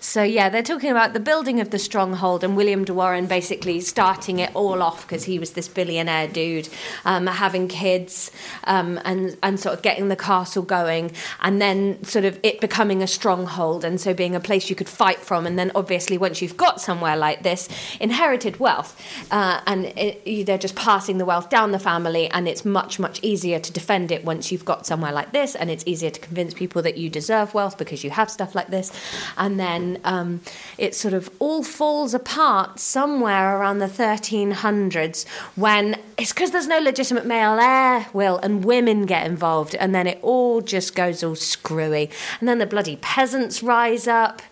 So 0.00 0.22
yeah, 0.22 0.48
they're 0.48 0.62
talking 0.62 0.90
about 0.90 1.12
the 1.12 1.20
building 1.20 1.60
of 1.60 1.70
the 1.70 1.78
stronghold 1.78 2.42
and 2.42 2.56
William 2.56 2.84
de 2.84 2.92
Warenne 2.92 3.28
basically 3.28 3.80
starting 3.82 4.38
it 4.38 4.50
all 4.54 4.82
off 4.82 5.02
because 5.02 5.24
he 5.24 5.38
was 5.38 5.52
this 5.52 5.68
billionaire 5.68 6.26
dude, 6.26 6.70
um, 7.04 7.26
having 7.26 7.68
kids 7.68 8.30
um, 8.64 8.98
and 9.04 9.36
and 9.42 9.60
sort 9.60 9.74
of 9.74 9.82
getting 9.82 10.08
the 10.08 10.16
castle 10.16 10.62
going, 10.62 11.12
and 11.42 11.60
then 11.60 12.02
sort 12.02 12.24
of 12.24 12.40
it 12.42 12.62
becoming 12.62 13.02
a 13.02 13.06
stronghold 13.06 13.84
and 13.84 14.00
so 14.00 14.14
being 14.14 14.34
a 14.34 14.40
place 14.40 14.70
you 14.70 14.74
could 14.74 14.88
fight 14.88 15.18
from, 15.18 15.46
and 15.46 15.58
then 15.58 15.70
obviously 15.74 16.16
once 16.16 16.40
you've 16.40 16.56
got 16.56 16.80
somewhere 16.80 17.16
like 17.16 17.42
this, 17.42 17.68
inherited 18.00 18.58
wealth, 18.58 18.98
uh, 19.30 19.60
and 19.66 19.84
it, 19.98 20.46
they're 20.46 20.56
just 20.56 20.76
passing 20.76 21.18
the 21.18 21.26
wealth 21.26 21.50
down 21.50 21.72
the 21.72 21.78
family, 21.78 22.26
and 22.30 22.48
it's 22.48 22.64
much 22.64 22.98
much 22.98 23.20
easier 23.22 23.58
to 23.58 23.70
defend 23.70 24.10
it 24.10 24.24
once 24.24 24.50
you've 24.50 24.64
got 24.64 24.86
somewhere 24.86 25.12
like 25.12 25.32
this, 25.32 25.54
and 25.54 25.70
it's 25.70 25.84
easier 25.86 26.10
to 26.10 26.20
convince 26.20 26.54
people 26.54 26.80
that 26.80 26.96
you 26.96 27.10
deserve 27.10 27.52
wealth 27.52 27.76
because 27.76 28.02
you 28.02 28.08
have 28.08 28.30
stuff 28.30 28.54
like 28.54 28.68
this, 28.68 28.90
and 29.36 29.60
then 29.60 29.89
um, 30.04 30.40
it 30.78 30.94
sort 30.94 31.14
of 31.14 31.30
all 31.38 31.62
falls 31.62 32.14
apart 32.14 32.78
somewhere 32.78 33.58
around 33.58 33.78
the 33.78 33.86
1300s 33.86 35.26
when 35.56 35.98
it's 36.18 36.32
because 36.32 36.50
there's 36.50 36.68
no 36.68 36.78
legitimate 36.78 37.26
male 37.26 37.58
heir, 37.58 38.06
Will, 38.12 38.38
and 38.38 38.64
women 38.64 39.06
get 39.06 39.26
involved, 39.26 39.74
and 39.74 39.94
then 39.94 40.06
it 40.06 40.18
all 40.22 40.60
just 40.60 40.94
goes 40.94 41.24
all 41.24 41.34
screwy, 41.36 42.10
and 42.38 42.48
then 42.48 42.58
the 42.58 42.66
bloody 42.66 42.96
peasants 42.96 43.62
rise 43.62 44.06
up. 44.06 44.42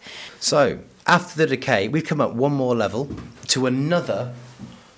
So, 0.40 0.80
after 1.06 1.36
the 1.36 1.46
decay, 1.46 1.88
we've 1.88 2.06
come 2.06 2.20
up 2.20 2.34
one 2.34 2.52
more 2.52 2.74
level 2.74 3.08
to 3.48 3.66
another 3.66 4.34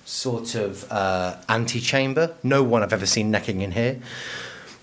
sort 0.05 0.55
of 0.55 0.89
uh, 0.91 1.37
antechamber. 1.47 2.35
No 2.43 2.63
one 2.63 2.83
I've 2.83 2.93
ever 2.93 3.05
seen 3.05 3.31
necking 3.31 3.61
in 3.61 3.71
here. 3.71 3.99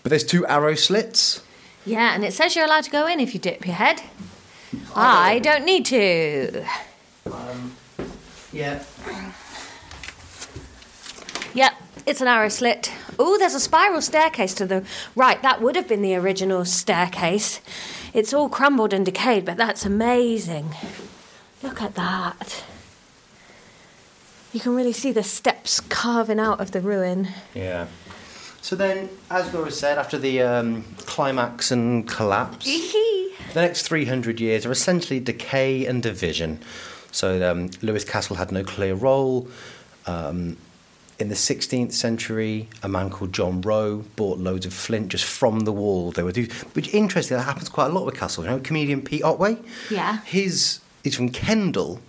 But 0.02 0.10
there's 0.10 0.24
two 0.24 0.46
arrow 0.46 0.74
slits. 0.74 1.42
Yeah, 1.84 2.14
and 2.14 2.24
it 2.24 2.32
says 2.32 2.56
you're 2.56 2.64
allowed 2.64 2.84
to 2.84 2.90
go 2.90 3.06
in 3.06 3.20
if 3.20 3.34
you 3.34 3.40
dip 3.40 3.66
your 3.66 3.74
head. 3.74 4.02
I 4.94 5.38
don't 5.38 5.64
need 5.64 5.84
to. 5.86 6.64
Um, 7.26 7.76
yeah. 8.52 8.82
Yep, 11.54 11.72
it's 12.06 12.20
an 12.20 12.28
arrow 12.28 12.48
slit. 12.48 12.92
Oh, 13.18 13.38
there's 13.38 13.54
a 13.54 13.60
spiral 13.60 14.00
staircase 14.00 14.54
to 14.54 14.66
the 14.66 14.84
right. 15.16 15.40
That 15.42 15.60
would 15.60 15.76
have 15.76 15.88
been 15.88 16.02
the 16.02 16.14
original 16.14 16.64
staircase. 16.64 17.60
it's 18.14 18.32
all 18.32 18.48
crumbled 18.48 18.92
and 18.92 19.04
decayed, 19.04 19.44
but 19.44 19.56
that's 19.56 19.84
amazing. 19.84 20.74
Look 21.62 21.82
at 21.82 21.94
that. 21.96 22.64
You 24.52 24.60
can 24.60 24.74
really 24.74 24.92
see 24.92 25.12
the 25.12 25.22
steps 25.22 25.80
carving 25.80 26.40
out 26.40 26.60
of 26.60 26.70
the 26.70 26.80
ruin. 26.80 27.28
Yeah. 27.54 27.86
So 28.68 28.76
then, 28.76 29.08
as 29.30 29.54
Laura 29.54 29.70
said, 29.70 29.96
after 29.96 30.18
the 30.18 30.42
um, 30.42 30.84
climax 31.06 31.70
and 31.70 32.06
collapse, 32.06 32.66
the 32.66 33.62
next 33.62 33.88
300 33.88 34.40
years 34.40 34.66
are 34.66 34.70
essentially 34.70 35.20
decay 35.20 35.86
and 35.86 36.02
division. 36.02 36.60
So 37.10 37.50
um, 37.50 37.70
Lewes 37.80 38.04
Castle 38.04 38.36
had 38.36 38.52
no 38.52 38.62
clear 38.62 38.92
role. 38.92 39.48
Um, 40.04 40.58
in 41.18 41.30
the 41.30 41.34
16th 41.34 41.92
century, 41.92 42.68
a 42.82 42.90
man 42.90 43.08
called 43.08 43.32
John 43.32 43.62
Roe 43.62 44.04
bought 44.16 44.38
loads 44.38 44.66
of 44.66 44.74
flint 44.74 45.08
just 45.08 45.24
from 45.24 45.60
the 45.60 45.72
wall. 45.72 46.10
They 46.10 46.22
were 46.22 46.32
do, 46.32 46.46
which 46.74 46.92
interesting. 46.92 47.38
That 47.38 47.44
happens 47.44 47.70
quite 47.70 47.86
a 47.86 47.94
lot 47.94 48.04
with 48.04 48.16
castles. 48.16 48.46
You 48.46 48.50
know, 48.50 48.60
comedian 48.60 49.00
Pete 49.00 49.22
Otway. 49.22 49.56
Yeah. 49.90 50.20
His 50.24 50.80
he's 51.02 51.16
from 51.16 51.30
Kendal, 51.30 52.00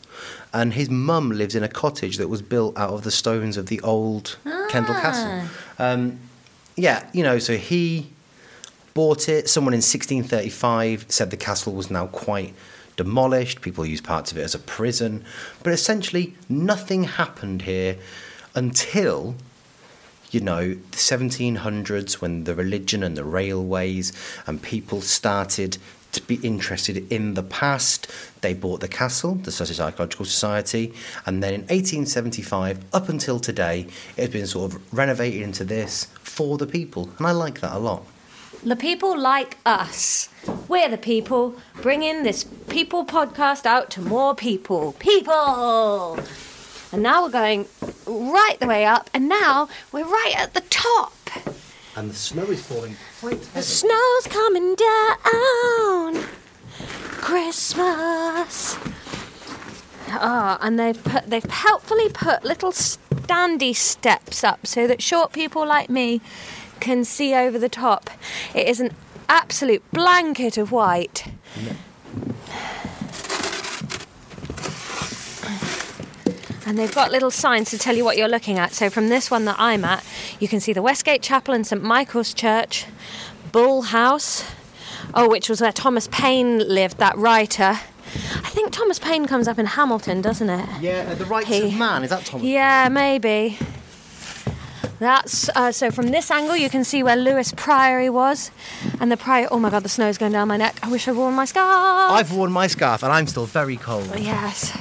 and 0.51 0.74
his 0.74 0.89
mum 0.89 1.32
lives 1.32 1.55
in 1.55 1.64
a 1.64 1.70
cottage 1.70 2.18
that 2.18 2.28
was 2.28 2.41
built 2.41 2.78
out 2.78 2.89
of 2.89 3.03
the 3.03 3.12
stones 3.12 3.55
of 3.55 3.68
the 3.68 3.80
old 3.80 4.36
Kendal 4.70 4.95
Castle. 4.95 5.47
Um, 5.78 6.20
yeah, 6.80 7.09
you 7.13 7.23
know, 7.23 7.39
so 7.39 7.57
he 7.57 8.09
bought 8.93 9.30
it. 9.30 9.49
Someone 9.49 9.73
in 9.73 9.80
1635 9.80 11.05
said 11.09 11.32
the 11.32 11.38
castle 11.38 11.73
was 11.73 11.91
now 11.91 12.07
quite 12.07 12.53
demolished. 12.95 13.61
People 13.61 13.86
used 13.86 14.03
parts 14.03 14.32
of 14.32 14.38
it 14.38 14.41
as 14.41 14.55
a 14.55 14.59
prison. 14.59 15.23
But 15.63 15.73
essentially, 15.73 16.36
nothing 16.47 17.03
happened 17.03 17.63
here 17.63 17.97
until, 18.55 19.36
you 20.32 20.39
know, 20.39 20.73
the 20.73 20.97
1700s 20.97 22.13
when 22.15 22.45
the 22.45 22.55
religion 22.55 23.03
and 23.03 23.15
the 23.15 23.23
railways 23.23 24.11
and 24.47 24.61
people 24.61 25.01
started 25.01 25.77
to 26.12 26.22
be 26.24 26.36
interested 26.36 27.12
in 27.12 27.34
the 27.36 27.43
past. 27.43 28.07
They 28.41 28.53
bought 28.53 28.80
the 28.80 28.88
castle, 28.88 29.36
the 29.36 29.51
Sussex 29.51 29.80
Archaeological 29.80 30.26
Society, 30.26 30.93
and 31.26 31.43
then 31.43 31.53
in 31.53 31.62
1875, 31.62 32.84
up 32.93 33.10
until 33.10 33.39
today, 33.39 33.88
it 34.18 34.22
has 34.22 34.30
been 34.30 34.47
sort 34.47 34.74
of 34.74 34.93
renovated 34.93 35.41
into 35.41 35.64
this 35.64 36.05
for 36.22 36.57
the 36.57 36.68
people. 36.68 37.10
And 37.18 37.28
I 37.28 37.32
like 37.32 37.62
that 37.62 37.74
a 37.74 37.80
lot. 37.80 38.05
The 38.64 38.76
people 38.76 39.18
like 39.18 39.57
us. 39.66 40.30
We're 40.68 40.89
the 40.89 40.97
people 40.97 41.55
bringing 41.82 42.24
this 42.24 42.43
people 42.68 43.05
podcast 43.05 43.66
out 43.66 43.89
to 43.91 44.01
more 44.01 44.36
people. 44.36 44.93
People! 44.99 46.20
And 46.91 47.03
now 47.03 47.24
we're 47.24 47.30
going 47.30 47.68
right 48.05 48.57
the 48.60 48.68
way 48.68 48.84
up, 48.84 49.10
and 49.14 49.30
now 49.30 49.70
we're 49.91 50.05
right 50.05 50.34
at 50.36 50.55
the 50.55 50.62
top. 50.70 51.14
And 51.99 52.11
the 52.11 52.15
snow 52.15 52.43
is 52.43 52.65
falling 52.65 52.95
quite 53.19 53.41
The 53.53 53.61
snow's 53.61 54.27
coming 54.29 54.73
down. 54.73 56.23
Christmas. 57.19 58.77
Oh, 60.11 60.57
and 60.61 60.79
they've 60.79 61.03
put 61.03 61.29
they've 61.29 61.43
helpfully 61.43 62.07
put 62.07 62.45
little 62.45 62.71
standy 62.71 63.75
steps 63.75 64.45
up 64.45 64.65
so 64.65 64.87
that 64.87 65.01
short 65.01 65.33
people 65.33 65.67
like 65.67 65.89
me 65.89 66.21
can 66.79 67.03
see 67.03 67.35
over 67.35 67.59
the 67.59 67.67
top. 67.67 68.09
It 68.55 68.69
is 68.69 68.79
an 68.79 68.91
absolute 69.27 69.83
blanket 69.91 70.57
of 70.57 70.71
white. 70.71 71.25
And 76.70 76.78
they've 76.78 76.93
got 76.93 77.09
little 77.11 77.32
signs 77.32 77.72
to 77.72 77.80
tell 77.80 77.95
you 77.95 78.05
what 78.05 78.15
you're 78.15 78.28
looking 78.30 78.59
at. 78.59 78.74
So 78.74 78.91
from 78.91 79.09
this 79.09 79.32
one 79.32 79.45
that 79.45 79.55
I'm 79.57 79.84
at, 79.84 80.05
you 80.39 80.47
can 80.47 80.59
see 80.59 80.72
the 80.72 80.84
Westgate 80.84 81.24
Chapel 81.24 81.55
and 81.55 81.65
St 81.65 81.82
Michael's 81.82 82.32
Church, 82.32 82.86
Bull 83.51 83.82
House, 83.82 84.43
oh, 85.15 85.28
which 85.28 85.49
was 85.49 85.61
where 85.61 85.72
Thomas 85.72 86.07
Paine 86.11 86.59
lived, 86.59 86.99
that 86.99 87.17
writer. 87.17 87.80
I 88.05 88.49
think 88.51 88.72
Thomas 88.72 88.99
Paine 88.99 89.26
comes 89.26 89.47
up 89.47 89.57
in 89.57 89.65
Hamilton, 89.65 90.22
doesn't 90.22 90.47
it? 90.47 90.70
Yeah, 90.80 91.15
the 91.15 91.26
rights 91.26 91.47
He- 91.47 91.70
of 91.70 91.74
man, 91.74 92.03
is 92.03 92.11
that 92.11 92.24
Thomas? 92.26 92.45
Yeah, 92.45 92.88
maybe. 92.89 93.57
That's 94.99 95.49
uh, 95.49 95.72
so. 95.72 95.89
From 95.89 96.09
this 96.09 96.30
angle, 96.30 96.55
you 96.55 96.70
can 96.70 96.84
see 96.84 97.01
where 97.01 97.15
Lewes 97.15 97.51
Priory 97.53 98.09
was, 98.11 98.51
and 98.99 99.11
the 99.11 99.17
Priory. 99.17 99.47
Oh 99.49 99.57
my 99.57 99.72
God, 99.72 99.82
the 99.82 99.89
snow's 99.89 100.20
going 100.20 100.34
down 100.34 100.49
my 100.49 100.57
neck. 100.57 100.78
I 100.84 100.91
wish 100.91 101.07
I'd 101.07 101.15
worn 101.15 101.34
my 101.34 101.45
scarf. 101.45 102.11
I've 102.11 102.32
worn 102.34 102.51
my 102.51 102.67
scarf 102.67 103.01
and 103.01 103.11
I'm 103.11 103.26
still 103.26 103.45
very 103.45 103.78
cold. 103.78 104.13
Yes. 104.20 104.78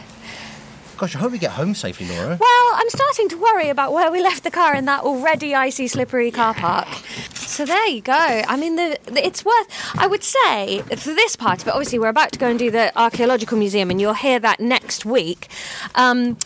Gosh, 0.99 1.15
I 1.15 1.21
hope 1.21 1.31
we 1.31 1.39
get 1.39 1.53
home 1.53 1.77
safely, 1.77 2.09
Laura. 2.09 2.37
Well, 2.41 2.71
I'm 2.75 2.91
starting 2.91 3.29
to 3.29 3.37
worry 3.37 3.69
about 3.69 3.93
where 3.93 4.11
we 4.11 4.21
left 4.21 4.43
the 4.43 4.51
car 4.51 4.75
in 4.75 4.85
that 4.87 5.05
already 5.05 5.55
icy, 5.55 5.87
slippery 5.87 6.33
car 6.33 6.55
park. 6.55 6.89
So 7.35 7.65
there 7.65 7.87
you 7.87 8.01
go. 8.01 8.13
I 8.13 8.57
mean, 8.57 8.75
the, 8.75 8.99
the, 9.05 9.25
it's 9.25 9.45
worth. 9.45 9.69
I 9.97 10.09
would 10.09 10.25
say 10.25 10.83
for 10.97 11.15
this 11.15 11.37
part, 11.37 11.65
but 11.65 11.75
obviously 11.75 12.01
we're 12.01 12.09
about 12.09 12.33
to 12.33 12.39
go 12.41 12.49
and 12.49 12.59
do 12.59 12.73
the 12.73 12.91
archaeological 12.99 13.57
museum, 13.57 13.93
and 13.93 14.01
you'll 14.01 14.15
hear 14.15 14.41
that 14.41 14.59
next 14.59 15.07
week. 15.07 15.47
Um, 15.95 16.37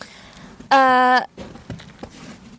uh, 0.69 1.25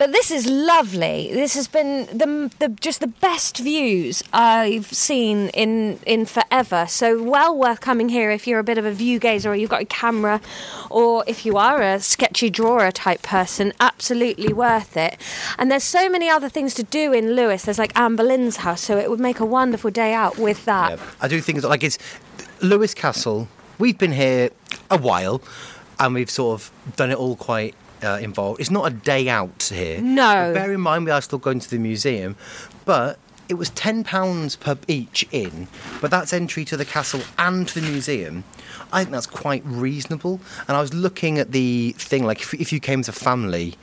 but 0.04 0.12
this 0.12 0.30
is 0.30 0.44
lovely. 0.44 1.30
This 1.32 1.54
has 1.54 1.66
been 1.66 2.04
the, 2.06 2.50
the 2.58 2.68
just 2.68 3.00
the 3.00 3.06
best 3.06 3.56
views 3.56 4.22
I've 4.34 4.84
seen 4.92 5.48
in 5.54 5.98
in 6.04 6.26
forever. 6.26 6.84
So 6.86 7.22
well 7.22 7.56
worth 7.56 7.80
coming 7.80 8.10
here 8.10 8.30
if 8.30 8.46
you're 8.46 8.58
a 8.58 8.64
bit 8.64 8.76
of 8.76 8.84
a 8.84 8.92
view 8.92 9.18
gazer 9.18 9.50
or 9.50 9.54
you've 9.54 9.70
got 9.70 9.80
a 9.80 9.86
camera, 9.86 10.42
or 10.90 11.24
if 11.26 11.46
you 11.46 11.56
are 11.56 11.80
a 11.80 12.00
sketchy 12.00 12.50
drawer 12.50 12.90
type 12.90 13.22
person. 13.22 13.72
Absolutely 13.80 14.52
worth 14.52 14.94
it. 14.94 15.18
And 15.56 15.70
there's 15.70 15.84
so 15.84 16.10
many 16.10 16.28
other 16.28 16.50
things 16.50 16.74
to 16.74 16.82
do 16.82 17.14
in 17.14 17.32
Lewes. 17.32 17.62
There's 17.62 17.78
like 17.78 17.98
Anne 17.98 18.14
Boleyn's 18.14 18.56
house, 18.56 18.82
so 18.82 18.98
it 18.98 19.08
would 19.08 19.20
make 19.20 19.40
a 19.40 19.46
wonderful 19.46 19.90
day 19.90 20.12
out 20.12 20.36
with 20.36 20.66
that. 20.66 20.98
Yeah, 20.98 21.10
I 21.22 21.28
do 21.28 21.40
think 21.40 21.62
that, 21.62 21.68
like 21.68 21.82
it's 21.82 21.96
Lewes 22.60 22.92
Castle. 22.92 23.48
We've 23.78 23.96
been 23.96 24.12
here 24.12 24.50
a 24.90 24.98
while, 24.98 25.40
and 25.98 26.14
we've 26.14 26.28
sort 26.28 26.60
of 26.60 26.96
done 26.96 27.10
it 27.10 27.16
all 27.16 27.36
quite 27.36 27.74
uh, 28.04 28.18
involved. 28.18 28.60
It's 28.60 28.70
not 28.70 28.86
a 28.86 28.94
day 28.94 29.28
out 29.28 29.70
here. 29.72 30.00
No. 30.00 30.52
Bear 30.54 30.72
in 30.72 30.80
mind, 30.80 31.06
we 31.06 31.10
are 31.10 31.22
still 31.22 31.38
going 31.38 31.60
to 31.60 31.70
the 31.70 31.78
museum, 31.78 32.36
but. 32.84 33.18
It 33.46 33.58
was 33.58 33.68
ten 33.68 34.04
pounds 34.04 34.56
per 34.56 34.78
each 34.88 35.28
in, 35.30 35.68
but 36.00 36.10
that's 36.10 36.32
entry 36.32 36.64
to 36.64 36.78
the 36.78 36.86
castle 36.86 37.20
and 37.36 37.68
to 37.68 37.78
the 37.78 37.86
museum. 37.86 38.42
I 38.90 39.00
think 39.00 39.12
that's 39.12 39.26
quite 39.26 39.62
reasonable. 39.66 40.40
And 40.66 40.78
I 40.78 40.80
was 40.80 40.94
looking 40.94 41.38
at 41.38 41.52
the 41.52 41.94
thing, 41.98 42.24
like 42.24 42.40
if, 42.40 42.54
if 42.54 42.72
you 42.72 42.80
came 42.80 43.00
as 43.00 43.08
a 43.10 43.12
family, 43.12 43.74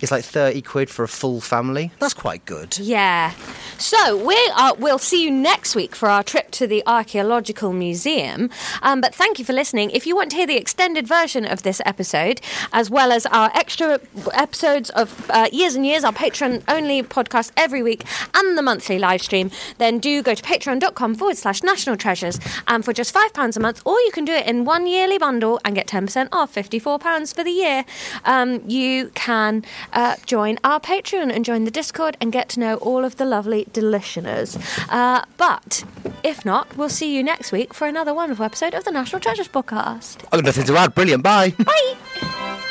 it's 0.00 0.12
like 0.12 0.24
thirty 0.24 0.62
quid 0.62 0.90
for 0.90 1.04
a 1.04 1.08
full 1.08 1.40
family. 1.40 1.92
That's 1.98 2.14
quite 2.14 2.44
good. 2.44 2.78
Yeah. 2.78 3.32
So 3.78 4.16
we 4.24 4.36
are, 4.56 4.74
we'll 4.76 4.98
see 4.98 5.24
you 5.24 5.30
next 5.30 5.74
week 5.74 5.96
for 5.96 6.08
our 6.08 6.22
trip 6.22 6.50
to 6.52 6.66
the 6.66 6.82
Archaeological 6.86 7.72
Museum. 7.72 8.48
Um, 8.82 9.00
but 9.00 9.14
thank 9.14 9.38
you 9.38 9.44
for 9.44 9.52
listening. 9.52 9.90
If 9.90 10.06
you 10.06 10.14
want 10.14 10.30
to 10.30 10.36
hear 10.36 10.46
the 10.46 10.56
extended 10.56 11.08
version 11.08 11.44
of 11.44 11.64
this 11.64 11.82
episode, 11.84 12.40
as 12.72 12.88
well 12.88 13.10
as 13.10 13.26
our 13.26 13.50
extra 13.54 13.98
episodes 14.32 14.90
of 14.90 15.28
uh, 15.30 15.48
Years 15.52 15.74
and 15.74 15.84
Years, 15.84 16.04
our 16.04 16.12
Patreon 16.12 16.62
only 16.68 17.02
podcast 17.02 17.50
every 17.56 17.82
week, 17.82 18.04
and 18.34 18.56
the 18.56 18.62
monthly 18.62 18.98
live 18.98 19.22
stream, 19.22 19.50
then 19.78 19.98
do 19.98 20.22
go 20.22 20.34
to 20.34 20.42
patreon.com 20.42 21.16
forward 21.16 21.36
slash 21.36 21.62
national 21.62 21.96
treasures. 21.96 22.38
And 22.68 22.84
for 22.84 22.92
just 22.92 23.14
£5 23.14 23.56
a 23.56 23.60
month, 23.60 23.82
or 23.84 23.98
you 24.00 24.10
can 24.12 24.24
do 24.24 24.32
it 24.32 24.46
in 24.46 24.64
one 24.64 24.86
yearly 24.86 25.18
bundle 25.18 25.60
and 25.64 25.74
get 25.74 25.88
10% 25.88 26.28
off, 26.32 26.54
£54 26.54 27.34
for 27.34 27.42
the 27.42 27.50
year, 27.50 27.84
um, 28.24 28.62
you 28.68 29.10
can 29.14 29.64
uh, 29.92 30.16
join 30.26 30.58
our 30.64 30.80
Patreon 30.80 31.32
and 31.34 31.44
join 31.44 31.64
the 31.64 31.70
Discord 31.70 32.16
and 32.20 32.32
get 32.32 32.48
to 32.50 32.60
know 32.60 32.76
all 32.76 33.04
of 33.04 33.16
the 33.16 33.24
lovely 33.24 33.66
delitioners. 33.72 34.56
Uh, 34.88 35.24
but 35.36 35.84
if 36.22 36.44
not, 36.44 36.76
we'll 36.76 36.88
see 36.88 37.14
you 37.14 37.22
next 37.22 37.52
week 37.52 37.74
for 37.74 37.86
another 37.86 38.14
wonderful 38.14 38.44
episode 38.44 38.74
of 38.74 38.84
the 38.84 38.90
National 38.90 39.20
Treasures 39.20 39.48
podcast. 39.48 40.24
I've 40.24 40.42
got 40.42 40.44
nothing 40.44 40.64
to 40.64 40.76
add. 40.76 40.94
Brilliant. 40.94 41.22
Bye. 41.22 41.50
Bye! 41.50 42.70